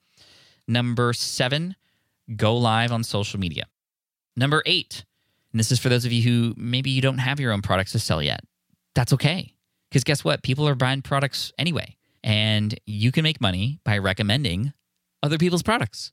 Number 0.69 1.13
seven, 1.13 1.77
go 2.37 2.57
live 2.57 2.93
on 2.93 3.05
social 3.05 3.41
media. 3.41 3.65
Number 4.37 4.63
eight, 4.67 5.05
and 5.53 5.61
this 5.61 5.71
is 5.71 5.79
for 5.79 5.89
those 5.89 6.05
of 6.05 6.13
you 6.13 6.23
who 6.23 6.55
maybe 6.57 6.91
you 6.91 7.01
don't 7.01 7.19
have 7.19 7.39
your 7.39 7.53
own 7.53 7.63
products 7.63 7.93
to 7.93 7.99
sell 7.99 8.23
yet. 8.23 8.41
That's 8.95 9.13
okay 9.13 9.55
Because 9.91 10.05
guess 10.05 10.25
what? 10.25 10.43
People 10.43 10.67
are 10.69 10.75
buying 10.75 11.03
products 11.03 11.53
anyway. 11.59 11.97
And 12.23 12.79
you 12.87 13.13
can 13.13 13.23
make 13.23 13.41
money 13.41 13.81
by 13.85 13.99
recommending 13.99 14.73
other 15.23 15.39
people's 15.39 15.63
products. 15.63 16.11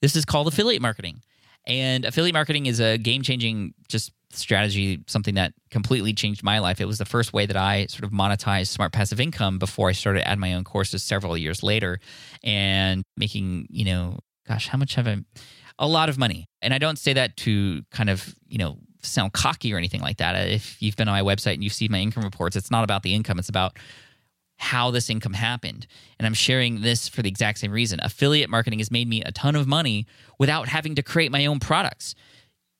This 0.00 0.16
is 0.16 0.24
called 0.24 0.48
affiliate 0.48 0.80
marketing. 0.82 1.22
And 1.66 2.04
affiliate 2.04 2.34
marketing 2.34 2.66
is 2.66 2.80
a 2.80 2.98
game 2.98 3.22
changing 3.22 3.74
just 3.88 4.12
strategy, 4.32 5.02
something 5.06 5.34
that 5.34 5.52
completely 5.70 6.12
changed 6.12 6.42
my 6.42 6.58
life. 6.60 6.80
It 6.80 6.86
was 6.86 6.98
the 6.98 7.04
first 7.04 7.32
way 7.32 7.46
that 7.46 7.56
I 7.56 7.86
sort 7.86 8.04
of 8.04 8.10
monetized 8.10 8.68
smart 8.68 8.92
passive 8.92 9.20
income 9.20 9.58
before 9.58 9.88
I 9.88 9.92
started 9.92 10.26
add 10.26 10.38
my 10.38 10.54
own 10.54 10.64
courses 10.64 11.02
several 11.02 11.36
years 11.36 11.62
later 11.62 11.98
and 12.42 13.02
making, 13.16 13.66
you 13.70 13.84
know, 13.84 14.18
gosh, 14.46 14.68
how 14.68 14.78
much 14.78 14.94
have 14.94 15.06
I? 15.06 15.18
A 15.78 15.88
lot 15.88 16.08
of 16.08 16.18
money. 16.18 16.46
And 16.62 16.74
I 16.74 16.78
don't 16.78 16.98
say 16.98 17.12
that 17.14 17.36
to 17.38 17.82
kind 17.90 18.10
of, 18.10 18.34
you 18.46 18.58
know, 18.58 18.78
sound 19.02 19.32
cocky 19.32 19.72
or 19.72 19.78
anything 19.78 20.02
like 20.02 20.18
that. 20.18 20.34
If 20.48 20.80
you've 20.80 20.96
been 20.96 21.08
on 21.08 21.14
my 21.14 21.22
website 21.22 21.54
and 21.54 21.64
you've 21.64 21.72
seen 21.72 21.90
my 21.90 21.98
income 21.98 22.22
reports, 22.22 22.54
it's 22.54 22.70
not 22.70 22.84
about 22.84 23.02
the 23.02 23.14
income, 23.14 23.38
it's 23.38 23.48
about 23.48 23.78
how 24.60 24.90
this 24.90 25.08
income 25.08 25.32
happened. 25.32 25.86
And 26.18 26.26
I'm 26.26 26.34
sharing 26.34 26.82
this 26.82 27.08
for 27.08 27.22
the 27.22 27.30
exact 27.30 27.58
same 27.58 27.72
reason. 27.72 27.98
Affiliate 28.02 28.50
marketing 28.50 28.78
has 28.78 28.90
made 28.90 29.08
me 29.08 29.22
a 29.22 29.32
ton 29.32 29.56
of 29.56 29.66
money 29.66 30.06
without 30.38 30.68
having 30.68 30.94
to 30.96 31.02
create 31.02 31.32
my 31.32 31.46
own 31.46 31.60
products. 31.60 32.14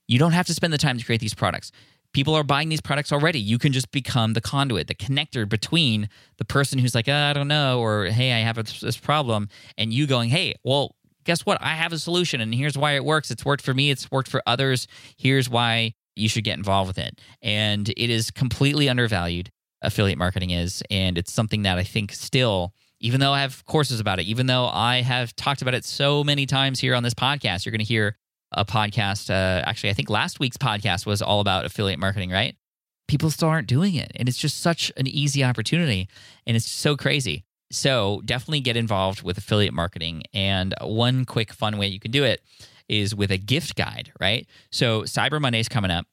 You 0.06 0.18
don't 0.18 0.32
have 0.32 0.46
to 0.48 0.54
spend 0.54 0.74
the 0.74 0.78
time 0.78 0.98
to 0.98 1.04
create 1.04 1.22
these 1.22 1.34
products. 1.34 1.72
People 2.12 2.34
are 2.34 2.44
buying 2.44 2.68
these 2.68 2.82
products 2.82 3.12
already. 3.12 3.40
You 3.40 3.58
can 3.58 3.72
just 3.72 3.92
become 3.92 4.34
the 4.34 4.42
conduit, 4.42 4.88
the 4.88 4.94
connector 4.94 5.48
between 5.48 6.10
the 6.36 6.44
person 6.44 6.78
who's 6.78 6.94
like, 6.94 7.08
oh, 7.08 7.14
I 7.14 7.32
don't 7.32 7.48
know, 7.48 7.80
or 7.80 8.06
hey, 8.06 8.32
I 8.32 8.40
have 8.40 8.56
this 8.56 8.98
problem, 8.98 9.48
and 9.78 9.92
you 9.92 10.06
going, 10.06 10.28
hey, 10.28 10.56
well, 10.62 10.96
guess 11.24 11.46
what? 11.46 11.58
I 11.62 11.76
have 11.76 11.92
a 11.94 11.98
solution, 11.98 12.42
and 12.42 12.54
here's 12.54 12.76
why 12.76 12.92
it 12.96 13.04
works. 13.04 13.30
It's 13.30 13.44
worked 13.44 13.62
for 13.62 13.72
me, 13.72 13.90
it's 13.90 14.10
worked 14.10 14.28
for 14.28 14.42
others. 14.46 14.86
Here's 15.16 15.48
why 15.48 15.94
you 16.16 16.28
should 16.28 16.44
get 16.44 16.58
involved 16.58 16.88
with 16.88 16.98
it. 16.98 17.20
And 17.40 17.88
it 17.88 18.10
is 18.10 18.30
completely 18.30 18.88
undervalued 18.88 19.50
affiliate 19.82 20.18
marketing 20.18 20.50
is. 20.50 20.82
And 20.90 21.16
it's 21.18 21.32
something 21.32 21.62
that 21.62 21.78
I 21.78 21.84
think 21.84 22.12
still, 22.12 22.74
even 23.00 23.20
though 23.20 23.32
I 23.32 23.40
have 23.40 23.64
courses 23.66 24.00
about 24.00 24.20
it, 24.20 24.26
even 24.26 24.46
though 24.46 24.66
I 24.66 25.02
have 25.02 25.34
talked 25.36 25.62
about 25.62 25.74
it 25.74 25.84
so 25.84 26.22
many 26.22 26.46
times 26.46 26.80
here 26.80 26.94
on 26.94 27.02
this 27.02 27.14
podcast, 27.14 27.64
you're 27.64 27.72
going 27.72 27.78
to 27.78 27.84
hear 27.84 28.16
a 28.52 28.64
podcast. 28.64 29.30
Uh, 29.30 29.62
actually, 29.64 29.90
I 29.90 29.94
think 29.94 30.10
last 30.10 30.40
week's 30.40 30.56
podcast 30.56 31.06
was 31.06 31.22
all 31.22 31.40
about 31.40 31.64
affiliate 31.64 31.98
marketing, 31.98 32.30
right? 32.30 32.56
People 33.08 33.30
still 33.30 33.48
aren't 33.48 33.68
doing 33.68 33.94
it. 33.94 34.12
And 34.16 34.28
it's 34.28 34.38
just 34.38 34.60
such 34.60 34.92
an 34.96 35.06
easy 35.06 35.42
opportunity. 35.42 36.08
And 36.46 36.56
it's 36.56 36.66
so 36.66 36.96
crazy. 36.96 37.44
So 37.72 38.20
definitely 38.24 38.60
get 38.60 38.76
involved 38.76 39.22
with 39.22 39.38
affiliate 39.38 39.74
marketing. 39.74 40.24
And 40.32 40.74
one 40.82 41.24
quick, 41.24 41.52
fun 41.52 41.78
way 41.78 41.86
you 41.86 42.00
can 42.00 42.10
do 42.10 42.24
it 42.24 42.42
is 42.88 43.14
with 43.14 43.30
a 43.30 43.38
gift 43.38 43.76
guide, 43.76 44.12
right? 44.20 44.46
So 44.72 45.02
Cyber 45.02 45.40
Monday 45.40 45.60
is 45.60 45.68
coming 45.68 45.90
up 45.92 46.06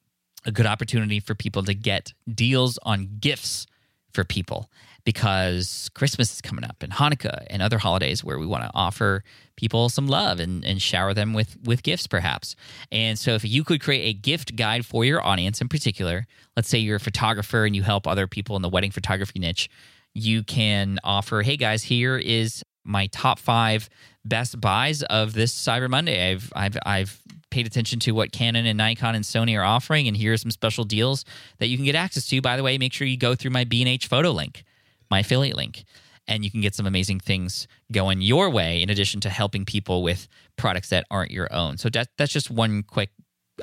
a 0.47 0.51
good 0.51 0.65
opportunity 0.65 1.19
for 1.19 1.35
people 1.35 1.63
to 1.63 1.75
get 1.75 2.13
deals 2.33 2.79
on 2.83 3.17
gifts 3.19 3.67
for 4.13 4.23
people 4.23 4.71
because 5.03 5.89
Christmas 5.93 6.33
is 6.33 6.41
coming 6.41 6.65
up 6.65 6.81
and 6.81 6.91
Hanukkah 6.91 7.45
and 7.49 7.61
other 7.61 7.77
holidays 7.77 8.23
where 8.23 8.39
we 8.39 8.45
want 8.45 8.63
to 8.63 8.71
offer 8.73 9.23
people 9.55 9.89
some 9.89 10.07
love 10.07 10.39
and, 10.39 10.65
and 10.65 10.81
shower 10.81 11.13
them 11.13 11.33
with, 11.33 11.57
with 11.63 11.83
gifts, 11.83 12.07
perhaps. 12.07 12.55
And 12.91 13.19
so, 13.19 13.33
if 13.33 13.45
you 13.45 13.63
could 13.63 13.81
create 13.81 14.09
a 14.09 14.13
gift 14.13 14.55
guide 14.55 14.85
for 14.85 15.05
your 15.05 15.23
audience 15.23 15.61
in 15.61 15.69
particular, 15.69 16.25
let's 16.55 16.67
say 16.67 16.79
you're 16.79 16.97
a 16.97 16.99
photographer 16.99 17.65
and 17.65 17.75
you 17.75 17.83
help 17.83 18.07
other 18.07 18.27
people 18.27 18.55
in 18.55 18.61
the 18.61 18.69
wedding 18.69 18.91
photography 18.91 19.39
niche, 19.39 19.69
you 20.13 20.43
can 20.43 20.99
offer, 21.03 21.41
hey 21.41 21.57
guys, 21.57 21.83
here 21.83 22.17
is 22.17 22.63
my 22.83 23.07
top 23.07 23.37
five 23.37 23.89
best 24.25 24.59
buys 24.59 25.03
of 25.03 25.33
this 25.33 25.53
Cyber 25.53 25.89
Monday. 25.89 26.31
I've 26.31 26.51
I've 26.55 26.77
I've 26.85 27.21
paid 27.49 27.65
attention 27.67 27.99
to 28.01 28.11
what 28.11 28.31
Canon 28.31 28.65
and 28.65 28.77
Nikon 28.77 29.15
and 29.15 29.23
Sony 29.23 29.57
are 29.57 29.63
offering, 29.63 30.07
and 30.07 30.17
here 30.17 30.33
are 30.33 30.37
some 30.37 30.51
special 30.51 30.83
deals 30.83 31.25
that 31.59 31.67
you 31.67 31.77
can 31.77 31.85
get 31.85 31.95
access 31.95 32.27
to. 32.27 32.41
By 32.41 32.57
the 32.57 32.63
way, 32.63 32.77
make 32.77 32.93
sure 32.93 33.07
you 33.07 33.17
go 33.17 33.35
through 33.35 33.51
my 33.51 33.63
B&H 33.63 34.07
photo 34.07 34.31
link, 34.31 34.63
my 35.09 35.19
affiliate 35.19 35.55
link, 35.55 35.85
and 36.27 36.43
you 36.43 36.51
can 36.51 36.61
get 36.61 36.75
some 36.75 36.85
amazing 36.85 37.19
things 37.19 37.67
going 37.91 38.21
your 38.21 38.49
way. 38.49 38.81
In 38.81 38.89
addition 38.89 39.19
to 39.21 39.29
helping 39.29 39.65
people 39.65 40.03
with 40.03 40.27
products 40.57 40.89
that 40.89 41.05
aren't 41.09 41.31
your 41.31 41.51
own, 41.53 41.77
so 41.77 41.89
that 41.89 42.09
that's 42.17 42.33
just 42.33 42.51
one 42.51 42.83
quick 42.83 43.11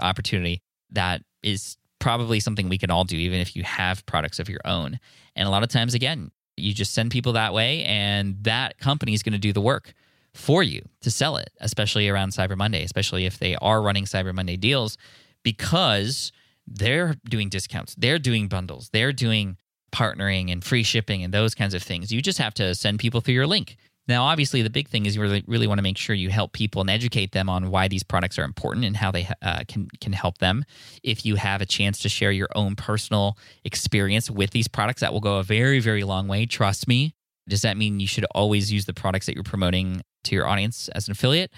opportunity 0.01 0.63
that 0.91 1.23
is 1.43 1.77
probably 1.99 2.41
something 2.41 2.69
we 2.69 2.79
can 2.79 2.91
all 2.91 3.05
do, 3.05 3.17
even 3.17 3.41
if 3.41 3.57
you 3.57 3.63
have 3.63 4.05
products 4.07 4.39
of 4.39 4.49
your 4.49 4.61
own. 4.65 4.99
And 5.37 5.47
a 5.47 5.51
lot 5.51 5.63
of 5.63 5.69
times, 5.69 5.95
again, 5.95 6.31
you 6.57 6.73
just 6.73 6.93
send 6.95 7.11
people 7.11 7.33
that 7.33 7.53
way, 7.53 7.83
and 7.85 8.37
that 8.45 8.79
company 8.79 9.15
is 9.15 9.23
going 9.23 9.33
to 9.33 9.39
do 9.39 9.53
the 9.53 9.61
work 9.61 9.95
for 10.35 10.63
you 10.63 10.83
to 11.01 11.11
sell 11.11 11.37
it, 11.37 11.51
especially 11.61 12.09
around 12.09 12.31
Cyber 12.31 12.57
Monday, 12.57 12.83
especially 12.83 13.25
if 13.25 13.39
they 13.39 13.57
are 13.57 13.81
running 13.81 14.05
Cyber 14.05 14.35
Monday 14.35 14.57
deals, 14.57 14.99
because 15.43 16.33
they're 16.67 17.15
doing 17.29 17.49
discounts, 17.49 17.95
they're 17.97 18.19
doing 18.19 18.49
bundles, 18.49 18.91
they're 18.93 19.13
doing 19.13 19.57
partnering 19.93 20.51
and 20.51 20.65
free 20.65 20.83
shipping 20.83 21.23
and 21.23 21.33
those 21.33 21.55
kinds 21.55 21.73
of 21.73 21.83
things. 21.83 22.13
You 22.13 22.21
just 22.21 22.39
have 22.39 22.55
to 22.55 22.75
send 22.75 22.99
people 22.99 23.21
through 23.21 23.35
your 23.35 23.47
link. 23.47 23.77
Now, 24.07 24.25
obviously, 24.25 24.61
the 24.61 24.71
big 24.71 24.89
thing 24.89 25.07
is 25.07 25.17
you 25.17 25.23
really, 25.23 25.45
really 25.47 25.67
want 25.67 25.79
to 25.79 25.83
make 25.83 25.97
sure 25.97 26.15
you 26.15 26.29
help 26.29 26.53
people 26.53 26.83
and 26.83 26.91
educate 26.91 27.33
them 27.33 27.49
on 27.49 27.71
why 27.71 27.89
these 27.89 28.03
products 28.03 28.39
are 28.39 28.45
important 28.45 28.85
and 28.85 28.97
how 28.97 29.11
they 29.11 29.27
uh, 29.41 29.61
can 29.67 29.89
can 30.01 30.13
help 30.13 30.39
them. 30.39 30.65
If 31.03 31.25
you 31.25 31.37
have 31.37 31.63
a 31.63 31.67
chance 31.67 32.01
to 32.01 32.11
share 32.11 32.31
your 32.31 32.49
own 32.55 32.77
personal 32.77 33.39
experience 33.65 34.31
with 34.31 34.51
these 34.51 34.69
products, 34.69 35.01
that 35.01 35.13
will 35.13 35.21
go 35.21 35.39
a 35.39 35.43
very, 35.43 35.81
very 35.81 36.05
long 36.05 36.29
way. 36.29 36.45
Trust 36.45 36.87
me. 36.87 37.15
Does 37.49 37.63
that 37.63 37.79
mean 37.79 37.99
you 37.99 38.07
should 38.07 38.27
always 38.35 38.71
use 38.71 38.85
the 38.85 38.95
products 38.95 39.25
that 39.27 39.35
you're 39.35 39.45
promoting 39.45 40.03
to 40.25 40.35
your 40.35 40.47
audience 40.47 40.89
as 40.89 41.09
an 41.09 41.13
affiliate? 41.13 41.53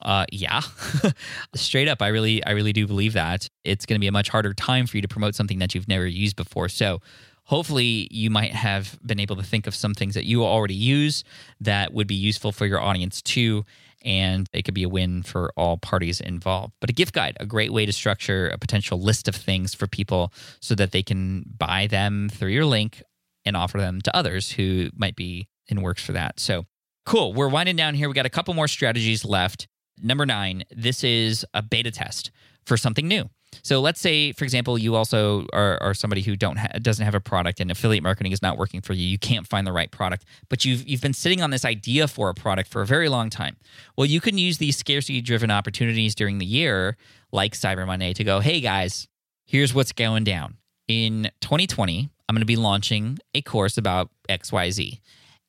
Uh, 0.00 0.26
yeah, 0.30 0.60
straight 1.54 1.88
up. 1.88 2.02
I 2.02 2.08
really, 2.08 2.44
I 2.44 2.50
really 2.50 2.72
do 2.72 2.86
believe 2.86 3.14
that 3.14 3.48
it's 3.64 3.86
going 3.86 3.96
to 3.96 4.00
be 4.00 4.06
a 4.06 4.12
much 4.12 4.28
harder 4.28 4.52
time 4.52 4.86
for 4.86 4.96
you 4.96 5.02
to 5.02 5.08
promote 5.08 5.34
something 5.34 5.60
that 5.60 5.74
you've 5.74 5.88
never 5.88 6.06
used 6.06 6.36
before. 6.36 6.68
So, 6.68 7.00
hopefully 7.44 8.08
you 8.10 8.30
might 8.30 8.52
have 8.52 8.98
been 9.04 9.20
able 9.20 9.36
to 9.36 9.42
think 9.42 9.66
of 9.66 9.74
some 9.74 9.94
things 9.94 10.14
that 10.14 10.24
you 10.24 10.44
already 10.44 10.74
use 10.74 11.24
that 11.60 11.92
would 11.92 12.06
be 12.06 12.14
useful 12.14 12.52
for 12.52 12.66
your 12.66 12.80
audience 12.80 13.22
too 13.22 13.64
and 14.02 14.48
it 14.52 14.64
could 14.64 14.74
be 14.74 14.82
a 14.82 14.88
win 14.88 15.22
for 15.22 15.52
all 15.56 15.76
parties 15.76 16.20
involved 16.20 16.72
but 16.80 16.90
a 16.90 16.92
gift 16.92 17.12
guide 17.12 17.36
a 17.40 17.46
great 17.46 17.72
way 17.72 17.86
to 17.86 17.92
structure 17.92 18.48
a 18.48 18.58
potential 18.58 19.00
list 19.00 19.28
of 19.28 19.34
things 19.34 19.74
for 19.74 19.86
people 19.86 20.32
so 20.60 20.74
that 20.74 20.92
they 20.92 21.02
can 21.02 21.44
buy 21.56 21.86
them 21.86 22.28
through 22.30 22.50
your 22.50 22.66
link 22.66 23.02
and 23.44 23.56
offer 23.56 23.78
them 23.78 24.00
to 24.00 24.14
others 24.16 24.52
who 24.52 24.90
might 24.94 25.16
be 25.16 25.46
in 25.68 25.82
works 25.82 26.02
for 26.02 26.12
that 26.12 26.40
so 26.40 26.64
cool 27.04 27.32
we're 27.32 27.48
winding 27.48 27.76
down 27.76 27.94
here 27.94 28.08
we 28.08 28.14
got 28.14 28.26
a 28.26 28.30
couple 28.30 28.54
more 28.54 28.68
strategies 28.68 29.24
left 29.24 29.66
number 30.02 30.26
nine 30.26 30.64
this 30.70 31.04
is 31.04 31.44
a 31.54 31.62
beta 31.62 31.90
test 31.90 32.30
for 32.64 32.76
something 32.76 33.06
new 33.06 33.28
so 33.62 33.80
let's 33.80 34.00
say, 34.00 34.32
for 34.32 34.44
example, 34.44 34.78
you 34.78 34.94
also 34.94 35.46
are, 35.52 35.80
are 35.82 35.94
somebody 35.94 36.22
who 36.22 36.36
don't 36.36 36.56
ha- 36.56 36.78
doesn't 36.80 37.04
have 37.04 37.14
a 37.14 37.20
product 37.20 37.60
and 37.60 37.70
affiliate 37.70 38.02
marketing 38.02 38.32
is 38.32 38.42
not 38.42 38.58
working 38.58 38.80
for 38.80 38.94
you. 38.94 39.06
You 39.06 39.18
can't 39.18 39.46
find 39.46 39.66
the 39.66 39.72
right 39.72 39.90
product, 39.90 40.24
but 40.48 40.64
you've 40.64 40.86
you've 40.88 41.00
been 41.00 41.12
sitting 41.12 41.42
on 41.42 41.50
this 41.50 41.64
idea 41.64 42.08
for 42.08 42.28
a 42.28 42.34
product 42.34 42.70
for 42.70 42.82
a 42.82 42.86
very 42.86 43.08
long 43.08 43.30
time. 43.30 43.56
Well, 43.96 44.06
you 44.06 44.20
can 44.20 44.38
use 44.38 44.58
these 44.58 44.76
scarcity 44.76 45.20
driven 45.20 45.50
opportunities 45.50 46.14
during 46.14 46.38
the 46.38 46.46
year, 46.46 46.96
like 47.32 47.52
Cyber 47.52 47.86
Monday, 47.86 48.12
to 48.14 48.24
go, 48.24 48.40
hey 48.40 48.60
guys, 48.60 49.08
here's 49.46 49.74
what's 49.74 49.92
going 49.92 50.24
down 50.24 50.56
in 50.88 51.30
2020. 51.40 52.10
I'm 52.28 52.34
going 52.34 52.40
to 52.40 52.46
be 52.46 52.56
launching 52.56 53.18
a 53.34 53.42
course 53.42 53.76
about 53.76 54.10
X 54.28 54.50
Y 54.50 54.70
Z, 54.70 55.00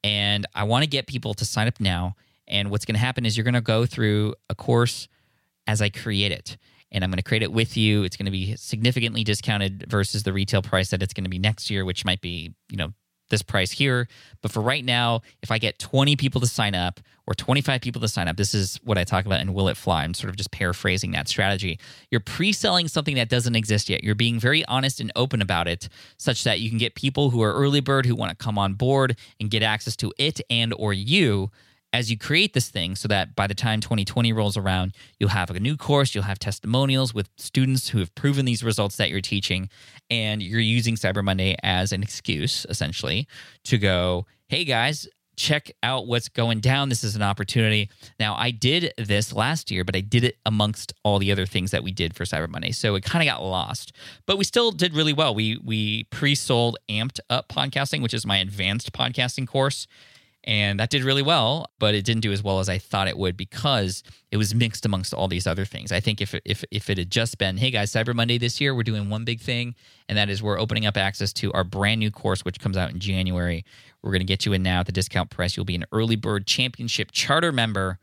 and 0.06 0.46
I 0.54 0.66
want 0.66 0.84
to 0.84 0.88
get 0.88 1.08
people 1.08 1.34
to 1.34 1.46
sign 1.46 1.68
up 1.68 1.80
now. 1.80 2.16
And 2.48 2.70
what's 2.70 2.86
going 2.86 2.94
to 2.94 3.00
happen 3.00 3.26
is 3.26 3.36
you're 3.36 3.44
going 3.44 3.56
to 3.56 3.62
go 3.62 3.88
through 3.88 4.36
a 4.52 4.56
course 4.56 5.08
as 5.66 5.82
I 5.82 5.90
create 5.90 6.32
it 6.32 6.58
and 6.92 7.04
I'm 7.04 7.10
going 7.10 7.18
to 7.18 7.24
create 7.24 7.42
it 7.42 7.52
with 7.52 7.76
you. 7.76 8.04
It's 8.04 8.16
going 8.16 8.28
to 8.28 8.32
be 8.32 8.56
significantly 8.56 9.24
discounted 9.24 9.86
versus 9.90 10.22
the 10.22 10.32
retail 10.32 10.62
price 10.62 10.92
that 10.92 11.02
it's 11.02 11.12
going 11.12 11.24
to 11.24 11.30
be 11.30 11.40
next 11.40 11.72
year, 11.72 11.86
which 11.86 12.06
might 12.06 12.22
be, 12.22 12.54
you 12.70 12.78
know, 12.78 12.94
this 13.36 13.44
price 13.44 13.72
here. 13.72 14.08
But 14.42 14.52
for 14.52 14.62
right 14.62 14.84
now, 14.84 15.22
if 15.44 15.52
I 15.52 15.58
get 15.58 15.78
20 15.78 16.16
people 16.16 16.40
to 16.40 16.48
sign 16.48 16.74
up 16.74 17.02
or 17.28 17.34
25 17.34 17.82
people 17.82 18.02
to 18.02 18.08
sign 18.08 18.30
up, 18.30 18.38
this 18.38 18.54
is 18.54 18.80
what 18.84 18.98
I 18.98 19.04
talk 19.04 19.26
about 19.26 19.42
in 19.42 19.54
Will 19.54 19.68
It 19.68 19.76
Fly. 19.76 20.04
I'm 20.04 20.14
sort 20.14 20.30
of 20.30 20.38
just 20.38 20.52
paraphrasing 20.52 21.12
that 21.12 21.28
strategy. 21.28 21.78
You're 22.10 22.22
pre 22.22 22.54
selling 22.54 22.88
something 22.88 23.16
that 23.16 23.28
doesn't 23.28 23.56
exist 23.56 23.90
yet. 23.90 24.04
You're 24.04 24.16
being 24.16 24.40
very 24.40 24.64
honest 24.66 25.02
and 25.02 25.12
open 25.16 25.42
about 25.42 25.68
it, 25.68 25.90
such 26.18 26.46
that 26.46 26.62
you 26.62 26.70
can 26.70 26.78
get 26.78 26.96
people 26.96 27.30
who 27.32 27.42
are 27.42 27.54
early 27.54 27.82
bird 27.82 28.06
who 28.06 28.16
want 28.16 28.38
to 28.38 28.42
come 28.42 28.58
on 28.58 28.76
board 28.76 29.18
and 29.40 29.50
get 29.50 29.64
access 29.64 29.96
to 29.98 30.14
it 30.18 30.40
and 30.50 30.74
or 30.78 30.94
you 30.94 31.52
as 31.96 32.12
you 32.12 32.18
create 32.18 32.54
this 32.54 32.68
thing 32.68 32.94
so 32.94 33.08
that 33.08 33.34
by 33.38 33.48
the 33.48 33.54
time 33.54 33.80
2020 33.80 34.34
rolls 34.34 34.58
around, 34.58 34.94
you'll 35.18 35.30
have 35.30 35.50
a 35.50 35.60
new 35.62 35.78
course, 35.78 36.14
you'll 36.14 36.26
have 36.26 36.38
testimonials 36.38 37.14
with 37.14 37.30
students 37.38 37.88
who 37.88 38.00
have 38.00 38.14
proven 38.16 38.44
these 38.44 38.66
results 38.66 38.98
that 38.98 39.10
you're 39.10 39.22
teaching, 39.22 39.70
and 40.10 40.44
you're 40.44 40.60
using 40.60 40.96
Cyber 40.96 41.24
Monday 41.24 41.56
as 41.64 41.94
an 41.94 42.04
excuse, 42.04 42.66
essentially, 42.70 43.30
to 43.64 43.78
go, 43.78 44.26
hey 44.50 44.66
guys, 44.66 45.08
check 45.38 45.72
out 45.84 46.06
what's 46.06 46.28
going 46.28 46.60
down. 46.60 46.90
This 46.90 47.06
is 47.06 47.16
an 47.16 47.22
opportunity. 47.22 47.90
Now, 48.20 48.36
I 48.36 48.52
did 48.52 48.94
this 48.98 49.32
last 49.32 49.72
year, 49.72 49.86
but 49.86 49.96
I 49.96 50.02
did 50.02 50.26
it 50.26 50.36
amongst 50.46 50.92
all 51.04 51.18
the 51.18 51.32
other 51.32 51.46
things 51.46 51.72
that 51.72 51.82
we 51.82 51.94
did 51.94 52.14
for 52.14 52.26
Cyber 52.26 52.50
Monday. 52.50 52.74
So 52.74 52.96
it 52.96 53.06
kind 53.06 53.26
of 53.26 53.34
got 53.34 53.42
lost, 53.42 53.94
but 54.26 54.38
we 54.38 54.44
still 54.44 54.72
did 54.72 54.94
really 54.94 55.14
well. 55.14 55.34
We 55.34 55.62
we 55.64 56.04
pre-sold 56.06 56.78
Amped 56.90 57.22
Up 57.30 57.48
Podcasting, 57.48 58.02
which 58.02 58.14
is 58.14 58.26
my 58.26 58.40
advanced 58.40 58.92
podcasting 58.92 59.48
course 59.48 59.88
And 60.46 60.80
that 60.80 60.92
did 60.92 61.04
really 61.04 61.24
well, 61.24 61.72
but 61.80 61.96
it 61.96 62.06
didn't 62.06 62.22
do 62.22 62.32
as 62.32 62.44
well 62.44 62.60
as 62.60 62.70
I 62.70 62.78
thought 62.78 63.08
it 63.08 63.18
would 63.18 63.36
because 63.36 64.04
it 64.32 64.38
was 64.38 64.54
mixed 64.54 64.86
amongst 64.86 65.12
all 65.12 65.28
these 65.28 65.48
other 65.48 65.66
things. 65.66 65.92
I 65.92 66.00
think 66.00 66.22
if 66.22 66.36
if 66.46 66.64
if 66.70 66.90
it 66.92 67.00
had 67.00 67.10
just 67.10 67.40
been, 67.40 67.58
hey 67.58 67.72
guys, 67.72 67.92
Cyber 67.92 68.14
Monday 68.14 68.38
this 68.38 68.62
year, 68.62 68.76
we're 68.76 68.84
doing 68.84 69.10
one 69.10 69.26
big 69.26 69.42
thing, 69.42 69.74
and 70.08 70.16
that 70.20 70.30
is 70.30 70.44
we're 70.44 70.60
opening 70.60 70.86
up 70.86 70.98
access 70.98 71.34
to 71.34 71.52
our 71.54 71.64
brand 71.64 72.00
new 72.00 72.12
course, 72.12 72.46
which 72.46 72.60
comes 72.60 72.78
out 72.78 72.92
in 72.92 73.00
January. 73.00 73.66
We're 74.04 74.12
going 74.12 74.20
to 74.20 74.26
get 74.26 74.46
you 74.46 74.54
in 74.54 74.62
now 74.62 74.82
at 74.82 74.86
the 74.86 74.92
discount 74.92 75.32
price. 75.32 75.58
You'll 75.58 75.66
be 75.66 75.76
an 75.76 75.86
early 75.92 76.16
bird 76.16 76.46
championship 76.46 77.12
charter 77.12 77.52
member, 77.52 77.98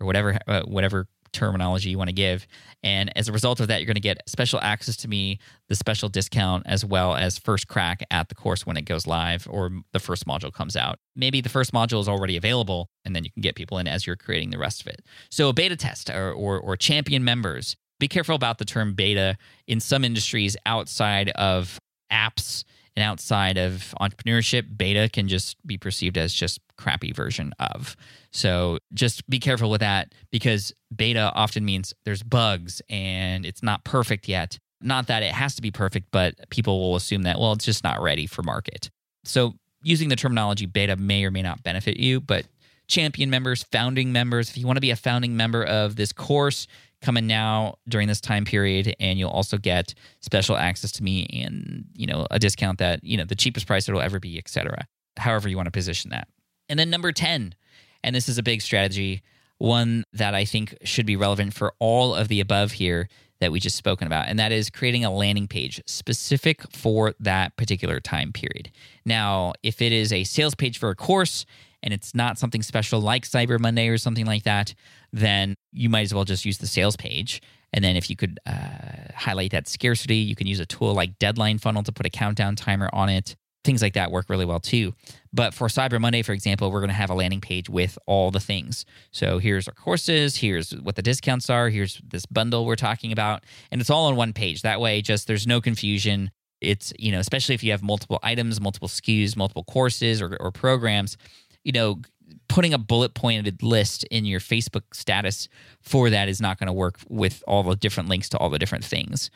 or 0.00 0.06
whatever 0.06 0.36
uh, 0.48 0.62
whatever 0.62 1.06
terminology 1.34 1.90
you 1.90 1.98
want 1.98 2.08
to 2.08 2.14
give. 2.14 2.46
And 2.82 3.12
as 3.16 3.28
a 3.28 3.32
result 3.32 3.60
of 3.60 3.68
that, 3.68 3.80
you're 3.80 3.86
going 3.86 3.94
to 3.94 4.00
get 4.00 4.22
special 4.28 4.60
access 4.60 4.96
to 4.98 5.08
me, 5.08 5.38
the 5.68 5.74
special 5.74 6.08
discount, 6.08 6.64
as 6.66 6.84
well 6.84 7.14
as 7.14 7.38
first 7.38 7.68
crack 7.68 8.02
at 8.10 8.28
the 8.28 8.34
course 8.34 8.66
when 8.66 8.76
it 8.76 8.82
goes 8.82 9.06
live 9.06 9.46
or 9.50 9.70
the 9.92 9.98
first 9.98 10.26
module 10.26 10.52
comes 10.52 10.76
out. 10.76 10.98
Maybe 11.16 11.40
the 11.40 11.48
first 11.48 11.72
module 11.72 12.00
is 12.00 12.08
already 12.08 12.36
available, 12.36 12.88
and 13.04 13.14
then 13.14 13.24
you 13.24 13.30
can 13.30 13.42
get 13.42 13.56
people 13.56 13.78
in 13.78 13.86
as 13.86 14.06
you're 14.06 14.16
creating 14.16 14.50
the 14.50 14.58
rest 14.58 14.80
of 14.80 14.86
it. 14.86 15.02
So, 15.30 15.52
beta 15.52 15.76
test 15.76 16.10
or, 16.10 16.32
or, 16.32 16.58
or 16.58 16.76
champion 16.76 17.24
members, 17.24 17.76
be 18.00 18.08
careful 18.08 18.34
about 18.34 18.58
the 18.58 18.64
term 18.64 18.94
beta 18.94 19.36
in 19.66 19.80
some 19.80 20.04
industries 20.04 20.56
outside 20.66 21.30
of 21.30 21.80
apps 22.12 22.64
and 22.96 23.04
outside 23.04 23.58
of 23.58 23.94
entrepreneurship, 24.00 24.76
beta 24.76 25.08
can 25.12 25.28
just 25.28 25.56
be 25.66 25.76
perceived 25.76 26.16
as 26.16 26.32
just 26.32 26.60
crappy 26.76 27.12
version 27.12 27.52
of. 27.58 27.96
So 28.32 28.78
just 28.92 29.28
be 29.28 29.38
careful 29.38 29.70
with 29.70 29.80
that 29.80 30.14
because 30.30 30.72
beta 30.94 31.32
often 31.34 31.64
means 31.64 31.92
there's 32.04 32.22
bugs 32.22 32.82
and 32.88 33.44
it's 33.44 33.62
not 33.62 33.84
perfect 33.84 34.28
yet. 34.28 34.58
Not 34.80 35.06
that 35.06 35.22
it 35.22 35.32
has 35.32 35.54
to 35.56 35.62
be 35.62 35.70
perfect, 35.70 36.08
but 36.10 36.34
people 36.50 36.80
will 36.80 36.96
assume 36.96 37.22
that, 37.22 37.38
well, 37.38 37.52
it's 37.52 37.64
just 37.64 37.84
not 37.84 38.02
ready 38.02 38.26
for 38.26 38.42
market. 38.42 38.90
So 39.24 39.54
using 39.82 40.08
the 40.08 40.16
terminology 40.16 40.66
beta 40.66 40.96
may 40.96 41.24
or 41.24 41.30
may 41.30 41.42
not 41.42 41.62
benefit 41.62 41.96
you, 41.96 42.20
but 42.20 42.44
champion 42.86 43.30
members, 43.30 43.62
founding 43.62 44.12
members, 44.12 44.50
if 44.50 44.58
you 44.58 44.66
want 44.66 44.76
to 44.76 44.82
be 44.82 44.90
a 44.90 44.96
founding 44.96 45.36
member 45.36 45.64
of 45.64 45.96
this 45.96 46.12
course, 46.12 46.66
coming 47.04 47.26
now 47.26 47.76
during 47.86 48.08
this 48.08 48.20
time 48.20 48.44
period 48.44 48.96
and 48.98 49.18
you'll 49.18 49.30
also 49.30 49.58
get 49.58 49.94
special 50.20 50.56
access 50.56 50.90
to 50.90 51.02
me 51.02 51.26
and 51.44 51.84
you 51.94 52.06
know 52.06 52.26
a 52.30 52.38
discount 52.38 52.78
that 52.78 53.04
you 53.04 53.16
know 53.16 53.24
the 53.24 53.34
cheapest 53.34 53.66
price 53.66 53.88
it'll 53.88 54.00
ever 54.00 54.18
be 54.18 54.38
etc 54.38 54.86
however 55.16 55.48
you 55.48 55.56
want 55.56 55.66
to 55.66 55.70
position 55.70 56.10
that. 56.10 56.26
And 56.68 56.78
then 56.78 56.90
number 56.90 57.12
10 57.12 57.54
and 58.02 58.16
this 58.16 58.28
is 58.28 58.38
a 58.38 58.42
big 58.42 58.62
strategy 58.62 59.22
one 59.58 60.04
that 60.12 60.34
i 60.34 60.44
think 60.44 60.76
should 60.82 61.06
be 61.06 61.14
relevant 61.14 61.54
for 61.54 61.74
all 61.78 62.14
of 62.14 62.28
the 62.28 62.40
above 62.40 62.72
here 62.72 63.08
that 63.40 63.52
we 63.52 63.60
just 63.60 63.76
spoken 63.76 64.06
about 64.06 64.26
and 64.26 64.38
that 64.38 64.50
is 64.50 64.70
creating 64.70 65.04
a 65.04 65.12
landing 65.12 65.46
page 65.46 65.82
specific 65.86 66.62
for 66.72 67.14
that 67.20 67.56
particular 67.56 68.00
time 68.00 68.32
period. 68.32 68.70
Now 69.04 69.52
if 69.62 69.82
it 69.82 69.92
is 69.92 70.12
a 70.12 70.24
sales 70.24 70.54
page 70.54 70.78
for 70.78 70.88
a 70.88 70.96
course 70.96 71.44
and 71.82 71.92
it's 71.92 72.14
not 72.14 72.38
something 72.38 72.62
special 72.62 73.00
like 73.00 73.24
Cyber 73.24 73.60
Monday 73.60 73.88
or 73.88 73.98
something 73.98 74.24
like 74.24 74.44
that, 74.44 74.74
then 75.14 75.54
you 75.72 75.88
might 75.88 76.02
as 76.02 76.12
well 76.12 76.24
just 76.24 76.44
use 76.44 76.58
the 76.58 76.66
sales 76.66 76.96
page. 76.96 77.40
And 77.72 77.84
then 77.84 77.96
if 77.96 78.10
you 78.10 78.16
could 78.16 78.40
uh, 78.46 79.12
highlight 79.14 79.52
that 79.52 79.68
scarcity, 79.68 80.16
you 80.16 80.34
can 80.34 80.48
use 80.48 80.58
a 80.58 80.66
tool 80.66 80.92
like 80.92 81.18
Deadline 81.18 81.58
Funnel 81.58 81.84
to 81.84 81.92
put 81.92 82.04
a 82.04 82.10
countdown 82.10 82.56
timer 82.56 82.90
on 82.92 83.08
it. 83.08 83.36
Things 83.62 83.80
like 83.80 83.94
that 83.94 84.10
work 84.10 84.26
really 84.28 84.44
well 84.44 84.58
too. 84.58 84.92
But 85.32 85.54
for 85.54 85.68
Cyber 85.68 86.00
Monday, 86.00 86.22
for 86.22 86.32
example, 86.32 86.70
we're 86.70 86.80
going 86.80 86.88
to 86.88 86.94
have 86.94 87.10
a 87.10 87.14
landing 87.14 87.40
page 87.40 87.70
with 87.70 87.96
all 88.06 88.32
the 88.32 88.40
things. 88.40 88.84
So 89.12 89.38
here's 89.38 89.68
our 89.68 89.74
courses, 89.74 90.36
here's 90.36 90.72
what 90.72 90.96
the 90.96 91.02
discounts 91.02 91.48
are, 91.48 91.68
here's 91.68 92.00
this 92.06 92.26
bundle 92.26 92.66
we're 92.66 92.76
talking 92.76 93.12
about, 93.12 93.44
and 93.70 93.80
it's 93.80 93.90
all 93.90 94.06
on 94.06 94.16
one 94.16 94.32
page. 94.32 94.62
That 94.62 94.80
way, 94.80 95.00
just 95.00 95.28
there's 95.28 95.46
no 95.46 95.60
confusion. 95.60 96.32
It's, 96.60 96.92
you 96.98 97.12
know, 97.12 97.20
especially 97.20 97.54
if 97.54 97.62
you 97.62 97.70
have 97.70 97.82
multiple 97.82 98.18
items, 98.22 98.60
multiple 98.60 98.88
SKUs, 98.88 99.36
multiple 99.36 99.64
courses 99.64 100.20
or, 100.20 100.36
or 100.40 100.50
programs, 100.50 101.16
you 101.64 101.72
know, 101.72 102.00
putting 102.48 102.74
a 102.74 102.78
bullet 102.78 103.14
pointed 103.14 103.62
list 103.62 104.04
in 104.04 104.24
your 104.24 104.40
Facebook 104.40 104.82
status 104.92 105.48
for 105.80 106.10
that 106.10 106.28
is 106.28 106.40
not 106.40 106.58
going 106.58 106.66
to 106.66 106.72
work 106.72 106.98
with 107.08 107.42
all 107.46 107.62
the 107.62 107.76
different 107.76 108.08
links 108.08 108.28
to 108.30 108.38
all 108.38 108.50
the 108.50 108.58
different 108.58 108.84
things. 108.84 109.30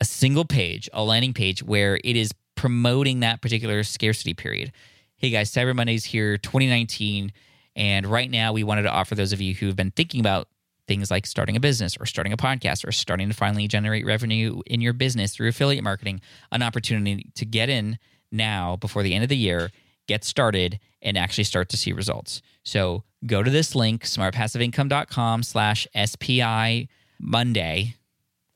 A 0.00 0.04
single 0.04 0.44
page, 0.44 0.88
a 0.92 1.02
landing 1.02 1.32
page 1.32 1.62
where 1.62 1.98
it 2.04 2.16
is 2.16 2.32
promoting 2.54 3.20
that 3.20 3.42
particular 3.42 3.82
scarcity 3.82 4.34
period. 4.34 4.72
Hey 5.16 5.30
guys, 5.30 5.50
Cyber 5.50 5.74
Monday's 5.74 6.04
here 6.04 6.36
2019 6.38 7.32
and 7.74 8.06
right 8.06 8.30
now 8.30 8.52
we 8.52 8.64
wanted 8.64 8.82
to 8.82 8.90
offer 8.90 9.14
those 9.14 9.32
of 9.32 9.40
you 9.40 9.54
who 9.54 9.66
have 9.66 9.76
been 9.76 9.90
thinking 9.90 10.20
about 10.20 10.48
things 10.88 11.10
like 11.10 11.26
starting 11.26 11.56
a 11.56 11.60
business 11.60 11.96
or 11.98 12.06
starting 12.06 12.32
a 12.32 12.36
podcast 12.36 12.86
or 12.86 12.92
starting 12.92 13.28
to 13.28 13.34
finally 13.34 13.66
generate 13.68 14.06
revenue 14.06 14.60
in 14.66 14.80
your 14.80 14.92
business 14.92 15.34
through 15.34 15.48
affiliate 15.48 15.84
marketing 15.84 16.20
an 16.52 16.62
opportunity 16.62 17.26
to 17.34 17.44
get 17.44 17.68
in 17.68 17.98
now 18.30 18.76
before 18.76 19.02
the 19.02 19.14
end 19.14 19.22
of 19.22 19.28
the 19.28 19.36
year 19.36 19.70
get 20.06 20.24
started 20.24 20.78
and 21.02 21.16
actually 21.16 21.44
start 21.44 21.68
to 21.70 21.76
see 21.76 21.92
results. 21.92 22.42
So 22.62 23.04
go 23.26 23.42
to 23.42 23.50
this 23.50 23.74
link, 23.74 24.04
smartpassiveincome.com 24.04 25.42
slash 25.42 25.86
SPI 25.94 26.88
Monday. 27.20 27.94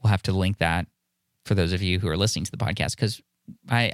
We'll 0.03 0.11
have 0.11 0.23
to 0.23 0.33
link 0.33 0.59
that 0.59 0.87
for 1.45 1.55
those 1.55 1.73
of 1.73 1.83
you 1.83 1.99
who 1.99 2.09
are 2.09 2.17
listening 2.17 2.45
to 2.45 2.51
the 2.51 2.57
podcast 2.57 2.97
because 2.97 3.21
I, 3.69 3.93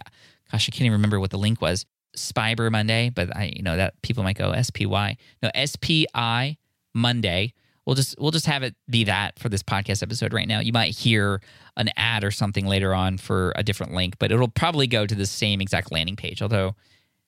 gosh, 0.50 0.68
I 0.68 0.70
can't 0.70 0.82
even 0.82 0.92
remember 0.92 1.20
what 1.20 1.30
the 1.30 1.38
link 1.38 1.60
was. 1.60 1.84
Spiber 2.16 2.70
Monday, 2.70 3.10
but 3.10 3.34
I, 3.36 3.52
you 3.54 3.62
know, 3.62 3.76
that 3.76 4.00
people 4.02 4.22
might 4.22 4.38
go 4.38 4.54
SPY. 4.60 5.16
No, 5.42 5.50
SPI 5.64 6.58
Monday. 6.94 7.52
We'll 7.84 7.94
just 7.94 8.18
we'll 8.18 8.32
just 8.32 8.46
have 8.46 8.62
it 8.64 8.74
be 8.90 9.04
that 9.04 9.38
for 9.38 9.48
this 9.48 9.62
podcast 9.62 10.02
episode 10.02 10.32
right 10.32 10.48
now. 10.48 10.58
You 10.60 10.72
might 10.72 10.96
hear 10.96 11.40
an 11.76 11.90
ad 11.96 12.24
or 12.24 12.30
something 12.30 12.66
later 12.66 12.94
on 12.94 13.16
for 13.18 13.52
a 13.54 13.62
different 13.62 13.92
link, 13.92 14.16
but 14.18 14.32
it'll 14.32 14.48
probably 14.48 14.86
go 14.86 15.06
to 15.06 15.14
the 15.14 15.26
same 15.26 15.60
exact 15.60 15.92
landing 15.92 16.16
page. 16.16 16.42
Although 16.42 16.74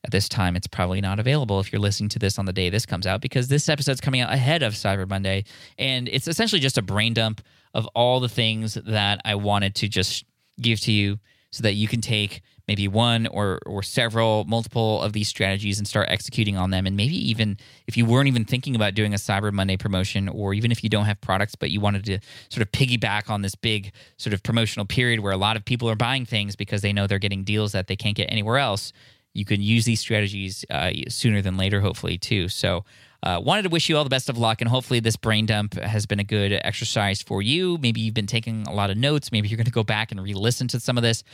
at 0.05 0.11
this 0.11 0.29
time, 0.29 0.57
it's 0.57 0.67
probably 0.67 1.01
not 1.01 1.19
available 1.19 1.59
if 1.61 1.73
you're 1.73 1.81
listening 1.81 2.09
to 2.11 2.19
this 2.19 2.39
on 2.39 2.45
the 2.45 2.53
day 2.53 2.71
this 2.71 2.87
comes 2.87 3.07
out 3.07 3.21
because 3.21 3.49
this 3.49 3.69
episode's 3.69 4.01
coming 4.01 4.21
out 4.21 4.33
ahead 4.33 4.63
of 4.63 4.75
Cyber 4.75 5.09
Monday. 5.09 5.45
And 5.77 6.09
it's 6.09 6.29
essentially 6.29 6.61
just 6.61 6.79
a 6.79 6.83
brain 6.83 7.15
dump 7.15 7.43
of 7.75 7.87
all 7.95 8.21
the 8.21 8.29
things 8.29 8.75
that 8.75 9.21
I 9.25 9.35
wanted 9.35 9.75
to 9.77 9.89
just 9.89 10.25
give 10.61 10.81
to 10.81 10.93
you 10.93 11.19
so 11.51 11.63
that 11.63 11.75
you 11.75 11.89
can 11.89 12.01
take 12.01 12.43
maybe 12.67 12.87
one 12.87 13.27
or 13.29 13.59
or 13.67 13.83
several 13.83 14.45
multiple 14.45 15.03
of 15.03 15.15
these 15.15 15.27
strategies 15.27 15.79
and 15.79 15.89
start 15.89 16.09
executing 16.11 16.57
on 16.57 16.71
them 16.71 16.87
and 16.87 16.97
maybe 16.97 17.17
even 17.17 17.57
if 17.87 17.97
you 17.97 18.05
weren't 18.05 18.29
even 18.29 18.45
thinking 18.45 18.77
about 18.77 18.95
doing 18.95 19.15
a 19.15 19.17
cyber 19.17 19.51
monday 19.51 19.77
promotion 19.77 20.29
or 20.29 20.53
even 20.53 20.71
if 20.71 20.85
you 20.85 20.91
don't 20.91 21.07
have 21.07 21.19
products 21.23 21.55
but 21.55 21.71
you 21.71 21.81
wanted 21.81 22.05
to 22.05 22.19
sort 22.51 22.61
of 22.61 22.71
piggyback 22.71 23.31
on 23.31 23.41
this 23.41 23.55
big 23.55 23.91
sort 24.19 24.35
of 24.35 24.43
promotional 24.43 24.85
period 24.85 25.21
where 25.21 25.33
a 25.33 25.39
lot 25.39 25.57
of 25.57 25.65
people 25.65 25.89
are 25.89 25.97
buying 25.97 26.27
things 26.27 26.55
because 26.55 26.83
they 26.83 26.93
know 26.93 27.07
they're 27.07 27.19
getting 27.19 27.43
deals 27.43 27.73
that 27.73 27.87
they 27.87 27.97
can't 27.97 28.17
get 28.17 28.31
anywhere 28.31 28.59
else 28.59 28.93
you 29.39 29.45
can 29.45 29.63
use 29.63 29.85
these 29.85 30.01
strategies 30.01 30.65
uh, 30.71 30.91
sooner 31.09 31.41
than 31.41 31.57
later, 31.57 31.81
hopefully, 31.81 32.19
too. 32.19 32.49
So, 32.49 32.85
uh, 33.23 33.41
wanted 33.43 33.63
to 33.63 33.69
wish 33.69 33.89
you 33.89 33.97
all 33.97 34.05
the 34.05 34.11
best 34.11 34.29
of 34.29 34.39
luck, 34.39 34.61
and 34.61 34.71
hopefully, 34.71 35.01
this 35.01 35.17
brain 35.17 35.47
dump 35.47 35.75
has 35.75 36.07
been 36.07 36.21
a 36.21 36.25
good 36.25 36.53
exercise 36.53 37.21
for 37.23 37.43
you. 37.43 37.79
Maybe 37.79 38.01
you've 38.01 38.15
been 38.15 38.27
taking 38.27 38.67
a 38.67 38.73
lot 38.73 38.91
of 38.91 38.97
notes. 38.97 39.33
Maybe 39.33 39.49
you're 39.49 39.57
going 39.57 39.67
to 39.67 39.73
go 39.73 39.83
back 39.83 40.13
and 40.13 40.23
re 40.23 40.35
listen 40.35 40.69
to 40.69 40.81
some 40.81 40.97
of 40.97 41.03
this. 41.03 41.25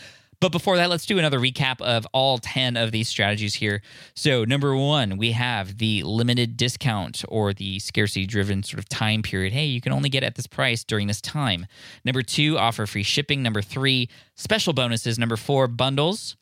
But 0.41 0.53
before 0.53 0.77
that, 0.77 0.91
let's 0.91 1.07
do 1.07 1.19
another 1.19 1.39
recap 1.39 1.81
of 1.81 2.07
all 2.13 2.39
10 2.39 2.77
of 2.77 2.93
these 2.93 3.09
strategies 3.09 3.55
here. 3.55 3.83
So, 4.15 4.45
number 4.45 4.77
one, 4.77 5.17
we 5.17 5.33
have 5.33 5.79
the 5.79 6.03
limited 6.03 6.57
discount 6.57 7.25
or 7.29 7.53
the 7.53 7.79
scarcity 7.79 8.27
driven 8.27 8.63
sort 8.63 8.79
of 8.79 8.89
time 8.89 9.23
period. 9.23 9.53
Hey, 9.53 9.67
you 9.67 9.81
can 9.81 9.93
only 9.93 10.09
get 10.09 10.23
at 10.23 10.35
this 10.35 10.47
price 10.47 10.85
during 10.85 11.07
this 11.07 11.21
time. 11.21 11.67
Number 12.05 12.23
two, 12.23 12.59
offer 12.59 12.87
free 12.87 13.03
shipping. 13.03 13.43
Number 13.43 13.63
three, 13.63 14.09
special 14.35 14.73
bonuses. 14.73 15.19
Number 15.19 15.37
four, 15.37 15.67
bundles. 15.69 16.37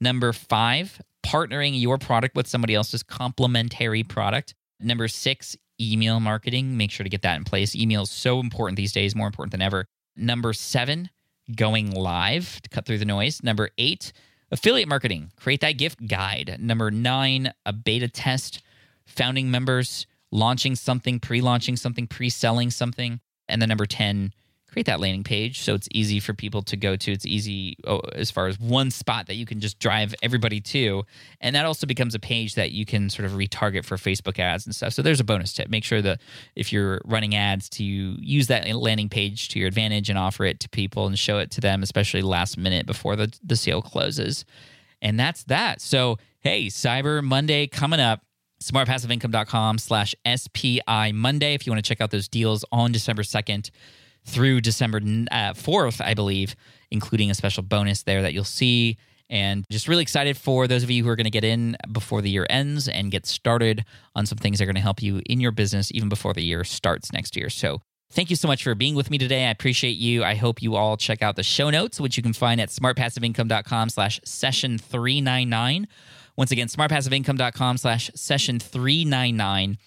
Number 0.00 0.32
five, 0.32 1.00
partnering 1.24 1.78
your 1.78 1.98
product 1.98 2.34
with 2.34 2.46
somebody 2.46 2.74
else's 2.74 3.02
complementary 3.02 4.02
product. 4.02 4.54
Number 4.80 5.08
six, 5.08 5.56
email 5.80 6.20
marketing. 6.20 6.76
Make 6.76 6.90
sure 6.90 7.04
to 7.04 7.10
get 7.10 7.22
that 7.22 7.36
in 7.36 7.44
place. 7.44 7.74
Email 7.74 8.02
is 8.02 8.10
so 8.10 8.40
important 8.40 8.76
these 8.76 8.92
days, 8.92 9.14
more 9.14 9.26
important 9.26 9.52
than 9.52 9.62
ever. 9.62 9.84
Number 10.16 10.52
seven, 10.52 11.10
going 11.54 11.90
live 11.90 12.60
to 12.62 12.68
cut 12.68 12.86
through 12.86 12.98
the 12.98 13.04
noise. 13.04 13.42
Number 13.42 13.70
eight, 13.78 14.12
affiliate 14.50 14.88
marketing. 14.88 15.32
Create 15.36 15.60
that 15.60 15.72
gift 15.72 16.06
guide. 16.06 16.56
Number 16.60 16.90
nine, 16.90 17.52
a 17.66 17.72
beta 17.72 18.08
test. 18.08 18.62
Founding 19.06 19.50
members, 19.50 20.06
launching 20.30 20.76
something, 20.76 21.20
pre 21.20 21.40
launching 21.40 21.76
something, 21.76 22.06
pre 22.06 22.30
selling 22.30 22.70
something. 22.70 23.20
And 23.48 23.60
then 23.60 23.68
number 23.68 23.86
10, 23.86 24.32
create 24.70 24.86
that 24.86 25.00
landing 25.00 25.24
page 25.24 25.60
so 25.60 25.74
it's 25.74 25.88
easy 25.92 26.20
for 26.20 26.32
people 26.32 26.62
to 26.62 26.76
go 26.76 26.96
to. 26.96 27.12
It's 27.12 27.26
easy 27.26 27.76
oh, 27.86 28.00
as 28.14 28.30
far 28.30 28.46
as 28.46 28.58
one 28.58 28.90
spot 28.90 29.26
that 29.26 29.34
you 29.34 29.46
can 29.46 29.60
just 29.60 29.78
drive 29.78 30.14
everybody 30.22 30.60
to. 30.60 31.04
And 31.40 31.54
that 31.56 31.66
also 31.66 31.86
becomes 31.86 32.14
a 32.14 32.18
page 32.18 32.54
that 32.54 32.72
you 32.72 32.86
can 32.86 33.10
sort 33.10 33.26
of 33.26 33.32
retarget 33.32 33.84
for 33.84 33.96
Facebook 33.96 34.38
ads 34.38 34.66
and 34.66 34.74
stuff. 34.74 34.92
So 34.92 35.02
there's 35.02 35.20
a 35.20 35.24
bonus 35.24 35.52
tip. 35.52 35.68
Make 35.68 35.84
sure 35.84 36.02
that 36.02 36.20
if 36.54 36.72
you're 36.72 37.00
running 37.04 37.34
ads 37.34 37.68
to 37.70 37.84
use 37.84 38.46
that 38.46 38.68
landing 38.74 39.08
page 39.08 39.48
to 39.50 39.58
your 39.58 39.68
advantage 39.68 40.08
and 40.08 40.18
offer 40.18 40.44
it 40.44 40.60
to 40.60 40.68
people 40.68 41.06
and 41.06 41.18
show 41.18 41.38
it 41.38 41.50
to 41.52 41.60
them, 41.60 41.82
especially 41.82 42.22
last 42.22 42.56
minute 42.56 42.86
before 42.86 43.16
the, 43.16 43.36
the 43.42 43.56
sale 43.56 43.82
closes. 43.82 44.44
And 45.02 45.18
that's 45.18 45.44
that. 45.44 45.80
So, 45.80 46.18
hey, 46.40 46.66
Cyber 46.66 47.22
Monday 47.22 47.66
coming 47.66 48.00
up 48.00 48.22
smartpassiveincome.com 48.62 49.78
slash 49.78 50.14
SPI 50.36 51.12
Monday 51.12 51.54
if 51.54 51.66
you 51.66 51.72
want 51.72 51.82
to 51.82 51.88
check 51.88 52.02
out 52.02 52.10
those 52.10 52.28
deals 52.28 52.64
on 52.70 52.92
December 52.92 53.22
2nd 53.22 53.70
through 54.24 54.60
December 54.60 54.98
uh, 54.98 55.54
4th, 55.54 56.04
I 56.04 56.14
believe, 56.14 56.54
including 56.90 57.30
a 57.30 57.34
special 57.34 57.62
bonus 57.62 58.02
there 58.02 58.22
that 58.22 58.32
you'll 58.32 58.44
see. 58.44 58.96
And 59.28 59.64
just 59.70 59.86
really 59.86 60.02
excited 60.02 60.36
for 60.36 60.66
those 60.66 60.82
of 60.82 60.90
you 60.90 61.04
who 61.04 61.10
are 61.10 61.16
going 61.16 61.24
to 61.24 61.30
get 61.30 61.44
in 61.44 61.76
before 61.92 62.20
the 62.20 62.30
year 62.30 62.46
ends 62.50 62.88
and 62.88 63.10
get 63.10 63.26
started 63.26 63.84
on 64.16 64.26
some 64.26 64.38
things 64.38 64.58
that 64.58 64.64
are 64.64 64.66
going 64.66 64.74
to 64.74 64.80
help 64.80 65.02
you 65.02 65.22
in 65.26 65.40
your 65.40 65.52
business 65.52 65.92
even 65.92 66.08
before 66.08 66.34
the 66.34 66.42
year 66.42 66.64
starts 66.64 67.12
next 67.12 67.36
year. 67.36 67.48
So 67.48 67.80
Thank 68.12 68.28
you 68.28 68.34
so 68.34 68.48
much 68.48 68.64
for 68.64 68.74
being 68.74 68.96
with 68.96 69.08
me 69.08 69.18
today. 69.18 69.46
I 69.46 69.50
appreciate 69.50 69.96
you. 69.96 70.24
I 70.24 70.34
hope 70.34 70.60
you 70.60 70.74
all 70.74 70.96
check 70.96 71.22
out 71.22 71.36
the 71.36 71.44
show 71.44 71.70
notes, 71.70 72.00
which 72.00 72.16
you 72.16 72.24
can 72.24 72.32
find 72.32 72.60
at 72.60 72.68
smartpassiveincome.com 72.70 73.88
slash 73.88 74.20
session 74.24 74.78
399. 74.78 75.86
Once 76.36 76.50
again, 76.50 76.66
smartpassiveincome.com 76.66 77.76
slash 77.76 78.10
session 78.16 78.58
399. 78.58 79.78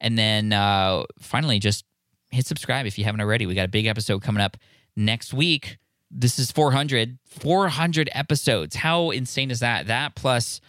And 0.00 0.18
then 0.18 0.54
uh, 0.54 1.04
finally, 1.20 1.58
just 1.58 1.84
hit 2.30 2.46
subscribe 2.46 2.86
if 2.86 2.98
you 2.98 3.04
haven't 3.04 3.20
already. 3.20 3.46
We 3.46 3.54
got 3.54 3.66
a 3.66 3.68
big 3.68 3.86
episode 3.86 4.22
coming 4.22 4.42
up 4.42 4.56
next 4.96 5.32
week. 5.34 5.78
This 6.10 6.38
is 6.38 6.52
400, 6.52 7.18
400 7.26 8.10
episodes. 8.12 8.76
How 8.76 9.10
insane 9.10 9.50
is 9.50 9.60
that? 9.60 9.86
That 9.88 10.14
plus 10.14 10.60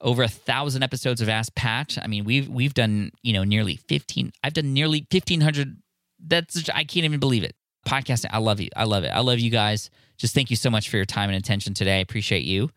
over 0.00 0.22
a 0.22 0.28
thousand 0.28 0.82
episodes 0.82 1.20
of 1.20 1.28
Ask 1.28 1.54
Pat. 1.54 1.96
I 2.02 2.08
mean, 2.08 2.24
we've 2.24 2.48
we've 2.48 2.74
done 2.74 3.12
you 3.22 3.32
know 3.32 3.44
nearly 3.44 3.76
15. 3.76 4.32
I've 4.42 4.52
done 4.52 4.72
nearly 4.72 5.06
1500. 5.10 5.76
That's 6.24 6.68
I 6.70 6.84
can't 6.84 7.04
even 7.04 7.20
believe 7.20 7.44
it. 7.44 7.54
Podcasting. 7.86 8.30
I 8.30 8.38
love 8.38 8.60
you. 8.60 8.68
I 8.76 8.84
love 8.84 9.04
it. 9.04 9.08
I 9.08 9.20
love 9.20 9.38
you 9.38 9.50
guys. 9.50 9.90
Just 10.18 10.34
thank 10.34 10.50
you 10.50 10.56
so 10.56 10.70
much 10.70 10.88
for 10.88 10.96
your 10.96 11.06
time 11.06 11.30
and 11.30 11.38
attention 11.38 11.74
today. 11.74 11.98
I 11.98 12.00
appreciate 12.00 12.44
you. 12.44 12.70